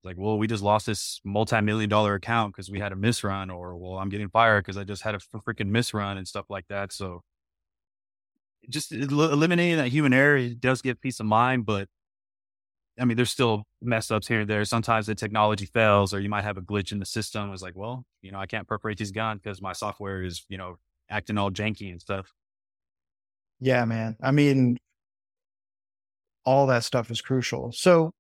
like, 0.05 0.17
well, 0.19 0.37
we 0.39 0.47
just 0.47 0.63
lost 0.63 0.87
this 0.87 1.21
multi-million 1.25 1.89
dollar 1.89 2.15
account 2.15 2.55
because 2.55 2.71
we 2.71 2.81
had 2.81 2.93
a 2.93 2.97
misrun, 2.97 3.55
or 3.55 3.77
well, 3.77 3.99
I'm 3.99 4.11
getting 4.11 4.29
fired 4.29 4.65
because 4.65 4.77
I 4.77 4.85
just 4.85 5.03
had 5.03 5.15
a 5.15 5.19
freaking 5.19 5.71
misrun 5.71 6.19
and 6.19 6.29
stuff 6.29 6.47
like 6.51 6.67
that. 6.69 6.93
So 6.93 7.23
just 8.69 8.93
eliminating 8.93 9.79
that 9.79 9.89
human 9.89 10.13
error 10.13 10.49
does 10.51 10.83
give 10.83 11.01
peace 11.01 11.19
of 11.21 11.27
mind, 11.27 11.65
but 11.67 11.89
I 13.01 13.07
mean, 13.07 13.17
there's 13.17 13.31
still 13.31 13.65
mess 13.81 14.11
ups 14.11 14.29
here 14.29 14.41
and 14.41 14.51
there. 14.51 14.65
Sometimes 14.67 15.07
the 15.07 15.15
technology 15.15 15.65
fails, 15.65 16.13
or 16.13 16.21
you 16.21 16.29
might 16.29 16.45
have 16.45 16.59
a 16.59 16.63
glitch 16.63 16.93
in 16.93 16.99
the 16.99 17.07
system. 17.07 17.51
It's 17.53 17.63
like, 17.63 17.75
well, 17.75 18.05
you 18.21 18.33
know, 18.33 18.39
I 18.39 18.47
can't 18.47 18.69
perforate 18.69 18.99
these 18.99 19.13
guns 19.13 19.41
because 19.43 19.63
my 19.63 19.73
software 19.73 20.23
is, 20.23 20.45
you 20.51 20.59
know, 20.59 20.77
acting 21.09 21.39
all 21.39 21.51
janky 21.51 21.91
and 21.91 22.01
stuff. 22.01 22.33
Yeah, 23.63 23.85
man. 23.85 24.17
I 24.21 24.33
mean, 24.33 24.79
all 26.45 26.67
that 26.67 26.85
stuff 26.85 27.11
is 27.11 27.21
crucial. 27.21 27.73
So, 27.73 28.13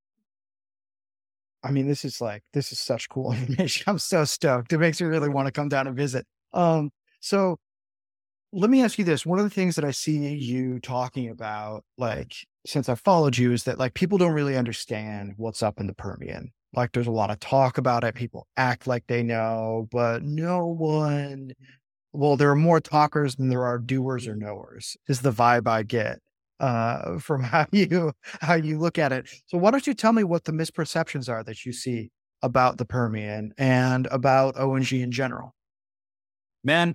I 1.64 1.70
mean, 1.70 1.86
this 1.86 2.04
is 2.04 2.20
like, 2.20 2.42
this 2.52 2.72
is 2.72 2.78
such 2.80 3.08
cool 3.08 3.32
information. 3.32 3.84
I'm 3.86 3.98
so 3.98 4.24
stoked. 4.24 4.72
It 4.72 4.78
makes 4.78 5.00
me 5.00 5.06
really 5.06 5.28
want 5.28 5.46
to 5.46 5.52
come 5.52 5.68
down 5.68 5.86
and 5.86 5.96
visit. 5.96 6.26
Um, 6.52 6.90
so 7.20 7.56
let 8.52 8.70
me 8.70 8.82
ask 8.82 8.98
you 8.98 9.04
this. 9.04 9.26
One 9.26 9.38
of 9.38 9.44
the 9.44 9.50
things 9.50 9.76
that 9.76 9.84
I 9.84 9.90
see 9.92 10.18
you 10.34 10.80
talking 10.80 11.30
about, 11.30 11.84
like, 11.98 12.34
since 12.66 12.88
I 12.88 12.94
followed 12.96 13.38
you, 13.38 13.52
is 13.52 13.64
that 13.64 13.78
like 13.78 13.94
people 13.94 14.18
don't 14.18 14.32
really 14.34 14.56
understand 14.56 15.34
what's 15.36 15.62
up 15.62 15.80
in 15.80 15.86
the 15.86 15.94
Permian. 15.94 16.52
Like, 16.74 16.92
there's 16.92 17.06
a 17.06 17.12
lot 17.12 17.30
of 17.30 17.40
talk 17.40 17.78
about 17.78 18.04
it. 18.04 18.14
People 18.14 18.46
act 18.56 18.86
like 18.86 19.04
they 19.06 19.22
know, 19.22 19.88
but 19.92 20.22
no 20.22 20.66
one 20.66 21.52
well, 22.12 22.36
there 22.36 22.50
are 22.50 22.56
more 22.56 22.80
talkers 22.80 23.36
than 23.36 23.48
there 23.48 23.64
are 23.64 23.78
doers 23.78 24.26
or 24.28 24.36
knowers, 24.36 24.96
is 25.08 25.22
the 25.22 25.32
vibe 25.32 25.66
I 25.68 25.82
get. 25.82 26.18
uh, 26.60 27.18
from 27.18 27.42
how 27.44 27.66
you 27.72 28.12
how 28.40 28.54
you 28.54 28.78
look 28.78 28.98
at 28.98 29.12
it. 29.12 29.28
So 29.46 29.58
why 29.58 29.70
don't 29.70 29.86
you 29.86 29.94
tell 29.94 30.12
me 30.12 30.24
what 30.24 30.44
the 30.44 30.52
misperceptions 30.52 31.28
are 31.28 31.44
that 31.44 31.64
you 31.66 31.72
see 31.72 32.10
about 32.42 32.78
the 32.78 32.84
Permian 32.84 33.52
and 33.58 34.06
about 34.08 34.56
ONG 34.56 34.92
in 34.92 35.12
general? 35.12 35.54
Man, 36.64 36.94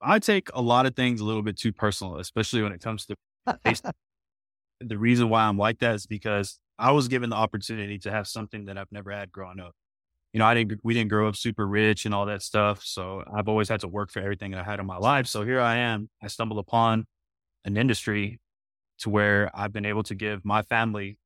I 0.00 0.18
take 0.18 0.48
a 0.54 0.62
lot 0.62 0.86
of 0.86 0.96
things 0.96 1.20
a 1.20 1.24
little 1.24 1.42
bit 1.42 1.56
too 1.58 1.72
personal, 1.72 2.18
especially 2.18 2.62
when 2.62 2.72
it 2.72 2.80
comes 2.82 3.06
to 3.06 3.16
the 4.80 4.98
reason 4.98 5.28
why 5.28 5.44
I'm 5.44 5.58
like 5.58 5.78
that 5.80 5.94
is 5.94 6.06
because 6.06 6.58
I 6.78 6.92
was 6.92 7.08
given 7.08 7.30
the 7.30 7.36
opportunity 7.36 7.98
to 8.00 8.10
have 8.10 8.26
something 8.26 8.66
that 8.66 8.78
I've 8.78 8.90
never 8.90 9.10
had 9.12 9.30
growing 9.32 9.60
up. 9.60 9.74
You 10.32 10.38
know, 10.38 10.46
I 10.46 10.54
didn't, 10.54 10.80
we 10.82 10.94
didn't 10.94 11.10
grow 11.10 11.28
up 11.28 11.36
super 11.36 11.66
rich 11.66 12.06
and 12.06 12.14
all 12.14 12.26
that 12.26 12.42
stuff. 12.42 12.82
So 12.84 13.22
I've 13.34 13.48
always 13.48 13.68
had 13.68 13.80
to 13.80 13.88
work 13.88 14.10
for 14.10 14.20
everything 14.20 14.52
that 14.52 14.60
I 14.60 14.64
had 14.64 14.80
in 14.80 14.86
my 14.86 14.96
life. 14.96 15.26
So 15.26 15.44
here 15.44 15.60
I 15.60 15.76
am. 15.76 16.08
I 16.22 16.28
stumbled 16.28 16.58
upon 16.58 17.06
an 17.64 17.76
industry 17.76 18.40
to 19.00 19.10
where 19.10 19.50
I've 19.54 19.72
been 19.72 19.84
able 19.84 20.02
to 20.04 20.14
give 20.14 20.44
my 20.44 20.62
family, 20.62 21.18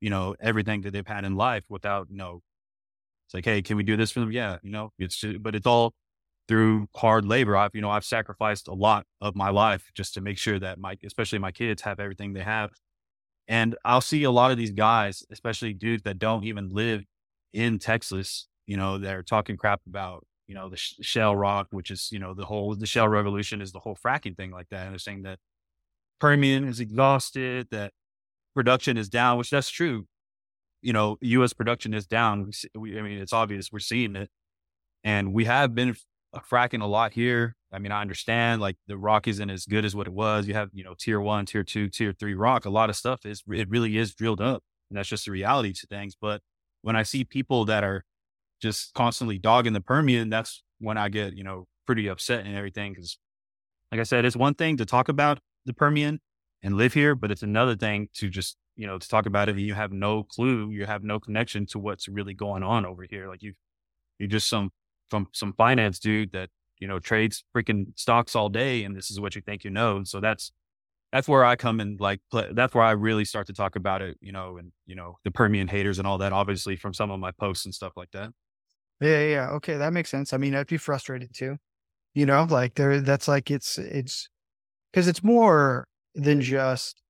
you 0.00 0.10
know, 0.10 0.34
everything 0.40 0.80
that 0.82 0.92
they've 0.92 1.06
had 1.06 1.24
in 1.24 1.36
life 1.36 1.64
without, 1.68 2.08
you 2.10 2.16
know, 2.16 2.40
it's 3.26 3.34
like, 3.34 3.44
hey, 3.44 3.62
can 3.62 3.76
we 3.76 3.82
do 3.82 3.96
this 3.96 4.10
for 4.10 4.20
them? 4.20 4.32
Yeah, 4.32 4.56
you 4.62 4.70
know, 4.70 4.90
it's 4.98 5.16
just, 5.16 5.42
but 5.42 5.54
it's 5.54 5.66
all 5.66 5.92
through 6.48 6.88
hard 6.96 7.26
labor. 7.26 7.56
I've, 7.56 7.74
you 7.74 7.82
know, 7.82 7.90
I've 7.90 8.04
sacrificed 8.04 8.68
a 8.68 8.74
lot 8.74 9.04
of 9.20 9.36
my 9.36 9.50
life 9.50 9.90
just 9.94 10.14
to 10.14 10.20
make 10.22 10.38
sure 10.38 10.58
that 10.58 10.78
my, 10.78 10.96
especially 11.04 11.38
my 11.38 11.52
kids 11.52 11.82
have 11.82 12.00
everything 12.00 12.32
they 12.32 12.40
have. 12.40 12.70
And 13.46 13.76
I'll 13.84 14.00
see 14.00 14.24
a 14.24 14.30
lot 14.30 14.50
of 14.50 14.56
these 14.56 14.72
guys, 14.72 15.22
especially 15.30 15.74
dudes 15.74 16.02
that 16.04 16.18
don't 16.18 16.44
even 16.44 16.70
live 16.70 17.04
in 17.52 17.78
Texas, 17.78 18.48
you 18.66 18.76
know, 18.76 18.98
they're 18.98 19.22
talking 19.22 19.56
crap 19.56 19.80
about, 19.86 20.26
you 20.46 20.54
know, 20.54 20.68
the 20.68 20.76
sh- 20.76 20.94
shale 21.00 21.34
rock, 21.34 21.68
which 21.70 21.90
is, 21.90 22.08
you 22.10 22.18
know, 22.18 22.34
the 22.34 22.44
whole, 22.44 22.74
the 22.74 22.86
shale 22.86 23.08
revolution 23.08 23.60
is 23.60 23.72
the 23.72 23.80
whole 23.80 23.96
fracking 23.96 24.36
thing 24.36 24.50
like 24.50 24.68
that. 24.70 24.84
And 24.84 24.92
they're 24.92 24.98
saying 24.98 25.22
that 25.22 25.38
Permian 26.20 26.66
is 26.66 26.80
exhausted, 26.80 27.68
that 27.70 27.92
production 28.54 28.96
is 28.96 29.08
down, 29.08 29.38
which 29.38 29.50
that's 29.50 29.70
true. 29.70 30.06
You 30.82 30.92
know, 30.92 31.16
U.S. 31.20 31.52
production 31.52 31.94
is 31.94 32.06
down. 32.06 32.50
We, 32.74 32.98
I 32.98 33.02
mean, 33.02 33.18
it's 33.18 33.32
obvious 33.32 33.72
we're 33.72 33.80
seeing 33.80 34.14
it, 34.14 34.30
and 35.02 35.32
we 35.32 35.44
have 35.44 35.74
been 35.74 35.96
uh, 36.32 36.40
fracking 36.40 36.82
a 36.82 36.86
lot 36.86 37.12
here. 37.12 37.56
I 37.72 37.78
mean, 37.78 37.92
I 37.92 38.00
understand 38.00 38.60
like 38.60 38.76
the 38.86 38.96
rock 38.96 39.26
isn't 39.28 39.50
as 39.50 39.66
good 39.66 39.84
as 39.84 39.94
what 39.94 40.06
it 40.06 40.12
was. 40.12 40.46
You 40.46 40.54
have, 40.54 40.70
you 40.72 40.84
know, 40.84 40.94
tier 40.98 41.20
one, 41.20 41.46
tier 41.46 41.64
two, 41.64 41.88
tier 41.88 42.12
three 42.12 42.34
rock. 42.34 42.64
A 42.64 42.70
lot 42.70 42.90
of 42.90 42.96
stuff 42.96 43.26
is, 43.26 43.42
it 43.48 43.68
really 43.68 43.96
is 43.96 44.14
drilled 44.14 44.40
up. 44.40 44.62
And 44.90 44.98
that's 44.98 45.08
just 45.08 45.26
the 45.26 45.32
reality 45.32 45.72
to 45.72 45.86
things. 45.86 46.16
But 46.20 46.40
when 46.82 46.96
I 46.96 47.02
see 47.02 47.24
people 47.24 47.64
that 47.66 47.84
are 47.84 48.04
just 48.60 48.94
constantly 48.94 49.38
dogging 49.38 49.72
the 49.72 49.80
Permian, 49.80 50.30
that's 50.30 50.62
when 50.78 50.98
I 50.98 51.08
get, 51.08 51.34
you 51.34 51.44
know, 51.44 51.66
pretty 51.86 52.08
upset 52.08 52.44
and 52.44 52.56
everything. 52.56 52.94
Cause 52.94 53.18
like 53.90 54.00
I 54.00 54.04
said, 54.04 54.24
it's 54.24 54.36
one 54.36 54.54
thing 54.54 54.76
to 54.76 54.84
talk 54.84 55.08
about 55.08 55.38
the 55.64 55.72
Permian 55.72 56.20
and 56.62 56.76
live 56.76 56.94
here, 56.94 57.14
but 57.14 57.30
it's 57.30 57.42
another 57.42 57.76
thing 57.76 58.08
to 58.14 58.28
just, 58.28 58.56
you 58.76 58.86
know, 58.86 58.98
to 58.98 59.08
talk 59.08 59.26
about 59.26 59.48
it 59.48 59.52
and 59.52 59.60
you 59.60 59.74
have 59.74 59.92
no 59.92 60.22
clue, 60.24 60.70
you 60.70 60.86
have 60.86 61.02
no 61.02 61.18
connection 61.18 61.66
to 61.66 61.78
what's 61.78 62.08
really 62.08 62.34
going 62.34 62.62
on 62.62 62.84
over 62.84 63.06
here. 63.08 63.28
Like 63.28 63.42
you, 63.42 63.54
you're 64.18 64.28
just 64.28 64.48
some 64.48 64.70
from 65.08 65.28
some 65.32 65.52
finance 65.54 65.98
dude 65.98 66.32
that 66.32 66.50
you 66.78 66.86
know 66.86 66.98
trades 66.98 67.44
freaking 67.54 67.86
stocks 67.96 68.36
all 68.36 68.48
day, 68.48 68.84
and 68.84 68.96
this 68.96 69.10
is 69.10 69.20
what 69.20 69.34
you 69.34 69.42
think 69.42 69.64
you 69.64 69.70
know. 69.70 70.04
So 70.04 70.20
that's 70.20 70.52
that's 71.12 71.28
where 71.28 71.44
I 71.44 71.56
come 71.56 71.80
and 71.80 71.98
like 72.00 72.20
play, 72.30 72.48
that's 72.52 72.74
where 72.74 72.84
I 72.84 72.92
really 72.92 73.24
start 73.24 73.46
to 73.46 73.52
talk 73.52 73.76
about 73.76 74.02
it, 74.02 74.16
you 74.20 74.32
know, 74.32 74.56
and 74.58 74.72
you 74.86 74.94
know 74.94 75.18
the 75.24 75.30
Permian 75.30 75.68
haters 75.68 75.98
and 75.98 76.06
all 76.06 76.18
that. 76.18 76.32
Obviously, 76.32 76.76
from 76.76 76.94
some 76.94 77.10
of 77.10 77.20
my 77.20 77.30
posts 77.32 77.64
and 77.64 77.74
stuff 77.74 77.92
like 77.96 78.10
that. 78.12 78.30
Yeah, 79.00 79.22
yeah, 79.22 79.50
okay, 79.50 79.76
that 79.76 79.92
makes 79.92 80.10
sense. 80.10 80.32
I 80.32 80.38
mean, 80.38 80.54
I'd 80.54 80.66
be 80.66 80.76
frustrated 80.76 81.34
too. 81.34 81.56
You 82.14 82.26
know, 82.26 82.46
like 82.48 82.74
there, 82.74 83.00
that's 83.00 83.28
like 83.28 83.50
it's 83.50 83.78
it's 83.78 84.28
because 84.92 85.08
it's 85.08 85.22
more 85.22 85.86
than 86.14 86.40
just 86.40 87.00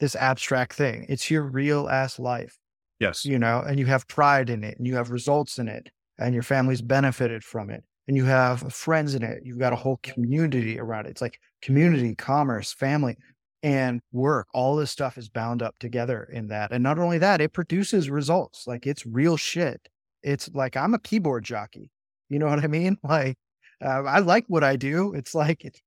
this 0.00 0.16
abstract 0.16 0.72
thing. 0.72 1.06
It's 1.08 1.30
your 1.30 1.42
real 1.42 1.88
ass 1.88 2.18
life. 2.18 2.58
Yes. 3.00 3.24
You 3.24 3.38
know, 3.38 3.62
and 3.66 3.78
you 3.78 3.86
have 3.86 4.06
pride 4.06 4.50
in 4.50 4.62
it 4.62 4.78
and 4.78 4.86
you 4.86 4.94
have 4.94 5.10
results 5.10 5.58
in 5.58 5.68
it 5.68 5.90
and 6.18 6.34
your 6.34 6.42
family's 6.42 6.82
benefited 6.82 7.42
from 7.42 7.70
it 7.70 7.82
and 8.06 8.16
you 8.16 8.24
have 8.24 8.72
friends 8.72 9.14
in 9.14 9.22
it. 9.22 9.42
You've 9.44 9.58
got 9.58 9.72
a 9.72 9.76
whole 9.76 9.98
community 10.02 10.78
around 10.78 11.06
it. 11.06 11.10
It's 11.10 11.22
like 11.22 11.38
community, 11.62 12.14
commerce, 12.14 12.72
family, 12.72 13.16
and 13.62 14.00
work. 14.12 14.48
All 14.52 14.76
this 14.76 14.90
stuff 14.90 15.16
is 15.16 15.28
bound 15.28 15.62
up 15.62 15.78
together 15.78 16.28
in 16.32 16.48
that. 16.48 16.72
And 16.72 16.82
not 16.82 16.98
only 16.98 17.18
that, 17.18 17.40
it 17.40 17.52
produces 17.52 18.10
results. 18.10 18.66
Like 18.66 18.86
it's 18.86 19.06
real 19.06 19.36
shit. 19.36 19.88
It's 20.22 20.50
like 20.52 20.76
I'm 20.76 20.94
a 20.94 20.98
keyboard 20.98 21.44
jockey. 21.44 21.90
You 22.28 22.38
know 22.38 22.46
what 22.46 22.64
I 22.64 22.66
mean? 22.66 22.96
Like 23.04 23.36
uh, 23.84 24.04
I 24.04 24.20
like 24.20 24.44
what 24.46 24.62
I 24.62 24.76
do. 24.76 25.12
It's 25.14 25.34
like 25.34 25.64
it's 25.64 25.80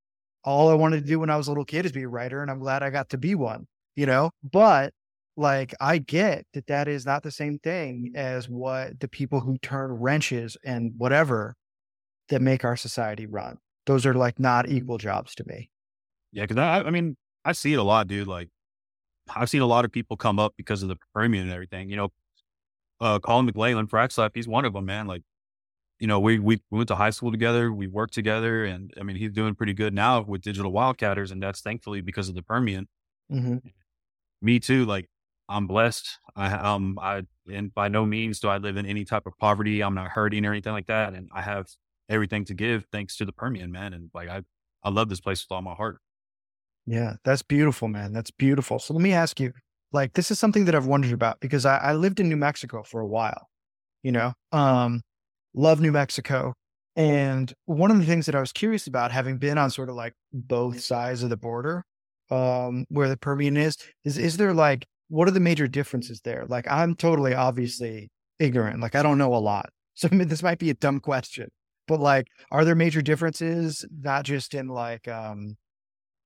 all 0.44 0.70
I 0.70 0.74
wanted 0.74 1.02
to 1.02 1.08
do 1.08 1.20
when 1.20 1.30
I 1.30 1.38
was 1.38 1.48
a 1.48 1.52
little 1.52 1.66
kid 1.66 1.86
is 1.86 1.92
be 1.92 2.04
a 2.04 2.08
writer, 2.10 2.42
and 2.42 2.52
I'm 2.52 2.60
glad 2.60 2.84
I 2.84 2.90
got 2.90 3.10
to 3.12 3.18
be 3.18 3.36
one. 3.36 3.68
You 3.96 4.06
know, 4.06 4.32
but 4.44 4.94
like 5.38 5.74
I 5.80 5.98
get 5.98 6.46
that 6.54 6.68
that 6.68 6.88
is 6.88 7.06
not 7.06 7.24
the 7.24 7.32
same 7.32 7.60
thing 7.60 8.12
as 8.16 8.50
what 8.50 9.00
the 9.00 9.08
people 9.08 9.40
who 9.40 9.58
turn 9.60 9.94
wrenches 9.94 10.58
and 10.64 10.94
whatever 10.98 11.56
that 12.30 12.42
make 12.42 12.66
our 12.66 12.76
society 12.76 13.26
run. 13.26 13.58
Those 13.86 14.06
are 14.06 14.14
like 14.14 14.40
not 14.40 14.70
equal 14.70 14.98
jobs 14.98 15.36
to 15.36 15.46
me. 15.48 15.70
Yeah, 16.32 16.44
because 16.44 16.58
I, 16.58 16.82
I 16.82 16.90
mean, 16.90 17.16
I 17.46 17.52
see 17.54 17.74
it 17.74 17.80
a 17.80 17.84
lot, 17.84 18.08
dude. 18.08 18.28
Like, 18.28 18.50
I've 19.34 19.50
seen 19.50 19.62
a 19.62 19.68
lot 19.68 19.86
of 19.86 19.92
people 19.92 20.18
come 20.18 20.40
up 20.40 20.54
because 20.58 20.84
of 20.84 20.90
the 20.90 20.98
Permian 21.14 21.44
and 21.44 21.54
everything. 21.54 21.90
You 21.90 21.98
know, 21.98 22.10
uh, 23.00 23.20
Colin 23.20 23.50
McLelland, 23.50 23.90
Frac 23.90 24.18
Life, 24.18 24.32
he's 24.34 24.48
one 24.48 24.66
of 24.66 24.74
them, 24.74 24.86
man. 24.86 25.08
Like, 25.08 25.22
you 26.00 26.08
know, 26.08 26.20
we, 26.20 26.40
we 26.40 26.60
went 26.72 26.90
to 26.90 26.96
high 26.96 27.12
school 27.12 27.32
together, 27.32 27.72
we 27.72 27.88
worked 27.88 28.14
together, 28.14 28.66
and 28.66 28.94
I 29.00 29.04
mean, 29.04 29.16
he's 29.16 29.32
doing 29.32 29.56
pretty 29.56 29.74
good 29.74 29.94
now 29.94 30.22
with 30.22 30.42
Digital 30.42 30.74
Wildcatters, 30.74 31.32
and 31.32 31.42
that's 31.42 31.62
thankfully 31.62 32.02
because 32.02 32.28
of 32.28 32.36
the 32.36 32.44
Permian. 32.44 32.88
Mm-hmm. 33.32 33.58
Me 34.42 34.60
too. 34.60 34.86
Like, 34.86 35.08
I'm 35.48 35.68
blessed. 35.68 36.20
I 36.36 36.54
um 36.54 36.98
I 37.00 37.24
and 37.52 37.74
by 37.74 37.88
no 37.88 38.06
means 38.06 38.40
do 38.40 38.48
I 38.48 38.58
live 38.58 38.78
in 38.78 38.86
any 38.86 39.06
type 39.06 39.28
of 39.28 39.38
poverty. 39.38 39.82
I'm 39.82 39.94
not 39.94 40.10
hurting 40.10 40.46
or 40.46 40.52
anything 40.52 40.74
like 40.74 40.88
that, 40.88 41.14
and 41.14 41.30
I 41.34 41.42
have 41.42 41.68
everything 42.10 42.46
to 42.46 42.54
give 42.54 42.86
thanks 42.92 43.16
to 43.18 43.26
the 43.26 43.32
Permian, 43.32 43.72
man. 43.72 43.94
And 43.94 44.10
like 44.14 44.28
I 44.28 44.42
I 44.84 44.90
love 44.90 45.10
this 45.10 45.22
place 45.22 45.46
with 45.46 45.56
all 45.56 45.62
my 45.62 45.76
heart. 45.76 46.00
Yeah, 46.86 47.16
that's 47.24 47.42
beautiful, 47.42 47.88
man. 47.88 48.14
That's 48.14 48.32
beautiful. 48.32 48.80
So 48.80 48.94
let 48.94 49.02
me 49.02 49.14
ask 49.14 49.40
you, 49.40 49.54
like, 49.92 50.14
this 50.14 50.30
is 50.32 50.40
something 50.40 50.66
that 50.66 50.76
I've 50.76 50.86
wondered 50.86 51.14
about 51.14 51.40
because 51.40 51.66
I, 51.66 51.78
I 51.78 51.94
lived 51.94 52.20
in 52.20 52.30
New 52.30 52.36
Mexico 52.38 52.84
for 52.84 53.02
a 53.02 53.08
while. 53.08 53.48
You 54.04 54.12
know, 54.14 54.34
um, 54.52 55.02
love 55.56 55.82
New 55.82 55.92
Mexico. 55.92 56.54
And 56.96 57.54
one 57.66 57.92
of 57.92 58.00
the 58.00 58.06
things 58.06 58.26
that 58.28 58.36
I 58.36 58.40
was 58.40 58.52
curious 58.54 58.88
about, 58.88 59.12
having 59.12 59.38
been 59.38 59.58
on 59.58 59.72
sort 59.72 59.90
of 59.90 59.96
like 59.96 60.14
both 60.34 60.82
sides 60.82 61.24
of 61.24 61.30
the 61.30 61.38
border, 61.38 61.84
um, 62.32 62.86
where 62.90 63.10
the 63.10 63.18
Permian 63.18 63.58
is, 63.58 63.78
is 64.06 64.18
is 64.18 64.38
there 64.38 64.54
like 64.54 64.86
what 65.10 65.28
are 65.28 65.32
the 65.32 65.40
major 65.40 65.68
differences 65.68 66.22
there? 66.24 66.46
Like, 66.50 66.70
I'm 66.72 66.96
totally 66.96 67.36
obviously 67.36 68.10
ignorant. 68.40 68.82
Like, 68.82 68.96
I 68.96 69.04
don't 69.04 69.18
know 69.20 69.36
a 69.36 69.38
lot. 69.38 69.70
So 69.98 70.10
I 70.12 70.16
mean, 70.16 70.28
this 70.28 70.44
might 70.44 70.60
be 70.60 70.70
a 70.72 70.74
dumb 70.76 71.00
question, 71.00 71.50
but 71.88 72.02
like, 72.02 72.28
are 72.52 72.66
there 72.66 72.76
major 72.76 73.02
differences, 73.02 73.86
not 74.02 74.26
just 74.26 74.54
in 74.54 74.68
like, 74.68 75.08
um, 75.08 75.56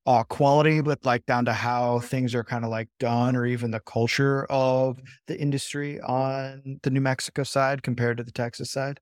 uh, 0.06 0.24
quality, 0.24 0.82
but 0.82 1.06
like 1.06 1.26
down 1.26 1.46
to 1.46 1.54
how 1.54 2.00
things 2.00 2.34
are 2.34 2.44
kind 2.44 2.64
of 2.64 2.72
like 2.72 2.90
done 3.00 3.36
or 3.36 3.46
even 3.46 3.72
the 3.72 3.80
culture 3.82 4.46
of 4.50 5.00
the 5.28 5.40
industry 5.40 6.00
on 6.02 6.80
the 6.84 6.90
New 6.90 7.02
Mexico 7.02 7.44
side 7.44 7.84
compared 7.84 8.18
to 8.18 8.24
the 8.24 8.32
Texas 8.32 8.72
side? 8.72 9.00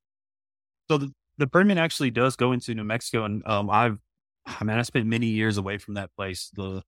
So 0.89 0.97
the, 0.97 1.13
the 1.37 1.47
Permian 1.47 1.77
actually 1.77 2.11
does 2.11 2.35
go 2.35 2.51
into 2.51 2.73
New 2.73 2.83
Mexico. 2.83 3.25
And 3.25 3.45
um, 3.47 3.69
I've, 3.69 3.97
I 4.45 4.63
mean, 4.63 4.77
I 4.77 4.81
spent 4.81 5.05
many 5.05 5.27
years 5.27 5.57
away 5.57 5.77
from 5.77 5.95
that 5.95 6.09
place. 6.15 6.51
The 6.53 6.81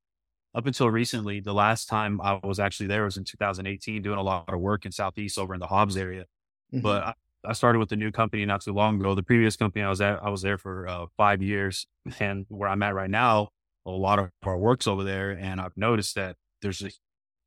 up 0.55 0.65
until 0.65 0.89
recently, 0.89 1.39
the 1.39 1.53
last 1.53 1.87
time 1.87 2.19
I 2.21 2.39
was 2.43 2.59
actually 2.59 2.87
there 2.87 3.03
was 3.03 3.17
in 3.17 3.23
2018, 3.23 4.01
doing 4.01 4.17
a 4.17 4.23
lot 4.23 4.51
of 4.51 4.59
work 4.59 4.85
in 4.85 4.91
Southeast 4.91 5.37
over 5.37 5.53
in 5.53 5.59
the 5.59 5.67
Hobbs 5.67 5.95
area. 5.95 6.25
Mm-hmm. 6.73 6.81
But 6.81 7.03
I, 7.03 7.13
I, 7.45 7.53
started 7.53 7.79
with 7.79 7.91
a 7.91 7.95
new 7.95 8.11
company 8.11 8.45
not 8.45 8.61
too 8.61 8.73
long 8.73 8.99
ago. 8.99 9.13
The 9.13 9.23
previous 9.23 9.55
company 9.55 9.83
I 9.83 9.89
was 9.89 10.01
at, 10.01 10.23
I 10.23 10.29
was 10.29 10.41
there 10.41 10.57
for 10.57 10.87
uh, 10.87 11.05
five 11.17 11.41
years, 11.41 11.85
and 12.19 12.45
where 12.49 12.69
I'm 12.69 12.81
at 12.81 12.95
right 12.95 13.09
now, 13.09 13.49
a 13.85 13.91
lot 13.91 14.19
of 14.19 14.29
our 14.43 14.57
work's 14.57 14.87
over 14.87 15.03
there, 15.03 15.31
and 15.31 15.59
I've 15.59 15.77
noticed 15.77 16.15
that 16.15 16.35
there's 16.61 16.81
a 16.81 16.91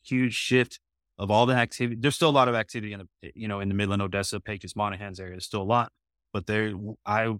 huge 0.05 0.35
shift 0.35 0.81
of 1.19 1.31
all 1.31 1.47
the 1.47 1.55
activity. 1.55 2.01
There's 2.01 2.17
still 2.17 2.31
a 2.31 2.31
lot 2.31 2.49
of 2.49 2.55
activity 2.55 2.93
in 2.93 3.01
the 3.01 3.33
you 3.35 3.49
know 3.49 3.61
in 3.61 3.69
the 3.69 3.75
Midland, 3.75 4.03
Odessa, 4.03 4.41
Pecos, 4.41 4.75
Monahans 4.75 5.21
area. 5.21 5.33
There's 5.33 5.47
still 5.47 5.63
a 5.63 5.65
lot, 5.65 5.93
but 6.33 6.47
there 6.47 6.73
I 7.07 7.35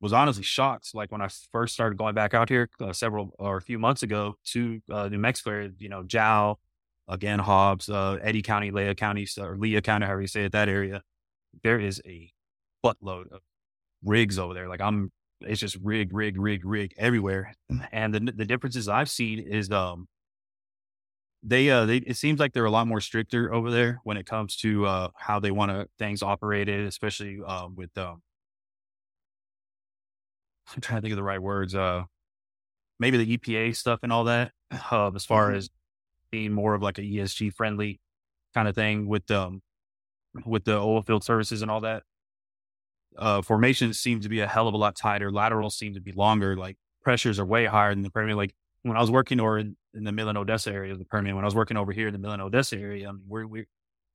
was 0.00 0.12
honestly 0.12 0.42
shocked. 0.44 0.94
Like 0.94 1.10
when 1.10 1.20
I 1.20 1.28
first 1.52 1.74
started 1.74 1.98
going 1.98 2.14
back 2.14 2.34
out 2.34 2.48
here 2.48 2.68
uh, 2.80 2.92
several 2.92 3.32
or 3.38 3.56
a 3.56 3.62
few 3.62 3.78
months 3.78 4.02
ago 4.02 4.36
to 4.46 4.80
uh, 4.90 5.08
New 5.08 5.18
Mexico, 5.18 5.70
you 5.78 5.88
know, 5.88 6.02
Jal, 6.04 6.60
again, 7.08 7.38
Hobbs, 7.38 7.88
uh, 7.88 8.18
Eddy 8.22 8.42
County, 8.42 8.70
Lea 8.70 8.94
County, 8.94 9.26
or 9.38 9.56
Lea 9.56 9.80
County, 9.80 10.06
however 10.06 10.20
you 10.20 10.28
say 10.28 10.44
it, 10.44 10.52
that 10.52 10.68
area, 10.68 11.02
there 11.62 11.80
is 11.80 12.00
a 12.06 12.30
buttload 12.84 13.32
of 13.32 13.40
rigs 14.04 14.38
over 14.38 14.54
there. 14.54 14.68
Like 14.68 14.80
I'm, 14.80 15.10
it's 15.40 15.60
just 15.60 15.76
rig, 15.82 16.12
rig, 16.12 16.38
rig, 16.38 16.64
rig 16.64 16.94
everywhere. 16.96 17.54
And 17.92 18.14
the 18.14 18.32
the 18.32 18.44
differences 18.44 18.88
I've 18.88 19.10
seen 19.10 19.38
is, 19.38 19.70
um, 19.70 20.08
they, 21.42 21.70
uh, 21.70 21.86
they, 21.86 21.98
it 21.98 22.16
seems 22.16 22.40
like 22.40 22.52
they're 22.52 22.64
a 22.64 22.70
lot 22.70 22.88
more 22.88 23.00
stricter 23.00 23.52
over 23.54 23.70
there 23.70 24.00
when 24.02 24.16
it 24.16 24.26
comes 24.26 24.56
to, 24.56 24.86
uh, 24.86 25.08
how 25.16 25.38
they 25.38 25.52
want 25.52 25.70
to 25.70 25.88
things 25.98 26.22
operated, 26.22 26.84
especially, 26.86 27.40
um, 27.46 27.76
with, 27.76 27.96
um, 27.96 28.22
I'm 30.74 30.80
trying 30.80 30.98
to 30.98 31.02
think 31.02 31.12
of 31.12 31.16
the 31.16 31.22
right 31.22 31.40
words. 31.40 31.74
Uh, 31.74 32.04
maybe 32.98 33.24
the 33.24 33.38
EPA 33.38 33.76
stuff 33.76 34.00
and 34.02 34.12
all 34.12 34.24
that. 34.24 34.52
Uh, 34.90 35.10
as 35.14 35.24
far 35.24 35.48
mm-hmm. 35.48 35.56
as 35.56 35.70
being 36.30 36.52
more 36.52 36.74
of 36.74 36.82
like 36.82 36.98
a 36.98 37.02
ESG 37.02 37.54
friendly 37.54 38.00
kind 38.54 38.68
of 38.68 38.74
thing 38.74 39.06
with 39.06 39.30
um 39.30 39.62
with 40.44 40.64
the 40.64 40.76
oil 40.76 41.02
field 41.02 41.24
services 41.24 41.62
and 41.62 41.70
all 41.70 41.80
that. 41.80 42.02
Uh, 43.18 43.42
formations 43.42 43.98
seem 43.98 44.20
to 44.20 44.28
be 44.28 44.40
a 44.40 44.46
hell 44.46 44.68
of 44.68 44.74
a 44.74 44.76
lot 44.76 44.96
tighter. 44.96 45.30
Laterals 45.32 45.76
seem 45.76 45.94
to 45.94 46.00
be 46.00 46.12
longer. 46.12 46.56
Like 46.56 46.76
pressures 47.02 47.38
are 47.38 47.44
way 47.44 47.66
higher 47.66 47.92
than 47.92 48.02
the 48.02 48.10
Permian. 48.10 48.36
Like 48.36 48.54
when 48.82 48.96
I 48.96 49.00
was 49.00 49.10
working 49.10 49.40
or 49.40 49.58
in, 49.58 49.76
in 49.94 50.04
the 50.04 50.12
Midland 50.12 50.38
Odessa 50.38 50.72
area 50.72 50.92
of 50.92 50.98
the 50.98 51.04
Permian, 51.04 51.34
when 51.34 51.44
I 51.44 51.46
was 51.46 51.54
working 51.54 51.76
over 51.76 51.92
here 51.92 52.06
in 52.06 52.12
the 52.12 52.18
Midland 52.18 52.42
Odessa 52.42 52.76
area, 52.76 53.08
I 53.08 53.12
mean, 53.12 53.24
we're, 53.26 53.46
we 53.46 53.66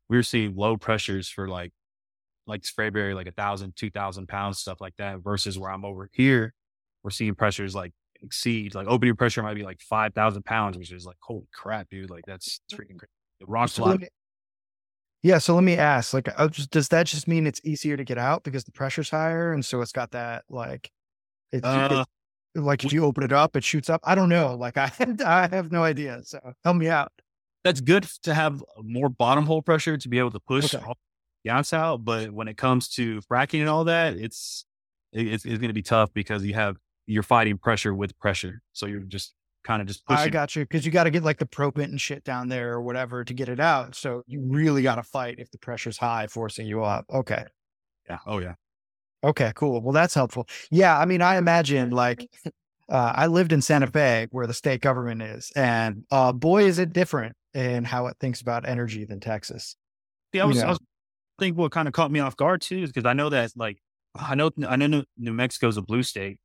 we're 0.10 0.24
seeing 0.24 0.56
low 0.56 0.78
pressures 0.78 1.28
for 1.28 1.48
like 1.48 1.74
like 2.48 2.64
Spraberry, 2.64 3.14
like 3.16 3.28
a 3.28 3.32
thousand, 3.32 3.76
two 3.76 3.90
thousand 3.90 4.28
pounds, 4.28 4.60
stuff 4.60 4.80
like 4.82 4.96
that, 4.98 5.20
versus 5.20 5.60
where 5.60 5.72
I'm 5.72 5.86
over 5.86 6.10
here, 6.14 6.54
we're 7.04 7.12
seeing 7.12 7.36
pressures 7.36 7.76
like 7.76 7.92
exceed 8.22 8.74
like 8.74 8.88
opening 8.88 9.16
pressure 9.18 9.44
might 9.44 9.56
be 9.56 9.64
like 9.64 9.82
five 9.82 10.14
thousand 10.14 10.46
pounds, 10.46 10.78
which 10.78 10.92
is 10.92 11.06
like 11.06 11.18
holy 11.20 11.48
crap, 11.54 11.90
dude. 11.90 12.10
Like 12.10 12.24
that's 12.26 12.62
freaking 12.72 12.98
crazy. 12.98 13.12
The 13.40 13.48
rock's 13.48 13.74
so 13.74 13.98
yeah. 15.24 15.40
So 15.40 15.56
let 15.56 15.64
me 15.64 15.76
ask, 15.78 16.14
like, 16.14 16.30
uh, 16.38 16.48
just, 16.50 16.70
does 16.70 16.90
that 16.90 17.08
just 17.08 17.28
mean 17.28 17.48
it's 17.48 17.62
easier 17.64 17.98
to 17.98 18.04
get 18.04 18.18
out 18.18 18.44
because 18.44 18.66
the 18.66 18.72
pressure's 18.72 19.10
higher, 19.10 19.54
and 19.54 19.66
so 19.66 19.82
it's 19.82 19.92
got 19.92 20.12
that 20.12 20.44
like, 20.50 20.92
it's 21.52 21.66
uh, 21.66 22.04
it, 22.54 22.60
like 22.60 22.84
if 22.86 22.94
you 22.94 23.04
open 23.06 23.24
it 23.24 23.32
up, 23.32 23.56
it 23.56 23.64
shoots 23.64 23.90
up. 23.90 24.02
I 24.04 24.16
don't 24.16 24.30
know. 24.30 24.56
Like 24.56 24.78
I, 24.78 24.92
I 25.26 25.48
have 25.48 25.72
no 25.72 25.84
idea. 25.84 26.20
So 26.24 26.40
help 26.64 26.78
me 26.78 26.90
out. 26.90 27.12
That's 27.64 27.82
good 27.82 28.04
to 28.24 28.34
have 28.34 28.64
more 28.82 29.10
bottom 29.10 29.46
hole 29.46 29.62
pressure 29.62 29.98
to 29.98 30.10
be 30.10 30.20
able 30.20 30.32
to 30.32 30.40
push 30.40 30.76
okay. 30.76 30.86
the 31.44 31.50
outs 31.50 31.72
out, 31.72 32.04
but 32.04 32.32
when 32.32 32.50
it 32.50 32.58
comes 32.58 32.90
to 32.90 33.22
fracking 33.22 33.62
and 33.62 33.70
all 33.70 33.86
that, 33.86 34.18
it's 34.18 34.66
it's, 35.14 35.46
it's 35.46 35.60
going 35.60 35.70
to 35.70 35.74
be 35.74 35.84
tough 35.84 36.14
because 36.14 36.44
you 36.44 36.54
have 36.56 36.76
you're 37.06 37.24
fighting 37.24 37.58
pressure 37.58 37.94
with 37.94 38.18
pressure, 38.20 38.62
so 38.74 38.86
you're 38.86 39.02
just 39.02 39.34
kind 39.64 39.82
of 39.82 39.88
just 39.88 40.06
pushing. 40.06 40.26
I 40.26 40.30
got 40.30 40.56
you 40.56 40.64
because 40.64 40.86
you 40.86 40.92
got 40.92 41.06
to 41.06 41.12
get 41.12 41.24
like 41.24 41.40
the 41.40 41.46
proppant 41.46 41.86
and 41.86 42.00
shit 42.00 42.24
down 42.24 42.50
there 42.50 42.74
or 42.74 42.82
whatever 42.82 43.24
to 43.24 43.34
get 43.34 43.50
it 43.50 43.60
out. 43.60 43.96
So 43.96 44.24
you 44.28 44.42
really 44.46 44.84
got 44.84 44.96
to 44.96 45.04
fight 45.04 45.36
if 45.40 45.52
the 45.52 45.58
pressure's 45.58 45.98
high, 45.98 46.28
forcing 46.28 46.68
you 46.68 46.84
up. 46.84 47.06
Okay. 47.14 47.46
Yeah. 48.10 48.20
Oh 48.26 48.40
yeah. 48.40 48.56
Okay. 49.24 49.52
Cool. 49.56 49.82
Well, 49.82 49.94
that's 49.94 50.14
helpful. 50.14 50.48
Yeah. 50.70 50.98
I 50.98 51.06
mean, 51.06 51.22
I 51.22 51.38
imagine 51.38 51.92
like 51.92 52.30
uh, 52.90 53.14
I 53.16 53.28
lived 53.28 53.54
in 53.54 53.62
Santa 53.62 53.88
Fe 53.88 54.28
where 54.32 54.48
the 54.48 54.54
state 54.54 54.82
government 54.82 55.22
is, 55.22 55.52
and 55.56 56.04
uh, 56.12 56.32
boy, 56.34 56.66
is 56.66 56.80
it 56.80 56.92
different 56.92 57.36
in 57.54 57.84
how 57.84 58.08
it 58.08 58.18
thinks 58.20 58.42
about 58.42 58.68
energy 58.68 59.06
than 59.06 59.20
Texas. 59.20 59.76
Yeah, 60.32 60.44
I 60.44 60.46
was, 60.46 60.62
I 60.62 60.70
was 60.70 60.80
I 61.40 61.44
think 61.44 61.58
what 61.58 61.72
kind 61.72 61.88
of 61.88 61.94
caught 61.94 62.12
me 62.12 62.20
off 62.20 62.36
guard 62.36 62.62
too 62.62 62.80
is 62.80 62.92
because 62.92 63.08
I 63.08 63.14
know 63.14 63.30
that 63.30 63.52
like 63.56 63.78
I 64.16 64.36
know 64.36 64.52
I 64.68 64.76
know 64.76 65.04
New 65.18 65.34
Mexico's 65.34 65.78
a 65.78 65.82
blue 65.82 66.04
state, 66.04 66.40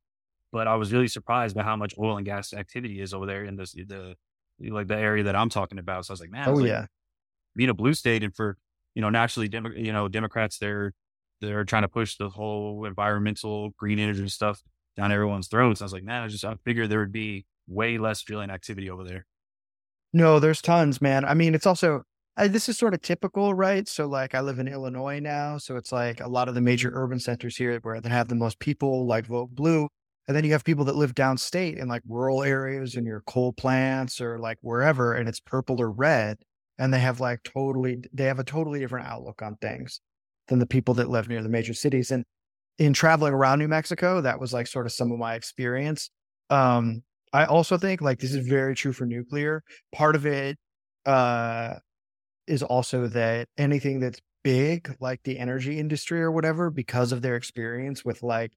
but 0.51 0.67
I 0.67 0.75
was 0.75 0.91
really 0.91 1.07
surprised 1.07 1.55
by 1.55 1.63
how 1.63 1.75
much 1.75 1.93
oil 1.97 2.17
and 2.17 2.25
gas 2.25 2.53
activity 2.53 3.01
is 3.01 3.13
over 3.13 3.25
there 3.25 3.45
in 3.45 3.55
this 3.55 3.73
the 3.73 4.15
like 4.59 4.87
the 4.87 4.97
area 4.97 5.23
that 5.23 5.35
I'm 5.35 5.49
talking 5.49 5.79
about. 5.79 6.05
So 6.05 6.11
I 6.11 6.13
was 6.13 6.21
like, 6.21 6.31
man, 6.31 6.49
oh 6.49 6.53
like, 6.53 6.67
yeah, 6.67 6.85
being 7.55 7.69
a 7.69 7.73
blue 7.73 7.93
state 7.93 8.23
and 8.23 8.35
for 8.35 8.57
you 8.95 9.01
know 9.01 9.09
naturally, 9.09 9.47
Demo- 9.47 9.71
you 9.75 9.93
know 9.93 10.07
Democrats 10.07 10.57
they're 10.57 10.93
they're 11.41 11.63
trying 11.63 11.83
to 11.83 11.87
push 11.87 12.17
the 12.17 12.29
whole 12.29 12.85
environmental 12.85 13.69
green 13.77 13.99
energy 13.99 14.27
stuff 14.27 14.61
down 14.97 15.11
everyone's 15.11 15.47
throats. 15.47 15.81
I 15.81 15.85
was 15.85 15.93
like, 15.93 16.03
man, 16.03 16.23
I 16.23 16.27
just 16.27 16.43
I 16.43 16.55
figured 16.65 16.89
there 16.89 16.99
would 16.99 17.11
be 17.11 17.45
way 17.67 17.97
less 17.97 18.21
drilling 18.21 18.49
activity 18.49 18.89
over 18.89 19.03
there. 19.03 19.25
No, 20.11 20.39
there's 20.39 20.61
tons, 20.61 21.01
man. 21.01 21.23
I 21.23 21.35
mean, 21.35 21.53
it's 21.53 21.67
also 21.67 22.03
I, 22.39 22.47
this 22.47 22.69
is 22.69 22.77
sort 22.77 22.93
of 22.93 23.01
typical, 23.01 23.53
right? 23.53 23.85
So, 23.87 24.07
like, 24.07 24.33
I 24.33 24.39
live 24.39 24.59
in 24.59 24.67
Illinois 24.69 25.19
now, 25.19 25.57
so 25.57 25.75
it's 25.75 25.91
like 25.91 26.21
a 26.21 26.27
lot 26.29 26.47
of 26.47 26.55
the 26.55 26.61
major 26.61 26.89
urban 26.93 27.19
centers 27.19 27.57
here 27.57 27.77
where 27.81 27.99
they 27.99 28.09
have 28.09 28.29
the 28.29 28.35
most 28.35 28.59
people 28.59 29.05
like 29.05 29.25
vote 29.25 29.49
blue, 29.51 29.89
and 30.29 30.35
then 30.35 30.45
you 30.45 30.51
have 30.51 30.63
people 30.63 30.85
that 30.85 30.95
live 30.95 31.15
downstate 31.15 31.77
in 31.77 31.87
like 31.87 32.03
rural 32.07 32.43
areas 32.43 32.93
in 32.93 33.03
your 33.03 33.21
coal 33.21 33.51
plants 33.51 34.21
or 34.21 34.37
like 34.37 34.59
wherever, 34.61 35.15
and 35.15 35.27
it's 35.27 35.39
purple 35.39 35.81
or 35.81 35.89
red. 35.89 36.37
And 36.77 36.93
they 36.93 36.99
have 36.99 37.19
like 37.19 37.41
totally, 37.41 38.03
they 38.13 38.25
have 38.25 38.37
a 38.37 38.43
totally 38.43 38.79
different 38.79 39.07
outlook 39.07 39.41
on 39.41 39.55
things 39.55 40.01
than 40.47 40.59
the 40.59 40.67
people 40.67 40.93
that 40.93 41.09
live 41.09 41.29
near 41.29 41.41
the 41.41 41.49
major 41.49 41.73
cities. 41.73 42.11
And 42.11 42.25
in 42.77 42.93
traveling 42.93 43.33
around 43.33 43.57
New 43.57 43.67
Mexico, 43.67 44.21
that 44.21 44.39
was 44.39 44.53
like 44.53 44.67
sort 44.67 44.85
of 44.85 44.91
some 44.91 45.11
of 45.11 45.17
my 45.17 45.33
experience. 45.33 46.11
Um, 46.51 47.01
I 47.33 47.45
also 47.45 47.79
think 47.79 47.99
like 47.99 48.19
this 48.19 48.35
is 48.35 48.47
very 48.47 48.75
true 48.75 48.93
for 48.93 49.07
nuclear. 49.07 49.63
Part 49.95 50.15
of 50.15 50.27
it 50.27 50.59
uh, 51.07 51.77
is 52.45 52.61
also 52.61 53.07
that 53.07 53.47
anything 53.57 53.99
that's 53.99 54.19
big, 54.43 54.95
like 54.99 55.23
the 55.23 55.39
energy 55.39 55.79
industry 55.79 56.21
or 56.21 56.31
whatever, 56.31 56.69
because 56.69 57.11
of 57.11 57.23
their 57.23 57.35
experience 57.35 58.05
with 58.05 58.21
like 58.21 58.51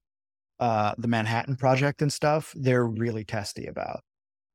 uh, 0.59 0.93
the 0.97 1.07
Manhattan 1.07 1.55
Project 1.55 2.01
and 2.01 2.11
stuff, 2.11 2.53
they're 2.55 2.85
really 2.85 3.25
testy 3.25 3.67
about. 3.67 4.01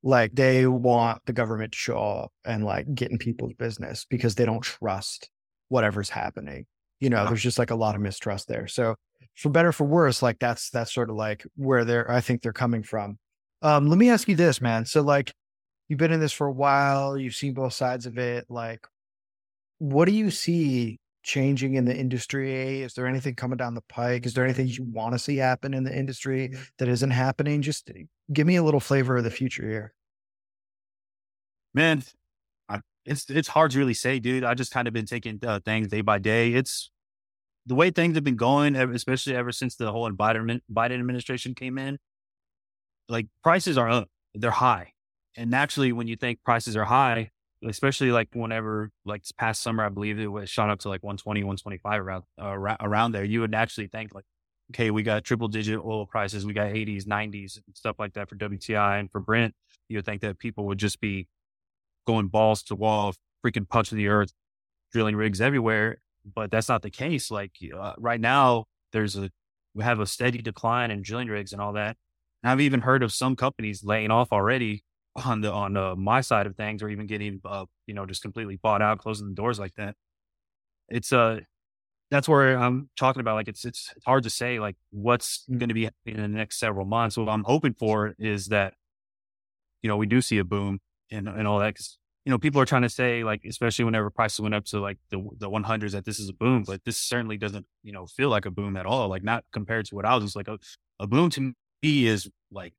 Like 0.02 0.32
they 0.34 0.66
want 0.66 1.22
the 1.26 1.32
government 1.32 1.72
to 1.72 1.78
show 1.78 1.98
up 1.98 2.32
and 2.44 2.64
like 2.64 2.94
get 2.94 3.10
in 3.10 3.18
people's 3.18 3.54
business 3.54 4.06
because 4.08 4.36
they 4.36 4.44
don't 4.44 4.62
trust 4.62 5.28
whatever's 5.68 6.08
happening. 6.08 6.66
You 7.00 7.10
know, 7.10 7.26
there's 7.26 7.42
just 7.42 7.58
like 7.58 7.70
a 7.70 7.76
lot 7.76 7.94
of 7.94 8.00
mistrust 8.00 8.48
there. 8.48 8.68
So 8.68 8.94
for 9.36 9.50
better 9.50 9.68
or 9.68 9.72
for 9.72 9.86
worse, 9.86 10.22
like 10.22 10.38
that's 10.38 10.70
that's 10.70 10.92
sort 10.92 11.10
of 11.10 11.16
like 11.16 11.44
where 11.56 11.84
they're 11.84 12.10
I 12.10 12.20
think 12.20 12.42
they're 12.42 12.52
coming 12.52 12.82
from. 12.82 13.18
Um, 13.62 13.88
let 13.88 13.98
me 13.98 14.10
ask 14.10 14.28
you 14.28 14.36
this, 14.36 14.60
man. 14.60 14.84
So 14.84 15.02
like 15.02 15.32
you've 15.88 15.98
been 15.98 16.12
in 16.12 16.20
this 16.20 16.32
for 16.32 16.46
a 16.46 16.52
while, 16.52 17.16
you've 17.18 17.34
seen 17.34 17.54
both 17.54 17.72
sides 17.72 18.06
of 18.06 18.18
it. 18.18 18.46
Like, 18.48 18.86
what 19.78 20.06
do 20.06 20.12
you 20.12 20.30
see 20.30 20.98
changing 21.28 21.74
in 21.74 21.84
the 21.84 21.94
industry? 21.94 22.80
Is 22.80 22.94
there 22.94 23.06
anything 23.06 23.34
coming 23.34 23.58
down 23.58 23.74
the 23.74 23.82
pike? 23.82 24.24
Is 24.24 24.32
there 24.32 24.44
anything 24.44 24.66
you 24.66 24.82
want 24.84 25.12
to 25.12 25.18
see 25.18 25.36
happen 25.36 25.74
in 25.74 25.84
the 25.84 25.96
industry 25.96 26.56
that 26.78 26.88
isn't 26.88 27.10
happening? 27.10 27.60
Just 27.60 27.90
give 28.32 28.46
me 28.46 28.56
a 28.56 28.62
little 28.62 28.80
flavor 28.80 29.18
of 29.18 29.24
the 29.24 29.30
future 29.30 29.68
here. 29.68 29.92
Man, 31.74 32.02
I, 32.68 32.80
it's 33.04 33.28
it's 33.28 33.48
hard 33.48 33.72
to 33.72 33.78
really 33.78 33.94
say, 33.94 34.18
dude. 34.18 34.42
I 34.42 34.54
just 34.54 34.72
kind 34.72 34.88
of 34.88 34.94
been 34.94 35.06
taking 35.06 35.38
uh, 35.46 35.60
things 35.62 35.88
day 35.88 36.00
by 36.00 36.18
day. 36.18 36.54
It's 36.54 36.90
the 37.66 37.74
way 37.74 37.90
things 37.90 38.14
have 38.14 38.24
been 38.24 38.36
going, 38.36 38.74
especially 38.74 39.36
ever 39.36 39.52
since 39.52 39.76
the 39.76 39.92
whole 39.92 40.10
Biden 40.10 40.60
Biden 40.72 40.98
administration 40.98 41.54
came 41.54 41.76
in. 41.76 41.98
Like 43.10 43.26
prices 43.42 43.76
are 43.76 43.88
up, 43.88 44.08
they're 44.34 44.50
high, 44.50 44.92
and 45.36 45.50
naturally, 45.50 45.92
when 45.92 46.08
you 46.08 46.16
think 46.16 46.42
prices 46.42 46.74
are 46.74 46.84
high, 46.84 47.30
especially 47.66 48.12
like 48.12 48.28
whenever 48.32 48.90
like 49.04 49.22
this 49.22 49.32
past 49.32 49.62
summer, 49.62 49.84
I 49.84 49.88
believe 49.88 50.18
it 50.18 50.26
was 50.26 50.48
shot 50.48 50.70
up 50.70 50.80
to 50.80 50.88
like 50.88 51.02
120, 51.02 51.42
125 51.42 52.00
around, 52.00 52.24
uh, 52.40 52.76
around 52.80 53.12
there. 53.12 53.24
You 53.24 53.40
would 53.40 53.50
naturally 53.50 53.88
think 53.88 54.14
like, 54.14 54.24
okay, 54.72 54.90
we 54.90 55.02
got 55.02 55.24
triple 55.24 55.48
digit 55.48 55.80
oil 55.84 56.06
prices. 56.06 56.46
We 56.46 56.52
got 56.52 56.68
80s, 56.68 57.04
90s 57.04 57.56
and 57.56 57.74
stuff 57.74 57.96
like 57.98 58.14
that 58.14 58.28
for 58.28 58.36
WTI 58.36 59.00
and 59.00 59.10
for 59.10 59.20
Brent. 59.20 59.54
You 59.88 59.98
would 59.98 60.04
think 60.04 60.20
that 60.22 60.38
people 60.38 60.66
would 60.66 60.78
just 60.78 61.00
be 61.00 61.26
going 62.06 62.28
balls 62.28 62.62
to 62.64 62.74
wall, 62.74 63.14
freaking 63.44 63.68
punch 63.68 63.90
the 63.90 64.08
earth, 64.08 64.32
drilling 64.92 65.16
rigs 65.16 65.40
everywhere. 65.40 65.98
But 66.24 66.50
that's 66.50 66.68
not 66.68 66.82
the 66.82 66.90
case. 66.90 67.30
Like 67.30 67.52
uh, 67.74 67.94
right 67.98 68.20
now, 68.20 68.64
there's 68.92 69.16
a, 69.16 69.30
we 69.74 69.84
have 69.84 70.00
a 70.00 70.06
steady 70.06 70.42
decline 70.42 70.90
in 70.90 71.02
drilling 71.02 71.28
rigs 71.28 71.52
and 71.52 71.62
all 71.62 71.72
that. 71.72 71.96
And 72.42 72.52
I've 72.52 72.60
even 72.60 72.80
heard 72.80 73.02
of 73.02 73.12
some 73.12 73.34
companies 73.36 73.82
laying 73.82 74.10
off 74.10 74.32
already 74.32 74.84
on 75.26 75.40
the 75.40 75.52
on 75.52 75.76
uh, 75.76 75.94
my 75.96 76.20
side 76.20 76.46
of 76.46 76.56
things, 76.56 76.82
or 76.82 76.88
even 76.88 77.06
getting 77.06 77.40
uh, 77.44 77.66
you 77.86 77.94
know 77.94 78.06
just 78.06 78.22
completely 78.22 78.56
bought 78.56 78.82
out, 78.82 78.98
closing 78.98 79.28
the 79.28 79.34
doors 79.34 79.58
like 79.58 79.74
that. 79.74 79.94
It's 80.88 81.12
uh 81.12 81.40
that's 82.10 82.28
where 82.28 82.58
I'm 82.58 82.88
talking 82.96 83.20
about. 83.20 83.34
Like 83.34 83.48
it's 83.48 83.64
it's, 83.64 83.92
it's 83.96 84.04
hard 84.04 84.24
to 84.24 84.30
say 84.30 84.58
like 84.58 84.76
what's 84.90 85.44
mm. 85.50 85.58
going 85.58 85.68
to 85.68 85.74
be 85.74 85.90
in 86.06 86.20
the 86.20 86.28
next 86.28 86.58
several 86.58 86.86
months. 86.86 87.16
What 87.16 87.28
I'm 87.28 87.44
hoping 87.44 87.74
for 87.74 88.14
is 88.18 88.46
that 88.46 88.74
you 89.82 89.88
know 89.88 89.96
we 89.96 90.06
do 90.06 90.20
see 90.20 90.38
a 90.38 90.44
boom 90.44 90.80
and 91.10 91.28
and 91.28 91.46
all 91.46 91.58
that 91.58 91.74
because 91.74 91.98
you 92.24 92.30
know 92.30 92.38
people 92.38 92.60
are 92.60 92.66
trying 92.66 92.82
to 92.82 92.88
say 92.88 93.24
like 93.24 93.42
especially 93.46 93.84
whenever 93.84 94.10
prices 94.10 94.40
went 94.40 94.54
up 94.54 94.64
to 94.66 94.80
like 94.80 94.98
the 95.10 95.18
the 95.38 95.50
100s 95.50 95.92
that 95.92 96.04
this 96.04 96.18
is 96.18 96.28
a 96.28 96.34
boom, 96.34 96.64
but 96.66 96.84
this 96.84 96.96
certainly 96.96 97.36
doesn't 97.36 97.66
you 97.82 97.92
know 97.92 98.06
feel 98.06 98.30
like 98.30 98.46
a 98.46 98.50
boom 98.50 98.76
at 98.76 98.86
all. 98.86 99.08
Like 99.08 99.22
not 99.22 99.44
compared 99.52 99.86
to 99.86 99.94
what 99.94 100.06
I 100.06 100.14
was 100.14 100.24
just 100.24 100.36
like 100.36 100.48
a, 100.48 100.58
a 100.98 101.06
boom 101.06 101.30
to 101.30 101.52
me 101.82 102.06
is 102.06 102.28
like 102.50 102.72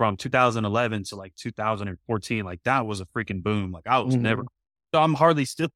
from 0.00 0.16
2011 0.16 1.04
to 1.04 1.14
like 1.14 1.36
2014, 1.36 2.42
like 2.42 2.62
that 2.64 2.86
was 2.86 3.02
a 3.02 3.04
freaking 3.14 3.42
boom. 3.42 3.70
Like 3.70 3.86
I 3.86 3.98
was 3.98 4.14
mm-hmm. 4.14 4.22
never, 4.22 4.44
so 4.94 5.02
I'm 5.02 5.12
hardly 5.12 5.44
still, 5.44 5.68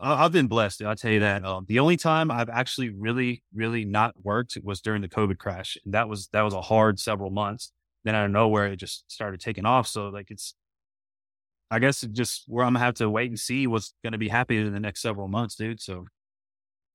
I've 0.00 0.32
been 0.32 0.46
blessed. 0.46 0.80
I'll 0.80 0.96
tell 0.96 1.10
you 1.10 1.20
that. 1.20 1.44
Um, 1.44 1.66
the 1.68 1.78
only 1.78 1.98
time 1.98 2.30
I've 2.30 2.48
actually 2.48 2.88
really, 2.88 3.42
really 3.54 3.84
not 3.84 4.14
worked 4.24 4.56
was 4.64 4.80
during 4.80 5.02
the 5.02 5.10
COVID 5.10 5.36
crash. 5.36 5.76
And 5.84 5.92
that 5.92 6.08
was, 6.08 6.28
that 6.32 6.40
was 6.40 6.54
a 6.54 6.62
hard 6.62 6.98
several 6.98 7.30
months. 7.30 7.70
Then 8.02 8.14
out 8.14 8.24
of 8.24 8.30
nowhere, 8.30 8.68
it 8.68 8.76
just 8.76 9.04
started 9.12 9.40
taking 9.40 9.66
off. 9.66 9.86
So 9.86 10.08
like 10.08 10.30
it's, 10.30 10.54
I 11.70 11.80
guess 11.80 12.02
it 12.02 12.12
just 12.12 12.44
where 12.46 12.64
I'm 12.64 12.72
gonna 12.72 12.86
have 12.86 12.94
to 12.94 13.10
wait 13.10 13.28
and 13.28 13.38
see 13.38 13.66
what's 13.66 13.92
to 14.10 14.16
be 14.16 14.30
happening 14.30 14.66
in 14.66 14.72
the 14.72 14.80
next 14.80 15.02
several 15.02 15.28
months, 15.28 15.54
dude. 15.54 15.82
So, 15.82 16.06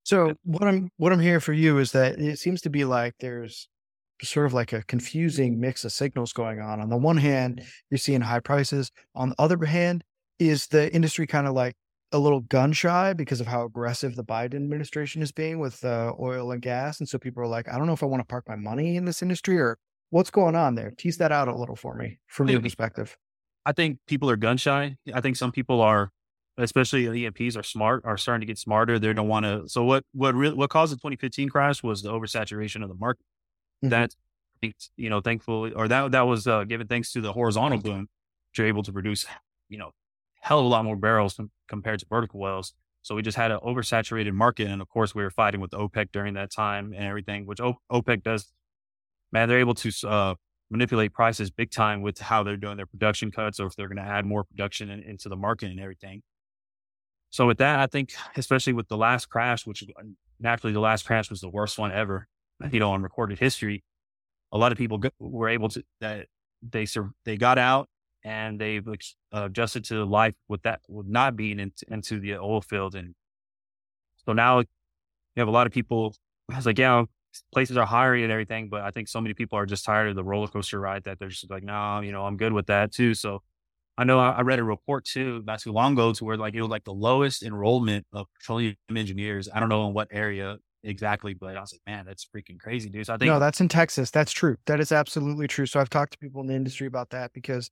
so 0.02 0.34
what 0.42 0.64
I'm 0.64 0.90
what 0.96 1.12
I'm 1.12 1.20
hearing 1.20 1.38
for 1.38 1.52
you 1.52 1.78
is 1.78 1.92
that 1.92 2.18
it 2.18 2.40
seems 2.40 2.60
to 2.62 2.70
be 2.70 2.84
like 2.84 3.14
there's 3.20 3.68
sort 4.22 4.46
of 4.46 4.52
like 4.52 4.72
a 4.72 4.82
confusing 4.84 5.60
mix 5.60 5.84
of 5.84 5.92
signals 5.92 6.32
going 6.32 6.60
on. 6.60 6.80
On 6.80 6.88
the 6.88 6.96
one 6.96 7.16
hand, 7.16 7.62
you're 7.90 7.98
seeing 7.98 8.20
high 8.20 8.40
prices. 8.40 8.90
On 9.14 9.30
the 9.30 9.36
other 9.38 9.64
hand, 9.64 10.04
is 10.38 10.66
the 10.66 10.92
industry 10.94 11.26
kind 11.26 11.46
of 11.46 11.54
like 11.54 11.74
a 12.12 12.18
little 12.18 12.40
gun 12.40 12.72
shy 12.72 13.12
because 13.12 13.40
of 13.40 13.46
how 13.46 13.64
aggressive 13.64 14.14
the 14.14 14.24
Biden 14.24 14.54
administration 14.54 15.22
is 15.22 15.32
being 15.32 15.58
with 15.58 15.84
uh, 15.84 16.12
oil 16.20 16.52
and 16.52 16.62
gas? 16.62 17.00
And 17.00 17.08
so 17.08 17.18
people 17.18 17.42
are 17.42 17.48
like, 17.48 17.68
I 17.68 17.78
don't 17.78 17.86
know 17.86 17.92
if 17.92 18.02
I 18.02 18.06
want 18.06 18.20
to 18.20 18.26
park 18.26 18.44
my 18.48 18.56
money 18.56 18.96
in 18.96 19.04
this 19.04 19.22
industry 19.22 19.58
or 19.58 19.78
what's 20.10 20.30
going 20.30 20.54
on 20.54 20.74
there. 20.74 20.92
Tease 20.96 21.18
that 21.18 21.32
out 21.32 21.48
a 21.48 21.54
little 21.54 21.76
for 21.76 21.94
me 21.94 22.18
from 22.26 22.48
your 22.48 22.60
perspective. 22.60 23.16
I 23.64 23.72
think 23.72 23.98
people 24.06 24.30
are 24.30 24.36
gun 24.36 24.56
shy. 24.56 24.96
I 25.12 25.20
think 25.20 25.36
some 25.36 25.50
people 25.50 25.80
are, 25.80 26.10
especially 26.56 27.06
the 27.08 27.26
E&Ps, 27.26 27.56
are 27.56 27.64
smart, 27.64 28.02
are 28.04 28.16
starting 28.16 28.40
to 28.42 28.46
get 28.46 28.58
smarter. 28.58 28.98
They 28.98 29.12
don't 29.12 29.28
want 29.28 29.44
to. 29.44 29.68
So 29.68 29.82
what 29.82 30.04
what 30.12 30.34
really 30.34 30.54
what 30.54 30.70
caused 30.70 30.92
the 30.92 30.96
2015 30.96 31.48
crash 31.48 31.82
was 31.82 32.02
the 32.02 32.12
oversaturation 32.12 32.82
of 32.82 32.88
the 32.88 32.94
market. 32.94 33.24
Mm-hmm. 33.90 34.00
That 34.00 34.14
you 34.96 35.10
know, 35.10 35.20
thankfully, 35.20 35.72
or 35.72 35.88
that 35.88 36.12
that 36.12 36.22
was 36.22 36.46
uh, 36.46 36.64
given 36.64 36.86
thanks 36.86 37.12
to 37.12 37.20
the 37.20 37.32
horizontal 37.32 37.78
boom, 37.78 38.08
you're 38.56 38.66
able 38.66 38.82
to 38.82 38.92
produce, 38.92 39.26
you 39.68 39.78
know, 39.78 39.90
hell 40.40 40.60
of 40.60 40.64
a 40.64 40.68
lot 40.68 40.84
more 40.84 40.96
barrels 40.96 41.34
com- 41.34 41.50
compared 41.68 42.00
to 42.00 42.06
vertical 42.08 42.40
wells. 42.40 42.72
So 43.02 43.14
we 43.14 43.22
just 43.22 43.36
had 43.36 43.52
an 43.52 43.60
oversaturated 43.60 44.32
market, 44.32 44.68
and 44.68 44.82
of 44.82 44.88
course, 44.88 45.14
we 45.14 45.22
were 45.22 45.30
fighting 45.30 45.60
with 45.60 45.70
OPEC 45.70 46.10
during 46.12 46.34
that 46.34 46.50
time 46.50 46.92
and 46.92 47.04
everything, 47.04 47.46
which 47.46 47.58
OPEC 47.58 48.22
does. 48.22 48.52
Man, 49.32 49.48
they're 49.48 49.60
able 49.60 49.74
to 49.74 50.08
uh, 50.08 50.34
manipulate 50.70 51.12
prices 51.12 51.50
big 51.50 51.70
time 51.70 52.02
with 52.02 52.18
how 52.18 52.42
they're 52.42 52.56
doing 52.56 52.76
their 52.76 52.86
production 52.86 53.30
cuts, 53.30 53.60
or 53.60 53.66
if 53.66 53.76
they're 53.76 53.88
going 53.88 54.04
to 54.04 54.10
add 54.10 54.24
more 54.24 54.44
production 54.44 54.90
in, 54.90 55.02
into 55.02 55.28
the 55.28 55.36
market 55.36 55.70
and 55.70 55.78
everything. 55.78 56.22
So 57.30 57.46
with 57.46 57.58
that, 57.58 57.78
I 57.80 57.86
think, 57.86 58.14
especially 58.36 58.72
with 58.72 58.88
the 58.88 58.96
last 58.96 59.26
crash, 59.26 59.66
which 59.66 59.82
uh, 59.82 60.02
naturally 60.40 60.72
the 60.72 60.80
last 60.80 61.04
crash 61.04 61.28
was 61.28 61.40
the 61.40 61.48
worst 61.48 61.78
one 61.78 61.92
ever, 61.92 62.28
you 62.70 62.80
know, 62.80 62.92
on 62.92 63.02
recorded 63.02 63.38
history 63.38 63.82
a 64.52 64.58
lot 64.58 64.72
of 64.72 64.78
people 64.78 65.00
were 65.18 65.48
able 65.48 65.68
to 65.68 65.82
that 66.00 66.26
they 66.62 66.86
they 67.24 67.36
got 67.36 67.58
out 67.58 67.88
and 68.24 68.60
they've 68.60 68.86
uh, 68.88 68.94
adjusted 69.32 69.84
to 69.84 70.04
life 70.04 70.34
with 70.48 70.62
that 70.62 70.80
with 70.88 71.06
not 71.06 71.36
being 71.36 71.60
in, 71.60 71.72
into 71.88 72.18
the 72.20 72.36
oil 72.36 72.60
field 72.60 72.94
and 72.94 73.14
so 74.24 74.32
now 74.32 74.60
you 74.60 74.66
have 75.36 75.48
a 75.48 75.52
lot 75.52 75.66
of 75.66 75.72
people 75.72 76.14
I 76.50 76.56
was 76.56 76.66
like 76.66 76.78
yeah 76.78 77.04
places 77.52 77.76
are 77.76 77.86
hiring 77.86 78.22
and 78.24 78.32
everything 78.32 78.68
but 78.68 78.82
I 78.82 78.90
think 78.90 79.08
so 79.08 79.20
many 79.20 79.34
people 79.34 79.58
are 79.58 79.66
just 79.66 79.84
tired 79.84 80.08
of 80.08 80.16
the 80.16 80.24
roller 80.24 80.48
coaster 80.48 80.80
ride 80.80 81.04
that 81.04 81.18
they're 81.18 81.28
just 81.28 81.50
like 81.50 81.62
no 81.64 82.00
you 82.00 82.12
know 82.12 82.24
I'm 82.24 82.36
good 82.36 82.52
with 82.52 82.66
that 82.66 82.92
too. 82.92 83.14
So 83.14 83.42
I 83.98 84.04
know 84.04 84.18
I 84.20 84.42
read 84.42 84.58
a 84.60 84.64
report 84.64 85.04
too 85.04 85.42
not 85.46 85.60
too 85.60 85.72
long 85.72 85.94
ago 85.94 86.12
to 86.14 86.24
where 86.24 86.36
like 86.36 86.54
it 86.54 86.62
was 86.62 86.70
like 86.70 86.84
the 86.84 86.94
lowest 86.94 87.42
enrollment 87.42 88.06
of 88.12 88.26
petroleum 88.38 88.76
engineers 88.94 89.48
I 89.54 89.60
don't 89.60 89.68
know 89.70 89.88
in 89.88 89.94
what 89.94 90.08
area 90.12 90.58
exactly, 90.86 91.34
but 91.34 91.56
I 91.56 91.60
was 91.60 91.72
like, 91.72 91.82
man, 91.86 92.06
that's 92.06 92.26
freaking 92.26 92.58
crazy, 92.58 92.88
dude. 92.88 93.06
So 93.06 93.14
I 93.14 93.18
think 93.18 93.28
no, 93.28 93.38
that's 93.38 93.60
in 93.60 93.68
Texas. 93.68 94.10
That's 94.10 94.32
true. 94.32 94.56
That 94.66 94.80
is 94.80 94.92
absolutely 94.92 95.48
true. 95.48 95.66
So 95.66 95.80
I've 95.80 95.90
talked 95.90 96.12
to 96.12 96.18
people 96.18 96.40
in 96.40 96.46
the 96.46 96.54
industry 96.54 96.86
about 96.86 97.10
that 97.10 97.32
because 97.32 97.70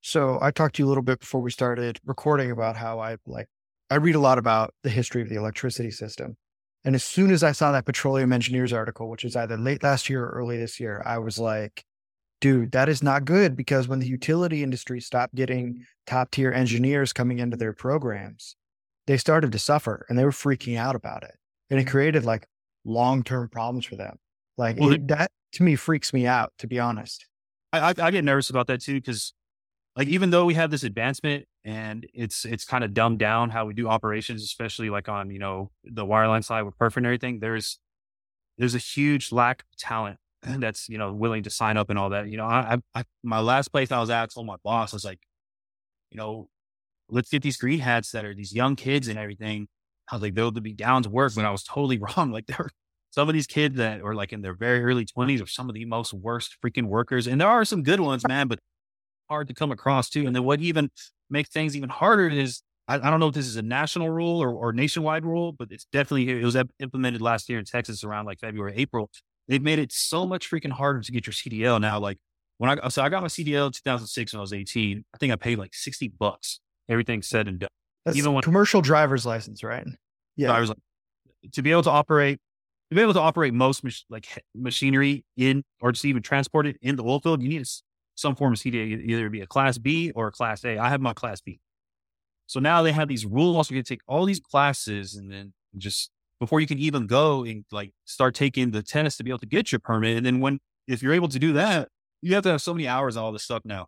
so 0.00 0.38
I 0.42 0.50
talked 0.50 0.76
to 0.76 0.82
you 0.82 0.86
a 0.86 0.90
little 0.90 1.02
bit 1.02 1.20
before 1.20 1.40
we 1.40 1.50
started 1.50 1.98
recording 2.04 2.50
about 2.50 2.76
how 2.76 3.00
I 3.00 3.16
like 3.26 3.46
I 3.90 3.96
read 3.96 4.14
a 4.14 4.20
lot 4.20 4.38
about 4.38 4.74
the 4.82 4.90
history 4.90 5.22
of 5.22 5.28
the 5.28 5.36
electricity 5.36 5.90
system. 5.90 6.36
And 6.84 6.94
as 6.94 7.04
soon 7.04 7.30
as 7.30 7.42
I 7.42 7.52
saw 7.52 7.72
that 7.72 7.86
petroleum 7.86 8.32
engineers 8.32 8.72
article, 8.72 9.08
which 9.08 9.24
is 9.24 9.36
either 9.36 9.56
late 9.56 9.82
last 9.82 10.10
year 10.10 10.24
or 10.24 10.30
early 10.30 10.58
this 10.58 10.78
year, 10.78 11.02
I 11.06 11.18
was 11.18 11.38
like, 11.38 11.84
dude, 12.40 12.72
that 12.72 12.90
is 12.90 13.02
not 13.02 13.24
good 13.24 13.56
because 13.56 13.88
when 13.88 14.00
the 14.00 14.06
utility 14.06 14.62
industry 14.62 15.00
stopped 15.00 15.34
getting 15.34 15.86
top 16.06 16.30
tier 16.30 16.52
engineers 16.52 17.12
coming 17.12 17.38
into 17.38 17.56
their 17.56 17.72
programs, 17.72 18.56
they 19.06 19.16
started 19.16 19.52
to 19.52 19.58
suffer 19.58 20.04
and 20.08 20.18
they 20.18 20.24
were 20.24 20.30
freaking 20.30 20.76
out 20.76 20.94
about 20.94 21.22
it. 21.22 21.34
And 21.70 21.80
it 21.80 21.84
created 21.84 22.26
like 22.26 22.46
long 22.84 23.22
term 23.22 23.48
problems 23.48 23.86
for 23.86 23.96
them. 23.96 24.18
Like 24.56 24.78
well, 24.78 24.92
it, 24.92 25.08
that 25.08 25.30
to 25.52 25.62
me 25.62 25.76
freaks 25.76 26.12
me 26.12 26.26
out, 26.26 26.52
to 26.58 26.66
be 26.66 26.78
honest. 26.78 27.26
I, 27.72 27.90
I, 27.90 27.94
I 27.98 28.10
get 28.10 28.24
nervous 28.24 28.50
about 28.50 28.66
that 28.68 28.80
too 28.80 28.94
because, 28.94 29.32
like, 29.96 30.08
even 30.08 30.30
though 30.30 30.44
we 30.44 30.54
have 30.54 30.70
this 30.70 30.84
advancement 30.84 31.46
and 31.64 32.06
it's 32.14 32.44
it's 32.44 32.64
kind 32.64 32.84
of 32.84 32.94
dumbed 32.94 33.18
down 33.18 33.50
how 33.50 33.66
we 33.66 33.74
do 33.74 33.88
operations, 33.88 34.42
especially 34.42 34.90
like 34.90 35.08
on 35.08 35.30
you 35.30 35.38
know 35.38 35.70
the 35.82 36.04
wireline 36.04 36.44
side 36.44 36.62
with 36.62 36.78
perf 36.78 36.96
and 36.96 37.06
everything. 37.06 37.40
There's 37.40 37.78
there's 38.58 38.74
a 38.74 38.78
huge 38.78 39.32
lack 39.32 39.62
of 39.62 39.76
talent 39.76 40.18
that's 40.42 40.88
you 40.88 40.98
know 40.98 41.12
willing 41.12 41.42
to 41.44 41.50
sign 41.50 41.76
up 41.76 41.90
and 41.90 41.98
all 41.98 42.10
that. 42.10 42.28
You 42.28 42.36
know, 42.36 42.46
I, 42.46 42.78
I 42.94 43.04
my 43.22 43.40
last 43.40 43.68
place 43.68 43.90
I 43.90 44.00
was 44.00 44.10
at, 44.10 44.22
I 44.22 44.26
told 44.26 44.46
my 44.46 44.56
boss, 44.62 44.92
I 44.92 44.96
was 44.96 45.04
like, 45.04 45.20
you 46.10 46.18
know, 46.18 46.48
let's 47.08 47.30
get 47.30 47.42
these 47.42 47.56
green 47.56 47.80
hats 47.80 48.12
that 48.12 48.24
are 48.24 48.34
these 48.34 48.54
young 48.54 48.76
kids 48.76 49.08
and 49.08 49.18
everything 49.18 49.68
I 50.10 50.16
was 50.16 50.22
like, 50.22 50.34
they'll 50.34 50.50
be 50.50 50.72
down 50.72 51.02
to 51.04 51.10
work 51.10 51.34
when 51.34 51.46
I 51.46 51.50
was 51.50 51.62
totally 51.62 51.98
wrong. 52.16 52.30
Like 52.30 52.46
there 52.46 52.60
are 52.60 52.70
some 53.10 53.28
of 53.28 53.34
these 53.34 53.46
kids 53.46 53.76
that 53.76 54.02
are 54.02 54.14
like 54.14 54.32
in 54.32 54.42
their 54.42 54.54
very 54.54 54.82
early 54.82 55.04
twenties 55.04 55.40
are 55.40 55.46
some 55.46 55.68
of 55.68 55.74
the 55.74 55.84
most 55.84 56.12
worst 56.12 56.56
freaking 56.64 56.86
workers. 56.86 57.26
And 57.26 57.40
there 57.40 57.48
are 57.48 57.64
some 57.64 57.82
good 57.82 58.00
ones, 58.00 58.26
man, 58.26 58.48
but 58.48 58.58
hard 59.28 59.48
to 59.48 59.54
come 59.54 59.70
across 59.70 60.10
too. 60.10 60.26
And 60.26 60.34
then 60.34 60.44
what 60.44 60.60
even 60.60 60.90
makes 61.30 61.48
things 61.50 61.76
even 61.76 61.88
harder 61.88 62.28
is 62.28 62.62
I, 62.88 62.96
I 62.96 63.10
don't 63.10 63.20
know 63.20 63.28
if 63.28 63.34
this 63.34 63.46
is 63.46 63.56
a 63.56 63.62
national 63.62 64.10
rule 64.10 64.42
or, 64.42 64.50
or 64.50 64.72
nationwide 64.72 65.24
rule, 65.24 65.52
but 65.52 65.68
it's 65.70 65.86
definitely, 65.86 66.28
it 66.28 66.44
was 66.44 66.56
implemented 66.78 67.22
last 67.22 67.48
year 67.48 67.58
in 67.58 67.64
Texas 67.64 68.04
around 68.04 68.26
like 68.26 68.40
February, 68.40 68.74
April. 68.76 69.10
They've 69.48 69.62
made 69.62 69.78
it 69.78 69.92
so 69.92 70.26
much 70.26 70.50
freaking 70.50 70.72
harder 70.72 71.00
to 71.00 71.12
get 71.12 71.26
your 71.26 71.34
CDL 71.34 71.80
now. 71.80 71.98
Like 71.98 72.18
when 72.58 72.78
I, 72.78 72.88
so 72.88 73.02
I 73.02 73.08
got 73.08 73.22
my 73.22 73.28
CDL 73.28 73.66
in 73.66 73.72
2006 73.72 74.32
when 74.32 74.38
I 74.38 74.40
was 74.40 74.52
18, 74.52 75.04
I 75.14 75.18
think 75.18 75.32
I 75.32 75.36
paid 75.36 75.58
like 75.58 75.74
60 75.74 76.08
bucks, 76.18 76.60
everything 76.88 77.22
said 77.22 77.48
and 77.48 77.58
done. 77.60 77.68
That's 78.04 78.16
even 78.16 78.32
when 78.32 78.42
commercial 78.42 78.80
driver's 78.80 79.24
license, 79.24 79.62
right? 79.62 79.86
Yeah. 80.36 80.52
I 80.52 80.60
was 80.60 80.68
like, 80.68 80.78
to 81.52 81.62
be 81.62 81.70
able 81.70 81.82
to 81.82 81.90
operate, 81.90 82.38
to 82.90 82.96
be 82.96 83.02
able 83.02 83.14
to 83.14 83.20
operate 83.20 83.54
most 83.54 83.82
mach- 83.84 84.04
like 84.10 84.26
machinery 84.54 85.24
in, 85.36 85.64
or 85.80 85.92
just 85.92 86.04
even 86.04 86.22
transport 86.22 86.66
it 86.66 86.76
in 86.82 86.96
the 86.96 87.04
oil 87.04 87.20
field, 87.20 87.42
you 87.42 87.48
need 87.48 87.66
some 88.14 88.36
form 88.36 88.52
of 88.52 88.58
CDA, 88.58 89.02
either 89.04 89.30
be 89.30 89.40
a 89.40 89.46
class 89.46 89.78
B 89.78 90.12
or 90.14 90.28
a 90.28 90.32
class 90.32 90.64
A. 90.64 90.78
I 90.78 90.88
have 90.88 91.00
my 91.00 91.12
class 91.12 91.40
B. 91.40 91.60
So 92.46 92.60
now 92.60 92.82
they 92.82 92.92
have 92.92 93.08
these 93.08 93.24
rules. 93.24 93.70
You 93.70 93.78
can 93.78 93.84
take 93.84 94.02
all 94.06 94.26
these 94.26 94.40
classes 94.40 95.14
and 95.14 95.32
then 95.32 95.54
just 95.76 96.10
before 96.40 96.60
you 96.60 96.66
can 96.66 96.78
even 96.78 97.06
go 97.06 97.44
and 97.44 97.64
like 97.72 97.92
start 98.04 98.34
taking 98.34 98.70
the 98.70 98.82
test 98.82 99.16
to 99.18 99.24
be 99.24 99.30
able 99.30 99.38
to 99.38 99.46
get 99.46 99.72
your 99.72 99.78
permit. 99.78 100.16
And 100.16 100.26
then 100.26 100.40
when, 100.40 100.60
if 100.86 101.02
you're 101.02 101.14
able 101.14 101.28
to 101.28 101.38
do 101.38 101.54
that, 101.54 101.88
you 102.20 102.34
have 102.34 102.42
to 102.44 102.50
have 102.50 102.62
so 102.62 102.74
many 102.74 102.86
hours 102.86 103.16
on 103.16 103.24
all 103.24 103.32
this 103.32 103.44
stuff 103.44 103.62
now. 103.64 103.86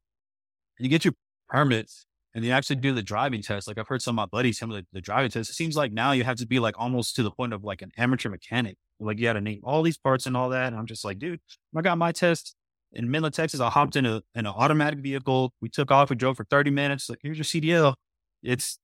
You 0.79 0.89
get 0.89 1.05
your 1.05 1.15
permits 1.49 2.06
and 2.37 2.45
you 2.45 2.53
actually 2.53 2.77
do 2.77 2.93
the 2.93 3.03
driving 3.03 3.41
test. 3.41 3.67
Like 3.67 3.79
I've 3.79 3.89
heard 3.89 4.03
some 4.03 4.13
of 4.13 4.17
my 4.17 4.27
buddies 4.27 4.59
tell 4.59 4.69
me 4.69 4.77
the, 4.77 4.87
the 4.93 5.01
driving 5.01 5.31
test. 5.31 5.49
It 5.49 5.55
seems 5.55 5.75
like 5.75 5.91
now 5.91 6.13
you 6.13 6.23
have 6.23 6.37
to 6.37 6.47
be 6.47 6.59
like 6.59 6.75
almost 6.79 7.17
to 7.17 7.23
the 7.23 7.31
point 7.31 7.55
of 7.55 7.65
like 7.65 7.81
an 7.81 7.91
amateur 7.97 8.29
mechanic. 8.29 8.77
Like 9.01 9.19
you 9.19 9.25
got 9.25 9.33
to 9.33 9.41
name 9.41 9.61
all 9.65 9.83
these 9.83 9.97
parts 9.97 10.27
and 10.27 10.37
all 10.37 10.51
that. 10.51 10.67
And 10.67 10.77
I'm 10.77 10.85
just 10.85 11.03
like, 11.03 11.19
dude, 11.19 11.41
I 11.75 11.81
got 11.81 11.97
my 11.97 12.13
test 12.13 12.55
in 12.93 13.11
Midland, 13.11 13.35
Texas. 13.35 13.61
I 13.61 13.71
hopped 13.71 13.97
in 13.97 14.05
a 14.05 14.17
in 14.35 14.45
an 14.45 14.47
automatic 14.49 14.99
vehicle. 14.99 15.55
We 15.63 15.71
took 15.71 15.91
off. 15.91 16.11
We 16.11 16.17
drove 16.17 16.37
for 16.37 16.45
30 16.45 16.71
minutes. 16.71 17.09
Like 17.09 17.21
here's 17.23 17.39
your 17.39 17.45
CDL. 17.47 17.95
It's 18.43 18.79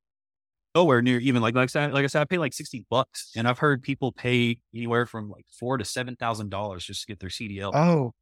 nowhere 0.75 1.03
near 1.03 1.19
even 1.19 1.43
like 1.43 1.55
like 1.55 1.65
I 1.65 1.67
said, 1.67 1.93
like 1.93 2.05
I 2.05 2.07
said, 2.07 2.23
I 2.23 2.25
pay 2.25 2.39
like 2.39 2.55
60 2.55 2.87
bucks, 2.89 3.33
and 3.37 3.47
I've 3.47 3.59
heard 3.59 3.83
people 3.83 4.13
pay 4.13 4.61
anywhere 4.75 5.05
from 5.05 5.29
like 5.29 5.45
four 5.61 5.77
to 5.77 5.85
seven 5.85 6.17
thousand 6.17 6.49
dollars 6.49 6.87
just 6.87 7.03
to 7.03 7.07
get 7.07 7.21
their 7.21 7.29
CDL. 7.29 7.73
Oh, 7.75 8.13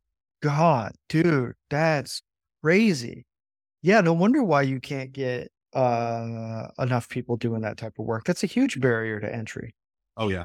God, 0.43 0.91
dude, 1.09 1.53
that's 1.70 2.20
crazy. 2.64 3.26
Yeah, 3.83 4.01
no 4.01 4.12
wonder 4.12 4.43
why 4.43 4.62
you 4.62 4.81
can't 4.81 5.12
get 5.12 5.51
uh, 5.72 6.68
enough 6.78 7.09
people 7.09 7.37
doing 7.37 7.62
that 7.62 7.76
type 7.76 7.99
of 7.99 8.05
work. 8.05 8.24
That's 8.24 8.43
a 8.43 8.47
huge 8.47 8.81
barrier 8.81 9.20
to 9.20 9.35
entry. 9.35 9.74
Oh 10.16 10.28
yeah, 10.28 10.45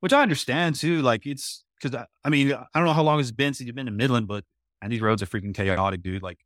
which 0.00 0.12
I 0.12 0.22
understand 0.22 0.74
too. 0.74 1.02
Like 1.02 1.26
it's 1.26 1.64
because 1.80 1.96
I, 1.96 2.06
I, 2.24 2.28
mean 2.28 2.52
I 2.52 2.66
don't 2.74 2.84
know 2.84 2.92
how 2.92 3.02
long 3.02 3.20
it's 3.20 3.30
been 3.30 3.54
since 3.54 3.66
you've 3.66 3.76
been 3.76 3.88
in 3.88 3.96
Midland, 3.96 4.28
but 4.28 4.44
and 4.82 4.92
these 4.92 5.00
roads 5.00 5.22
are 5.22 5.26
freaking 5.26 5.54
chaotic, 5.54 6.02
dude. 6.02 6.22
Like, 6.22 6.38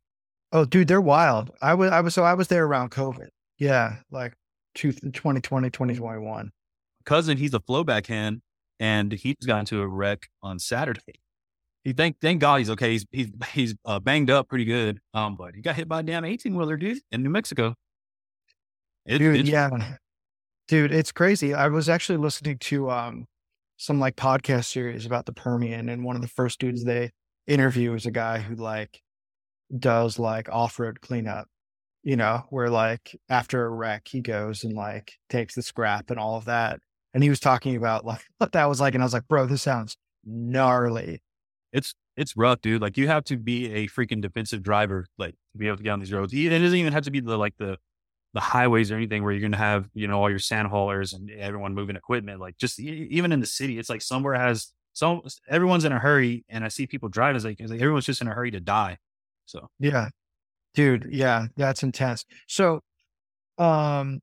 oh, 0.51 0.65
dude, 0.65 0.87
they're 0.87 1.01
wild. 1.01 1.51
I 1.61 1.73
was 1.73 1.91
I 1.91 2.01
was 2.01 2.13
so 2.13 2.23
I 2.23 2.35
was 2.35 2.47
there 2.47 2.65
around 2.65 2.91
COVID. 2.91 3.27
Yeah, 3.57 3.97
like 4.11 4.33
2020, 4.75 5.41
2021. 5.41 6.51
Cousin, 7.05 7.37
he's 7.37 7.53
a 7.53 7.59
flowback 7.59 8.07
hand, 8.07 8.41
and 8.79 9.11
he's 9.11 9.35
got 9.45 9.59
into 9.59 9.81
a 9.81 9.87
wreck 9.87 10.27
on 10.43 10.59
Saturday 10.59 11.19
he 11.87 11.93
thank 11.93 12.19
thank 12.19 12.41
God 12.41 12.57
he's 12.57 12.69
okay. 12.71 12.91
He's 12.91 13.05
he's 13.11 13.29
he's 13.53 13.75
uh, 13.85 13.99
banged 13.99 14.29
up 14.29 14.49
pretty 14.49 14.65
good. 14.65 14.99
Um, 15.13 15.37
but 15.37 15.55
he 15.55 15.61
got 15.61 15.77
hit 15.77 15.87
by 15.87 16.01
a 16.01 16.03
damn 16.03 16.25
eighteen 16.25 16.57
wheeler, 16.57 16.75
dude, 16.75 16.99
in 17.13 17.23
New 17.23 17.29
Mexico. 17.29 17.75
It, 19.05 19.19
dude, 19.19 19.47
yeah, 19.47 19.69
dude, 20.67 20.91
it's 20.91 21.13
crazy. 21.13 21.53
I 21.53 21.69
was 21.69 21.87
actually 21.87 22.17
listening 22.17 22.57
to 22.57 22.91
um 22.91 23.25
some 23.77 24.01
like 24.01 24.17
podcast 24.17 24.65
series 24.65 25.05
about 25.05 25.27
the 25.27 25.31
Permian, 25.31 25.87
and 25.87 26.03
one 26.03 26.17
of 26.17 26.21
the 26.21 26.27
first 26.27 26.59
dudes 26.59 26.83
they 26.83 27.11
interview 27.47 27.93
is 27.93 28.05
a 28.05 28.11
guy 28.11 28.39
who 28.39 28.55
like 28.55 28.99
does 29.79 30.19
like 30.19 30.49
off 30.49 30.79
road 30.79 30.99
cleanup. 30.99 31.47
You 32.03 32.17
know, 32.17 32.43
where 32.49 32.69
like 32.69 33.15
after 33.29 33.65
a 33.65 33.69
wreck, 33.69 34.09
he 34.09 34.19
goes 34.19 34.65
and 34.65 34.73
like 34.73 35.13
takes 35.29 35.55
the 35.55 35.61
scrap 35.61 36.09
and 36.11 36.19
all 36.19 36.35
of 36.35 36.45
that. 36.45 36.81
And 37.13 37.23
he 37.23 37.29
was 37.29 37.39
talking 37.39 37.77
about 37.77 38.03
like 38.03 38.25
what 38.39 38.51
that 38.51 38.65
was 38.65 38.81
like, 38.81 38.93
and 38.93 39.01
I 39.01 39.05
was 39.05 39.13
like, 39.13 39.29
bro, 39.29 39.45
this 39.45 39.61
sounds 39.61 39.95
gnarly 40.25 41.21
it's 41.71 41.93
it's 42.15 42.35
rough, 42.35 42.61
dude. 42.61 42.81
Like 42.81 42.97
you 42.97 43.07
have 43.07 43.23
to 43.25 43.37
be 43.37 43.71
a 43.73 43.87
freaking 43.87 44.21
defensive 44.21 44.63
driver, 44.63 45.05
like 45.17 45.35
to 45.53 45.57
be 45.57 45.67
able 45.67 45.77
to 45.77 45.83
get 45.83 45.91
on 45.91 45.99
these 45.99 46.11
roads. 46.11 46.33
It 46.33 46.49
doesn't 46.49 46.77
even 46.77 46.93
have 46.93 47.03
to 47.03 47.11
be 47.11 47.19
the 47.19 47.37
like 47.37 47.55
the 47.57 47.77
the 48.33 48.41
highways 48.41 48.91
or 48.91 48.95
anything 48.95 49.23
where 49.23 49.31
you're 49.31 49.41
gonna 49.41 49.57
have 49.57 49.89
you 49.93 50.07
know 50.07 50.19
all 50.21 50.29
your 50.29 50.39
sand 50.39 50.67
haulers 50.67 51.13
and 51.13 51.29
everyone 51.31 51.73
moving 51.73 51.95
equipment. 51.95 52.39
Like 52.39 52.57
just 52.57 52.79
even 52.79 53.31
in 53.31 53.39
the 53.39 53.45
city, 53.45 53.79
it's 53.79 53.89
like 53.89 54.01
somewhere 54.01 54.33
has 54.33 54.73
some 54.93 55.21
everyone's 55.47 55.85
in 55.85 55.91
a 55.91 55.99
hurry, 55.99 56.43
and 56.49 56.63
I 56.63 56.69
see 56.69 56.87
people 56.87 57.09
driving. 57.09 57.35
It's 57.35 57.45
like, 57.45 57.59
it's 57.59 57.71
like 57.71 57.81
everyone's 57.81 58.05
just 58.05 58.21
in 58.21 58.27
a 58.27 58.33
hurry 58.33 58.51
to 58.51 58.59
die. 58.59 58.97
So 59.45 59.69
yeah, 59.79 60.09
dude, 60.73 61.07
yeah, 61.11 61.47
that's 61.55 61.83
intense. 61.83 62.25
So, 62.47 62.81
um, 63.57 64.21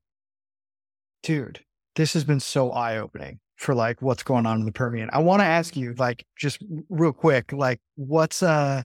dude, 1.23 1.61
this 1.95 2.13
has 2.13 2.23
been 2.25 2.41
so 2.41 2.71
eye 2.71 2.97
opening 2.97 3.39
for 3.55 3.73
like 3.73 4.01
what's 4.01 4.23
going 4.23 4.45
on 4.45 4.59
in 4.59 4.65
the 4.65 4.71
Permian. 4.71 5.09
I 5.13 5.19
want 5.19 5.41
to 5.41 5.45
ask 5.45 5.75
you, 5.77 5.93
like, 5.97 6.25
just 6.37 6.61
real 6.89 7.13
quick, 7.13 7.53
like, 7.53 7.79
what's 7.95 8.43
uh, 8.43 8.83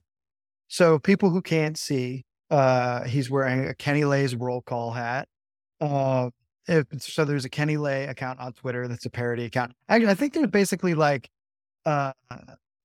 so 0.67 0.99
people 0.99 1.29
who 1.29 1.41
can't 1.41 1.77
see, 1.77 2.23
Uh, 2.49 3.03
he's 3.05 3.29
wearing 3.29 3.67
a 3.67 3.73
Kenny 3.73 4.03
Lay's 4.05 4.35
roll 4.35 4.61
call 4.61 4.91
hat. 4.91 5.27
Uh, 5.79 6.29
if, 6.67 6.85
so 6.99 7.25
there's 7.25 7.45
a 7.45 7.49
Kenny 7.49 7.77
Lay 7.77 8.05
account 8.05 8.39
on 8.39 8.53
Twitter 8.53 8.87
that's 8.87 9.05
a 9.05 9.09
parody 9.09 9.45
account. 9.45 9.73
Actually, 9.89 10.11
I 10.11 10.15
think 10.15 10.33
there's 10.33 10.47
basically 10.47 10.93
like 10.93 11.29
uh, 11.85 12.13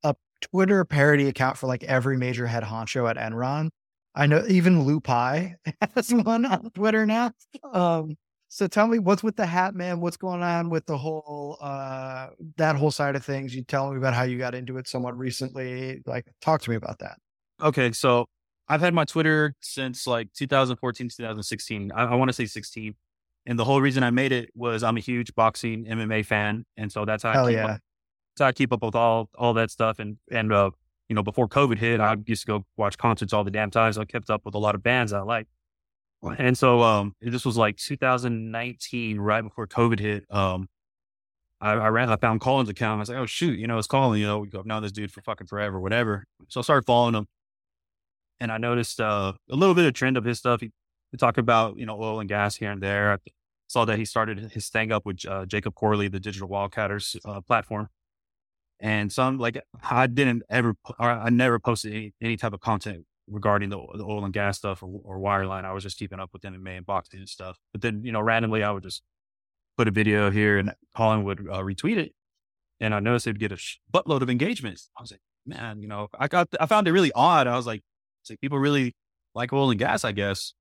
a 0.03 0.15
Twitter 0.41 0.85
parody 0.85 1.29
account 1.29 1.57
for 1.59 1.67
like 1.67 1.85
every 1.85 2.17
major 2.17 2.47
head 2.47 2.63
honcho 2.63 3.09
at 3.11 3.17
Enron. 3.17 3.71
I 4.15 4.27
know 4.27 4.45
even 4.49 4.85
Lou 4.85 5.01
has 5.95 6.15
one 6.15 6.47
on 6.47 6.71
Twitter 6.71 7.05
now. 7.05 7.33
Um, 7.73 8.17
so 8.49 8.67
tell 8.67 8.87
me 8.87 8.99
what's 8.99 9.23
with 9.23 9.37
the 9.37 9.47
hat, 9.47 9.75
man? 9.75 10.01
What's 10.01 10.17
going 10.17 10.43
on 10.43 10.71
with 10.71 10.87
the 10.87 10.97
whole 10.97 11.59
uh 11.61 12.29
that 12.57 12.77
whole 12.77 12.91
side 12.91 13.17
of 13.17 13.25
things? 13.25 13.55
You 13.55 13.63
tell 13.63 13.91
me 13.91 13.97
about 13.97 14.15
how 14.15 14.23
you 14.23 14.39
got 14.39 14.55
into 14.55 14.79
it 14.79 14.89
somewhat 14.89 15.17
recently. 15.19 16.03
Like 16.07 16.27
talk 16.41 16.63
to 16.63 16.71
me 16.71 16.77
about 16.77 16.99
that. 17.01 17.19
Okay, 17.61 17.93
so 17.93 18.27
I've 18.69 18.81
had 18.81 18.95
my 18.95 19.05
Twitter 19.05 19.55
since 19.61 20.07
like 20.07 20.33
2014, 20.35 21.09
2016. 21.09 21.93
I, 21.93 22.05
I 22.05 22.15
want 22.15 22.29
to 22.29 22.33
say 22.33 22.47
16. 22.47 22.95
And 23.49 23.59
the 23.59 23.65
whole 23.65 23.81
reason 23.81 24.03
I 24.03 24.11
made 24.11 24.33
it 24.33 24.51
was 24.55 24.83
I'm 24.83 24.97
a 24.97 25.01
huge 25.01 25.35
boxing 25.35 25.85
MMA 25.85 26.27
fan. 26.27 26.65
And 26.77 26.91
so 26.91 27.05
that's 27.05 27.23
how 27.23 27.33
Hell 27.33 27.47
I 27.47 27.51
keep 27.51 27.57
yeah. 27.57 27.67
up, 27.67 27.71
that's 27.71 28.41
how 28.41 28.47
I 28.47 28.53
keep 28.53 28.73
up 28.73 28.83
with 28.83 28.95
all 28.95 29.29
all 29.37 29.55
that 29.55 29.71
stuff. 29.71 29.99
And 29.99 30.19
and 30.31 30.53
uh, 30.53 30.71
you 31.09 31.15
know, 31.15 31.23
before 31.23 31.49
COVID 31.49 31.79
hit, 31.79 32.01
I 32.01 32.17
used 32.27 32.43
to 32.43 32.47
go 32.47 32.67
watch 32.77 32.99
concerts 32.99 33.33
all 33.33 33.45
the 33.45 33.51
damn 33.51 33.71
time. 33.71 33.93
So 33.93 34.01
I 34.01 34.05
kept 34.05 34.31
up 34.31 34.45
with 34.45 34.55
a 34.55 34.59
lot 34.59 34.75
of 34.75 34.83
bands 34.83 35.13
I 35.13 35.21
like. 35.21 35.47
And 36.39 36.57
so 36.59 36.83
um 36.83 37.15
this 37.21 37.45
was 37.45 37.57
like 37.57 37.77
2019, 37.77 39.19
right 39.19 39.43
before 39.43 39.67
COVID 39.67 40.01
hit. 40.01 40.25
Um 40.31 40.69
I, 41.61 41.73
I 41.73 41.89
ran, 41.89 42.11
I 42.11 42.17
found 42.17 42.43
Colin's 42.43 42.69
account. 42.69 42.99
I 42.99 43.01
was 43.01 43.09
like, 43.09 43.19
oh 43.19 43.27
shoot, 43.27 43.59
you 43.59 43.67
know, 43.67 43.79
it's 43.79 43.87
Colin, 43.87 44.21
you 44.21 44.27
know, 44.27 44.47
I've 44.59 44.67
known 44.67 44.83
this 44.83 44.93
dude 44.93 45.13
for 45.13 45.23
fucking 45.23 45.47
forever, 45.47 45.81
whatever. 45.81 46.25
So 46.49 46.61
I 46.61 46.63
started 46.63 46.85
following 46.85 47.15
him 47.15 47.27
and 48.41 48.53
I 48.53 48.59
noticed 48.59 49.01
uh, 49.01 49.33
a 49.51 49.57
little 49.57 49.75
bit 49.75 49.87
of 49.87 49.95
trend 49.95 50.17
of 50.17 50.25
his 50.25 50.39
stuff. 50.39 50.61
He, 50.61 50.71
he 51.11 51.17
talked 51.17 51.39
about 51.39 51.79
you 51.79 51.87
know 51.87 52.01
oil 52.01 52.21
and 52.21 52.29
gas 52.29 52.57
here 52.57 52.71
and 52.71 52.83
there. 52.83 53.13
I 53.13 53.17
saw 53.69 53.85
that 53.85 53.99
he 53.99 54.05
started 54.05 54.53
his 54.53 54.69
thing 54.69 54.93
up 54.93 55.05
with 55.07 55.27
uh, 55.27 55.47
Jacob 55.47 55.75
Corley, 55.75 56.09
the 56.09 56.21
Digital 56.21 56.49
Wildcatters 56.49 57.17
uh, 57.25 57.41
platform, 57.41 57.89
and 58.81 59.13
some 59.13 59.39
like 59.39 59.61
I 59.91 60.07
didn't 60.07 60.43
ever, 60.51 60.75
I 60.99 61.31
never 61.31 61.59
posted 61.59 61.93
any, 61.93 62.13
any 62.21 62.37
type 62.37 62.53
of 62.53 62.61
content 62.61 63.05
regarding 63.29 63.71
the, 63.71 63.79
the 63.95 64.05
oil 64.05 64.25
and 64.25 64.33
gas 64.33 64.59
stuff 64.59 64.83
or, 64.83 65.01
or 65.05 65.19
wireline. 65.19 65.65
I 65.65 65.73
was 65.73 65.83
just 65.83 65.99
keeping 65.99 66.21
up 66.21 66.31
with 66.33 66.43
MMA 66.43 66.79
and 66.79 66.87
boxing 66.87 67.21
and 67.21 67.29
stuff. 67.29 67.59
But 67.73 67.83
then 67.83 68.03
you 68.05 68.13
know 68.13 68.21
randomly 68.21 68.63
I 68.63 68.71
would 68.71 68.83
just 68.83 69.03
put 69.77 69.89
a 69.89 69.91
video 69.91 70.31
here 70.31 70.59
and 70.59 70.73
Colin 70.97 71.25
would 71.25 71.41
uh, 71.41 71.61
retweet 71.61 71.99
it, 71.99 72.13
and 72.81 72.95
I 72.95 73.01
noticed 73.01 73.25
they'd 73.25 73.39
get 73.39 73.53
a 73.53 73.59
buttload 73.93 74.23
of 74.23 74.31
engagements. 74.31 74.91
I 74.99 75.03
was 75.03 75.11
like, 75.11 75.21
man, 75.47 75.81
you 75.81 75.89
know, 75.89 76.09
I 76.19 76.29
got 76.29 76.49
I 76.61 76.67
found 76.67 76.89
it 76.89 76.93
really 76.93 77.13
odd. 77.15 77.47
I 77.47 77.57
was 77.57 77.67
like 77.67 77.83
like 78.31 78.41
people 78.41 78.59
really 78.59 78.95
like 79.35 79.53
oil 79.53 79.71
and 79.71 79.79
gas, 79.79 80.05
I 80.05 80.13
guess. 80.13 80.55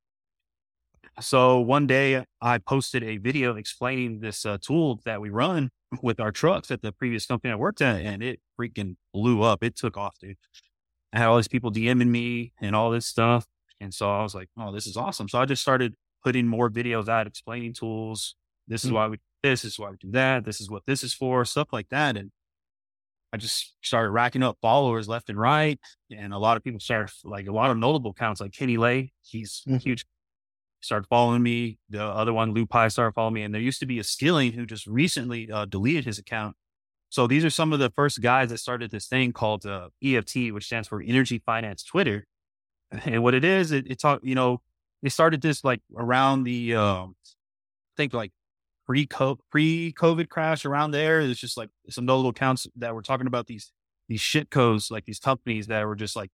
So 1.21 1.59
one 1.59 1.87
day 1.87 2.25
I 2.41 2.57
posted 2.57 3.03
a 3.03 3.17
video 3.17 3.55
explaining 3.55 4.19
this 4.19 4.45
uh, 4.45 4.57
tool 4.61 4.99
that 5.05 5.21
we 5.21 5.29
run 5.29 5.69
with 6.01 6.19
our 6.19 6.31
trucks 6.31 6.71
at 6.71 6.81
the 6.81 6.91
previous 6.91 7.25
company 7.25 7.51
I 7.53 7.55
worked 7.55 7.81
at, 7.81 8.01
and 8.01 8.21
it 8.21 8.39
freaking 8.59 8.95
blew 9.13 9.41
up. 9.41 9.63
It 9.63 9.75
took 9.75 9.97
off, 9.97 10.17
dude. 10.19 10.37
I 11.15 11.19
had 11.19 11.27
all 11.27 11.37
these 11.37 11.47
people 11.47 11.71
DMing 11.71 12.09
me 12.09 12.51
and 12.59 12.75
all 12.75 12.91
this 12.91 13.05
stuff. 13.05 13.47
And 13.79 13.93
so 13.93 14.11
I 14.11 14.21
was 14.21 14.35
like, 14.35 14.49
oh, 14.59 14.73
this 14.73 14.85
is 14.85 14.97
awesome. 14.97 15.29
So 15.29 15.39
I 15.39 15.45
just 15.45 15.61
started 15.61 15.95
putting 16.23 16.45
more 16.45 16.69
videos 16.69 17.07
out 17.07 17.25
explaining 17.25 17.73
tools. 17.73 18.35
This 18.67 18.83
is 18.83 18.89
mm-hmm. 18.89 18.95
why 18.95 19.07
we 19.07 19.17
do 19.17 19.23
this, 19.43 19.61
this 19.61 19.73
is 19.73 19.79
why 19.79 19.91
we 19.91 19.97
do 19.97 20.11
that. 20.11 20.43
This 20.43 20.59
is 20.59 20.69
what 20.69 20.83
this 20.85 21.03
is 21.03 21.13
for, 21.13 21.45
stuff 21.45 21.69
like 21.71 21.87
that. 21.89 22.17
And 22.17 22.31
I 23.31 23.37
just 23.37 23.75
started 23.81 24.09
racking 24.11 24.43
up 24.43 24.57
followers 24.61 25.07
left 25.07 25.29
and 25.29 25.39
right. 25.39 25.79
And 26.11 26.33
a 26.33 26.37
lot 26.37 26.57
of 26.57 26.63
people 26.63 26.79
started, 26.79 27.13
like 27.23 27.47
a 27.47 27.51
lot 27.51 27.71
of 27.71 27.77
notable 27.77 28.11
accounts, 28.11 28.41
like 28.41 28.51
Kenny 28.51 28.77
Lay, 28.77 29.13
he's 29.21 29.61
mm-hmm. 29.67 29.77
huge, 29.77 30.05
started 30.81 31.07
following 31.07 31.43
me. 31.43 31.77
The 31.89 32.03
other 32.03 32.33
one, 32.33 32.53
Lou 32.53 32.65
Pai, 32.65 32.89
started 32.89 33.13
following 33.13 33.35
me. 33.35 33.43
And 33.43 33.53
there 33.53 33.61
used 33.61 33.79
to 33.79 33.85
be 33.85 33.99
a 33.99 34.03
Skilling 34.03 34.51
who 34.51 34.65
just 34.65 34.85
recently 34.85 35.49
uh, 35.49 35.65
deleted 35.65 36.05
his 36.05 36.19
account. 36.19 36.55
So 37.15 37.27
these 37.27 37.45
are 37.45 37.49
some 37.49 37.71
of 37.71 37.79
the 37.79 37.89
first 37.91 38.21
guys 38.21 38.49
that 38.49 38.57
started 38.57 38.91
this 38.91 39.07
thing 39.07 39.31
called 39.31 39.65
uh, 39.65 39.87
EFT, 40.03 40.51
which 40.51 40.65
stands 40.65 40.89
for 40.89 41.01
Energy 41.01 41.39
Finance 41.39 41.81
Twitter. 41.81 42.27
And 43.05 43.23
what 43.23 43.33
it 43.33 43.45
is, 43.45 43.71
it, 43.71 43.87
it's 43.87 44.03
all, 44.03 44.19
you 44.21 44.35
know, 44.35 44.61
they 45.01 45.07
started 45.07 45.41
this 45.41 45.63
like 45.63 45.79
around 45.95 46.43
the, 46.43 46.75
um, 46.75 47.15
I 47.25 47.95
think 47.95 48.13
like 48.13 48.33
pre 48.85 49.07
COVID 49.07 50.27
crash 50.27 50.65
around 50.65 50.91
there. 50.91 51.21
It's 51.21 51.39
just 51.39 51.55
like 51.55 51.69
some 51.89 52.05
notable 52.05 52.31
accounts 52.31 52.67
that 52.75 52.93
were 52.93 53.01
talking 53.01 53.27
about 53.27 53.47
these 53.47 53.71
these 54.09 54.21
shit 54.21 54.49
codes, 54.49 54.91
like 54.91 55.05
these 55.05 55.19
companies 55.19 55.67
that 55.67 55.87
were 55.87 55.95
just 55.95 56.17
like 56.17 56.31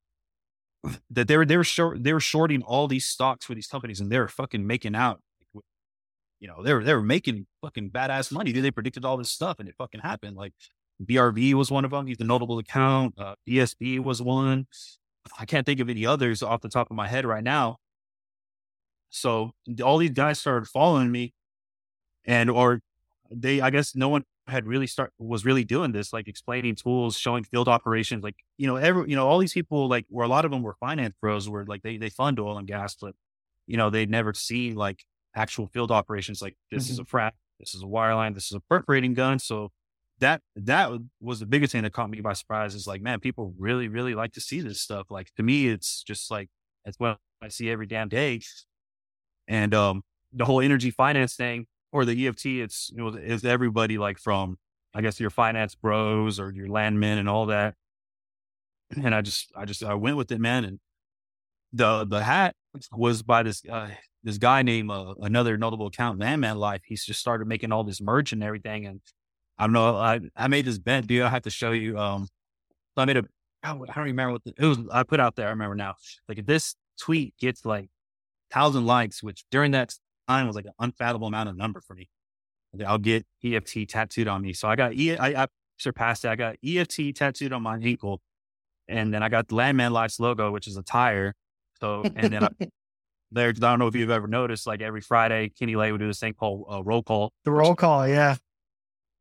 that 1.12 1.28
they 1.28 1.38
were 1.38 1.46
they 1.46 1.58
were 1.58 1.64
short 1.64 2.04
they 2.04 2.12
were 2.12 2.20
shorting 2.20 2.64
all 2.64 2.88
these 2.88 3.06
stocks 3.06 3.46
for 3.46 3.54
these 3.54 3.68
companies 3.68 4.00
and 4.02 4.12
they 4.12 4.18
were 4.18 4.28
fucking 4.28 4.66
making 4.66 4.96
out. 4.96 5.22
You 6.42 6.48
know, 6.48 6.62
they 6.64 6.74
were 6.74 6.84
they 6.84 6.94
were 6.94 7.02
making 7.02 7.46
fucking 7.62 7.92
badass 7.92 8.32
money. 8.32 8.52
Dude, 8.52 8.66
they 8.66 8.72
predicted 8.72 9.06
all 9.06 9.16
this 9.16 9.32
stuff 9.32 9.60
and 9.60 9.70
it 9.70 9.76
fucking 9.78 10.02
happened. 10.02 10.36
Like 10.36 10.54
BRV 11.02 11.54
was 11.54 11.72
one 11.72 11.86
of 11.86 11.92
them. 11.92 12.08
He's 12.08 12.20
a 12.20 12.26
notable 12.26 12.58
account. 12.60 13.16
Uh, 13.18 13.36
DSB 13.48 14.04
was 14.04 14.22
one. 14.22 14.68
I 15.40 15.46
can't 15.46 15.66
think 15.66 15.80
of 15.80 15.90
any 15.90 16.06
others 16.06 16.44
off 16.44 16.62
the 16.62 16.70
top 16.70 16.90
of 16.92 16.98
my 16.98 17.08
head 17.08 17.26
right 17.26 17.44
now. 17.44 17.78
So 19.12 19.52
all 19.84 19.98
these 19.98 20.12
guys 20.12 20.40
started 20.40 20.68
following 20.68 21.12
me 21.12 21.34
and 22.26 22.50
or 22.50 22.82
they, 23.30 23.62
I 23.62 23.70
guess, 23.70 23.96
no 23.96 24.10
one 24.10 24.24
had 24.48 24.66
really 24.66 24.88
start 24.88 25.14
was 25.20 25.46
really 25.46 25.64
doing 25.64 25.92
this, 25.92 26.12
like 26.12 26.28
explaining 26.28 26.76
tools, 26.76 27.18
showing 27.18 27.44
field 27.44 27.68
operations, 27.68 28.24
like 28.24 28.36
you 28.58 28.68
know, 28.68 28.76
every 28.76 29.10
you 29.10 29.16
know, 29.16 29.28
all 29.28 29.38
these 29.40 29.54
people, 29.54 29.88
like 29.88 30.06
where 30.10 30.26
a 30.26 30.30
lot 30.30 30.46
of 30.46 30.52
them 30.52 30.64
were 30.64 30.76
finance 30.80 31.14
pros, 31.22 31.48
were 31.50 31.66
like 31.66 31.84
they 31.84 31.98
they 31.98 32.10
fund 32.10 32.40
oil 32.40 32.58
and 32.58 32.68
gas, 32.68 32.96
but 32.96 33.14
you 33.68 33.78
know, 33.78 33.90
they'd 33.90 34.10
never 34.10 34.34
seen 34.34 34.76
like 34.76 35.06
actual 35.36 35.68
field 35.68 35.92
operations. 35.92 36.42
Like 36.42 36.56
this 36.72 36.86
mm-hmm. 36.86 36.94
is 36.94 37.00
a 37.00 37.04
frac, 37.04 37.32
this 37.60 37.74
is 37.74 37.84
a 37.84 37.88
wireline, 37.88 38.34
this 38.34 38.46
is 38.46 38.54
a 38.54 38.60
perforating 38.62 39.14
gun. 39.14 39.40
So 39.40 39.72
that 40.20 40.42
that 40.56 40.92
was 41.20 41.40
the 41.40 41.46
biggest 41.46 41.72
thing 41.72 41.84
that 41.84 41.94
caught 41.94 42.10
me 42.10 42.22
by 42.22 42.34
surprise. 42.34 42.76
Is 42.76 42.88
like, 42.88 43.02
man, 43.02 43.20
people 43.20 43.54
really 43.58 43.88
really 43.88 44.16
like 44.16 44.34
to 44.34 44.42
see 44.42 44.62
this 44.62 44.82
stuff. 44.82 45.08
Like 45.10 45.34
to 45.38 45.44
me, 45.44 45.68
it's 45.68 46.04
just 46.04 46.32
like 46.32 46.50
it's 46.86 47.00
what 47.00 47.18
I 47.42 47.50
see 47.50 47.70
every 47.70 47.88
damn 47.88 48.10
day. 48.10 48.42
And 49.48 49.74
um, 49.74 50.04
the 50.32 50.46
whole 50.46 50.62
energy 50.62 50.92
finance 50.92 51.36
thing, 51.36 51.66
or 51.92 52.06
the 52.06 52.28
EFT, 52.28 52.46
it's 52.46 52.92
you 52.94 52.98
know, 52.98 53.10
is 53.18 53.44
everybody 53.44 53.98
like 53.98 54.18
from 54.18 54.58
I 54.94 55.02
guess 55.02 55.20
your 55.20 55.30
finance 55.30 55.76
bros 55.76 56.40
or 56.40 56.52
your 56.52 56.68
landmen 56.68 57.18
and 57.18 57.30
all 57.30 57.48
that. 57.48 57.76
And 58.96 59.16
I 59.16 59.22
just 59.22 59.52
I 59.56 59.66
just 59.66 59.84
I 59.84 59.94
went 59.96 60.18
with 60.18 60.32
it, 60.32 60.40
man. 60.40 60.66
And 60.66 60.80
the 61.74 62.06
the 62.06 62.24
hat 62.24 62.56
was 62.92 63.24
by 63.24 63.44
this 63.44 63.64
uh, 63.70 63.90
this 64.24 64.38
guy 64.38 64.62
named 64.62 64.92
uh, 64.92 65.16
another 65.22 65.58
notable 65.58 65.88
account, 65.88 66.20
Landman 66.20 66.58
Life. 66.58 66.82
He's 66.86 67.06
just 67.06 67.20
started 67.20 67.48
making 67.48 67.72
all 67.72 67.84
this 67.84 68.02
merch 68.02 68.34
and 68.34 68.44
everything. 68.44 68.86
And 68.86 69.02
I 69.58 69.64
don't 69.66 69.74
know, 69.74 69.96
I 69.96 70.20
I 70.36 70.48
made 70.48 70.66
this 70.66 70.78
bet, 70.78 71.08
dude. 71.08 71.24
I 71.24 71.30
have 71.30 71.44
to 71.44 71.50
show 71.50 71.72
you. 71.72 71.98
Um, 71.98 72.28
so 72.96 73.02
I 73.02 73.06
made 73.06 73.18
a 73.18 73.24
I 73.64 73.74
don't 73.74 73.88
remember 73.98 74.34
what 74.34 74.44
the, 74.44 74.54
it 74.58 74.66
was. 74.66 74.80
I 74.92 75.04
put 75.04 75.20
out 75.20 75.36
there. 75.36 75.48
I 75.48 75.52
remember 75.52 75.76
now. 75.76 75.96
Like 76.28 76.40
if 76.40 76.46
this 76.46 76.76
tweet 77.00 77.38
gets 77.38 77.66
like 77.66 77.90
thousand 78.52 78.86
likes, 78.86 79.24
which 79.24 79.46
during 79.52 79.72
that 79.72 79.94
time 80.28 80.48
was 80.48 80.56
like 80.56 80.66
an 80.66 80.74
unfathomable 80.80 81.28
amount 81.28 81.50
of 81.50 81.58
number 81.58 81.82
for 81.82 81.96
me. 81.96 82.10
I'll 82.86 82.98
get 82.98 83.26
EFT 83.44 83.90
tattooed 83.90 84.28
on 84.28 84.42
me. 84.42 84.54
So 84.54 84.68
I 84.68 84.76
got 84.76 84.94
E, 84.94 85.18
I, 85.18 85.44
I 85.44 85.48
surpassed 85.78 86.24
it. 86.26 86.30
I 86.30 86.36
got 86.36 86.56
EFT 86.66 87.16
tattooed 87.16 87.54
on 87.54 87.62
my 87.62 87.78
ankle. 87.78 88.22
And 88.88 89.14
then 89.14 89.24
I 89.24 89.30
got 89.30 89.48
the 89.50 89.56
Landman 89.56 89.94
Life's 89.94 90.20
logo, 90.20 90.52
which 90.52 90.68
is 90.68 90.78
a 90.78 90.84
tire. 90.84 91.34
So, 91.80 92.04
and 92.16 92.32
then 92.34 92.44
I, 92.44 92.50
there, 93.32 93.50
I 93.50 93.52
don't 93.52 93.80
know 93.80 93.88
if 93.88 93.96
you've 93.96 94.10
ever 94.10 94.28
noticed, 94.28 94.68
like 94.68 94.82
every 94.82 95.02
Friday, 95.02 95.50
Kenny 95.58 95.76
Lay 95.76 95.92
would 95.92 96.00
do 96.00 96.08
this 96.08 96.20
thing 96.20 96.34
called 96.34 96.66
uh, 96.72 96.84
roll 96.84 97.04
call. 97.04 97.32
The 97.46 97.52
roll 97.52 97.76
call, 97.76 98.08
yeah. 98.08 98.36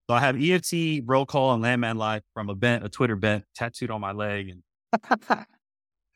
So 0.09 0.15
I 0.15 0.21
have 0.21 0.41
EFT, 0.41 1.05
roll 1.05 1.27
call, 1.27 1.53
and 1.53 1.63
Landman 1.63 1.97
Life 1.97 2.23
from 2.35 2.49
a 2.49 2.55
bent, 2.55 2.85
a 2.85 2.89
Twitter 2.89 3.17
bent 3.17 3.45
tattooed 3.55 3.91
on 3.91 4.01
my 4.01 4.13
leg. 4.13 4.49
And 4.49 4.63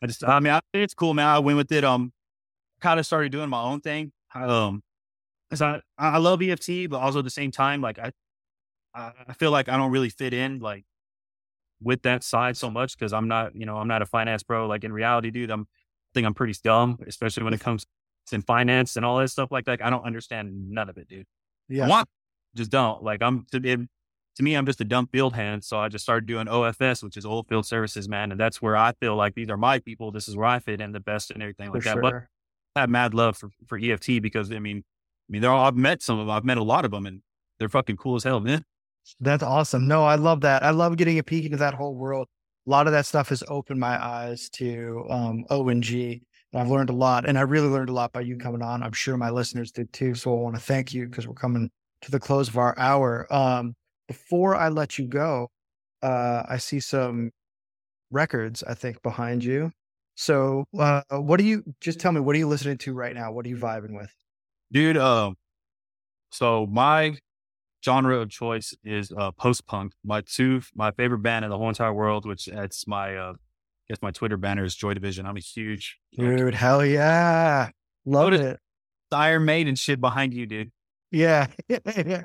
I 0.02 0.06
just, 0.06 0.24
I 0.24 0.40
mean, 0.40 0.52
I, 0.52 0.60
it's 0.72 0.94
cool, 0.94 1.14
man. 1.14 1.26
I 1.26 1.38
went 1.38 1.56
with 1.56 1.70
it. 1.70 1.84
Um, 1.84 2.12
kind 2.80 2.98
of 2.98 3.06
started 3.06 3.32
doing 3.32 3.48
my 3.48 3.62
own 3.62 3.80
thing 3.80 4.12
um, 4.34 4.82
cause 5.50 5.62
I, 5.62 5.80
I 5.96 6.18
love 6.18 6.42
EFT, 6.42 6.90
but 6.90 6.98
also 6.98 7.20
at 7.20 7.24
the 7.24 7.30
same 7.30 7.50
time, 7.50 7.80
like 7.80 7.98
I, 7.98 8.12
I 8.94 9.32
feel 9.38 9.50
like 9.50 9.68
I 9.68 9.76
don't 9.76 9.90
really 9.90 10.08
fit 10.08 10.32
in 10.32 10.60
like 10.60 10.84
with 11.82 12.02
that 12.02 12.22
side 12.22 12.56
so 12.56 12.70
much 12.70 12.96
because 12.96 13.12
I'm 13.12 13.28
not, 13.28 13.54
you 13.56 13.66
know, 13.66 13.76
I'm 13.76 13.88
not 13.88 14.02
a 14.02 14.06
finance 14.06 14.42
bro. 14.42 14.66
Like 14.66 14.84
in 14.84 14.92
reality, 14.92 15.30
dude, 15.30 15.50
I'm 15.50 15.66
think 16.14 16.26
I'm 16.26 16.34
pretty 16.34 16.54
dumb, 16.62 16.98
especially 17.06 17.44
when 17.44 17.54
it 17.54 17.60
mm. 17.60 17.64
comes 17.64 17.84
to 18.28 18.40
finance 18.42 18.96
and 18.96 19.04
all 19.04 19.18
that 19.18 19.28
stuff 19.28 19.50
like 19.50 19.66
that. 19.66 19.84
I 19.84 19.90
don't 19.90 20.04
understand 20.04 20.70
none 20.70 20.88
of 20.88 20.96
it, 20.96 21.08
dude. 21.08 21.26
Yeah. 21.68 21.88
Want, 21.88 22.08
just 22.54 22.70
don't. 22.70 23.02
Like 23.02 23.22
I'm 23.22 23.46
to, 23.52 23.58
it, 23.58 23.80
to 24.36 24.42
me, 24.42 24.54
I'm 24.54 24.66
just 24.66 24.80
a 24.80 24.84
dumb 24.84 25.08
field 25.12 25.34
hand. 25.34 25.64
So 25.64 25.78
I 25.78 25.88
just 25.88 26.04
started 26.04 26.26
doing 26.26 26.46
OFS, 26.46 27.02
which 27.02 27.16
is 27.16 27.24
oil 27.24 27.44
field 27.44 27.66
services, 27.66 28.08
man. 28.08 28.32
And 28.32 28.40
that's 28.40 28.60
where 28.60 28.76
I 28.76 28.92
feel 29.00 29.16
like 29.16 29.34
these 29.34 29.48
are 29.50 29.56
my 29.56 29.78
people. 29.78 30.10
This 30.10 30.28
is 30.28 30.36
where 30.36 30.46
I 30.46 30.58
fit 30.58 30.80
in 30.80 30.92
the 30.92 31.00
best 31.00 31.30
and 31.30 31.42
everything 31.42 31.70
like 31.70 31.82
For 31.82 31.88
that. 31.88 31.94
Sure. 31.94 32.02
But 32.02 32.14
I 32.76 32.80
have 32.80 32.90
mad 32.90 33.14
love 33.14 33.36
for, 33.36 33.50
for 33.66 33.78
EFT 33.78 34.20
because 34.20 34.50
I 34.50 34.58
mean, 34.58 34.78
I 34.78 35.28
mean, 35.30 35.42
they're 35.42 35.50
all, 35.50 35.66
I've 35.66 35.76
met 35.76 36.02
some 36.02 36.18
of 36.18 36.26
them. 36.26 36.34
I've 36.34 36.44
met 36.44 36.58
a 36.58 36.62
lot 36.62 36.84
of 36.84 36.90
them 36.90 37.06
and 37.06 37.22
they're 37.58 37.68
fucking 37.68 37.96
cool 37.96 38.16
as 38.16 38.24
hell, 38.24 38.40
man. 38.40 38.64
That's 39.20 39.42
awesome. 39.42 39.86
No, 39.86 40.04
I 40.04 40.16
love 40.16 40.40
that. 40.40 40.62
I 40.62 40.70
love 40.70 40.96
getting 40.96 41.18
a 41.18 41.22
peek 41.22 41.44
into 41.44 41.58
that 41.58 41.74
whole 41.74 41.94
world. 41.94 42.26
A 42.66 42.70
lot 42.70 42.86
of 42.86 42.92
that 42.92 43.06
stuff 43.06 43.28
has 43.28 43.42
opened 43.48 43.78
my 43.78 44.02
eyes 44.02 44.48
to 44.50 45.06
um, 45.10 45.44
O&G 45.50 46.22
I've 46.54 46.70
learned 46.70 46.90
a 46.90 46.94
lot, 46.94 47.28
and 47.28 47.36
I 47.36 47.42
really 47.42 47.68
learned 47.68 47.88
a 47.88 47.92
lot 47.92 48.12
by 48.12 48.20
you 48.20 48.36
coming 48.36 48.62
on. 48.62 48.82
I'm 48.82 48.92
sure 48.92 49.16
my 49.16 49.30
listeners 49.30 49.72
did 49.72 49.92
too. 49.92 50.14
So 50.14 50.32
I 50.32 50.40
want 50.40 50.54
to 50.54 50.60
thank 50.60 50.94
you 50.94 51.08
because 51.08 51.26
we're 51.26 51.34
coming 51.34 51.70
to 52.02 52.10
the 52.10 52.20
close 52.20 52.48
of 52.48 52.56
our 52.56 52.78
hour. 52.78 53.26
Um, 53.32 53.74
before 54.06 54.54
I 54.54 54.68
let 54.68 54.98
you 54.98 55.06
go, 55.06 55.48
uh, 56.02 56.44
I 56.48 56.58
see 56.58 56.80
some 56.80 57.30
records, 58.10 58.62
I 58.62 58.74
think, 58.74 59.02
behind 59.02 59.42
you. 59.42 59.72
So, 60.16 60.64
uh, 60.78 61.02
what 61.10 61.38
do 61.38 61.44
you 61.44 61.64
just 61.80 61.98
tell 61.98 62.12
me? 62.12 62.20
What 62.20 62.36
are 62.36 62.38
you 62.38 62.46
listening 62.46 62.78
to 62.78 62.94
right 62.94 63.14
now? 63.14 63.32
What 63.32 63.46
are 63.46 63.48
you 63.48 63.56
vibing 63.56 63.96
with, 63.96 64.14
dude? 64.70 64.96
Um, 64.96 65.34
so 66.30 66.66
my 66.66 67.16
genre 67.84 68.18
of 68.18 68.30
choice 68.30 68.74
is 68.84 69.12
uh, 69.16 69.30
post 69.32 69.66
punk. 69.66 69.92
My 70.04 70.22
two, 70.22 70.62
my 70.74 70.90
favorite 70.92 71.18
band 71.18 71.44
in 71.44 71.50
the 71.50 71.58
whole 71.58 71.68
entire 71.68 71.92
world, 71.92 72.26
which 72.26 72.48
it's 72.48 72.86
my, 72.86 73.16
uh, 73.16 73.32
I 73.32 73.84
guess 73.88 73.98
my 74.02 74.10
Twitter 74.10 74.36
banner 74.36 74.64
is 74.64 74.74
Joy 74.74 74.94
Division. 74.94 75.26
I'm 75.26 75.36
a 75.36 75.40
huge 75.40 75.98
dude. 76.16 76.54
Hell 76.54 76.84
yeah, 76.84 77.70
love 78.06 78.32
it. 78.32 78.58
Iron 79.12 79.44
Maiden 79.44 79.74
shit 79.74 80.00
behind 80.00 80.34
you, 80.34 80.46
dude. 80.46 80.72
Yeah, 81.10 81.46
yeah. 81.68 82.24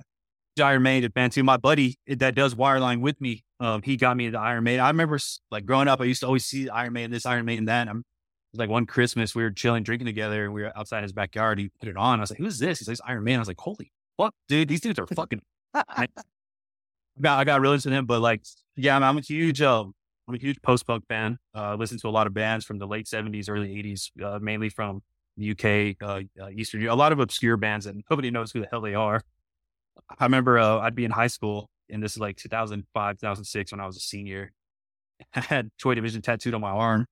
Iron 0.60 0.84
Maiden 0.84 1.12
fan 1.12 1.30
too. 1.30 1.44
My 1.44 1.58
buddy 1.58 1.98
that 2.08 2.36
does 2.36 2.56
wireline 2.56 3.02
with 3.02 3.20
me, 3.22 3.44
um, 3.60 3.82
he 3.82 3.98
got 3.98 4.18
me 4.18 4.30
the 4.30 4.40
Iron 4.40 4.64
Maiden. 4.64 4.84
I 4.84 4.90
remember 4.90 5.20
like 5.52 5.66
growing 5.66 5.88
up, 5.88 6.02
I 6.02 6.06
used 6.06 6.22
to 6.22 6.28
always 6.28 6.46
see 6.46 6.70
Iron 6.70 6.94
Maiden, 6.94 7.12
this 7.12 7.26
Iron 7.26 7.46
Maiden, 7.46 7.66
that. 7.66 7.88
I'm 7.88 8.04
like 8.54 8.70
one 8.70 8.86
Christmas, 8.86 9.36
we 9.36 9.44
were 9.44 9.52
chilling, 9.52 9.84
drinking 9.84 10.08
together, 10.08 10.44
and 10.44 10.54
we 10.54 10.64
were 10.64 10.78
outside 10.78 11.04
his 11.04 11.14
backyard. 11.14 11.60
He 11.60 11.70
put 11.80 11.88
it 11.88 11.98
on. 11.98 12.20
I 12.20 12.22
was 12.22 12.32
like, 12.32 12.40
"Who's 12.40 12.58
this?" 12.60 12.80
He's 12.80 12.88
like, 12.88 12.98
"Iron 13.06 13.24
Man." 13.24 13.36
I 13.36 13.40
was 13.40 13.48
like, 13.48 13.60
"Holy 13.60 13.92
fuck, 14.20 14.34
dude! 14.48 14.68
These 14.68 14.82
dudes 14.82 15.00
are 15.00 15.08
fucking." 15.16 15.42
I 15.74 16.08
got 17.22 17.40
I 17.40 17.44
got 17.44 17.62
really 17.62 17.76
into 17.76 17.90
them, 17.90 18.06
but 18.06 18.22
like, 18.22 18.44
yeah, 18.76 18.96
I'm, 18.96 19.04
I'm 19.04 19.18
a 19.18 19.22
huge 19.22 19.62
um, 19.62 19.94
I'm 20.28 20.36
a 20.36 20.38
huge 20.38 20.62
post 20.62 20.86
punk 20.86 21.06
fan. 21.08 21.38
Uh, 21.56 21.76
listen 21.76 21.98
to 22.00 22.08
a 22.08 22.12
lot 22.12 22.28
of 22.28 22.34
bands 22.34 22.66
from 22.66 22.78
the 22.80 22.88
late 22.88 23.06
'70s, 23.06 23.50
early 23.50 23.70
'80s, 23.84 24.10
uh, 24.24 24.40
mainly 24.40 24.70
from 24.70 25.02
the 25.38 25.52
UK, 25.52 25.98
uh, 26.02 26.22
uh, 26.44 26.50
Eastern 26.50 26.82
Europe. 26.82 26.96
A 26.96 27.00
lot 27.00 27.12
of 27.12 27.20
obscure 27.20 27.58
bands, 27.58 27.86
that 27.86 27.96
nobody 28.10 28.30
knows 28.32 28.52
who 28.52 28.60
the 28.60 28.68
hell 28.70 28.82
they 28.82 28.96
are. 28.96 29.22
I 30.18 30.24
remember 30.24 30.60
uh, 30.60 30.80
I'd 30.80 30.96
be 30.96 31.06
in 31.06 31.12
high 31.12 31.28
school, 31.28 31.70
and 31.90 32.02
this 32.02 32.14
is 32.14 32.20
like 32.20 32.38
2005, 32.38 33.20
2006 33.20 33.72
when 33.72 33.80
I 33.80 33.86
was 33.86 33.98
a 33.98 34.02
senior. 34.02 34.52
I 35.36 35.42
had 35.42 35.70
Joy 35.78 35.96
Division 35.96 36.22
tattooed 36.22 36.54
on 36.54 36.62
my 36.62 36.72
arm, 36.72 37.06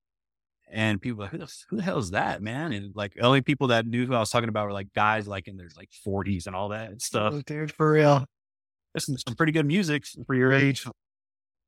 and 0.72 1.02
people 1.02 1.22
like, 1.22 1.32
who 1.32 1.38
the, 1.38 1.54
who 1.70 1.78
the 1.78 1.84
hell 1.84 1.98
is 1.98 2.12
that, 2.12 2.42
man? 2.42 2.74
And 2.74 2.96
like, 2.96 3.14
the 3.14 3.22
only 3.22 3.42
people 3.42 3.68
that 3.68 3.86
knew 3.86 4.06
who 4.06 4.14
I 4.14 4.20
was 4.20 4.30
talking 4.30 4.50
about 4.50 4.66
were 4.66 4.74
like 4.74 4.94
guys 4.94 5.28
like 5.28 5.48
in 5.48 5.58
their 5.58 5.70
like 5.78 5.90
40s 6.06 6.48
and 6.48 6.56
all 6.56 6.70
that 6.70 7.02
stuff. 7.02 7.34
Oh, 7.36 7.42
dude, 7.46 7.72
for 7.72 7.92
real. 7.92 8.26
Listen 8.94 9.18
some 9.18 9.36
pretty 9.36 9.52
good 9.52 9.66
music 9.66 10.06
for 10.26 10.36
your 10.36 10.52
age. 10.52 10.86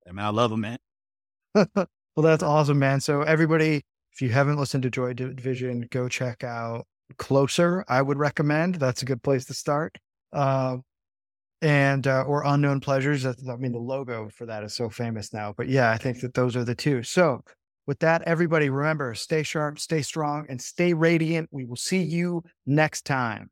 I 0.08 0.12
mean, 0.12 0.26
I 0.26 0.30
love 0.30 0.52
them, 0.52 0.62
man. 0.62 0.78
well, 1.56 1.88
that's 2.18 2.44
awesome, 2.44 2.80
man. 2.80 3.00
So 3.00 3.22
everybody, 3.22 3.84
if 4.14 4.22
you 4.22 4.30
haven't 4.30 4.58
listened 4.58 4.84
to 4.84 4.90
Joy 4.90 5.14
Division, 5.14 5.88
go 5.92 6.10
check 6.10 6.44
out 6.44 6.86
Closer. 7.18 7.84
I 7.88 8.02
would 8.02 8.18
recommend. 8.18 8.76
That's 8.76 9.02
a 9.02 9.06
good 9.06 9.24
place 9.24 9.46
to 9.46 9.54
start. 9.54 9.98
Uh, 10.32 10.78
and 11.62 12.08
uh, 12.08 12.24
or 12.24 12.44
unknown 12.46 12.80
pleasures. 12.80 13.26
I 13.26 13.34
mean, 13.58 13.72
the 13.72 13.80
logo 13.80 14.30
for 14.30 14.46
that 14.46 14.64
is 14.64 14.74
so 14.74 14.90
famous 14.90 15.34
now. 15.34 15.54
But 15.56 15.70
yeah, 15.70 15.92
I 15.92 15.98
think 15.98 16.22
that 16.22 16.34
those 16.34 16.56
are 16.56 16.64
the 16.64 16.76
two. 16.76 17.04
So 17.04 17.44
with 17.90 18.00
that, 18.02 18.22
everybody, 18.28 18.70
remember: 18.70 19.16
stay 19.16 19.42
sharp, 19.42 19.80
stay 19.80 20.04
strong, 20.04 20.46
and 20.48 20.62
stay 20.62 20.94
radiant. 20.94 21.50
We 21.52 21.66
will 21.66 21.76
see 21.76 22.04
you 22.04 22.44
next 22.68 23.04
time. 23.04 23.50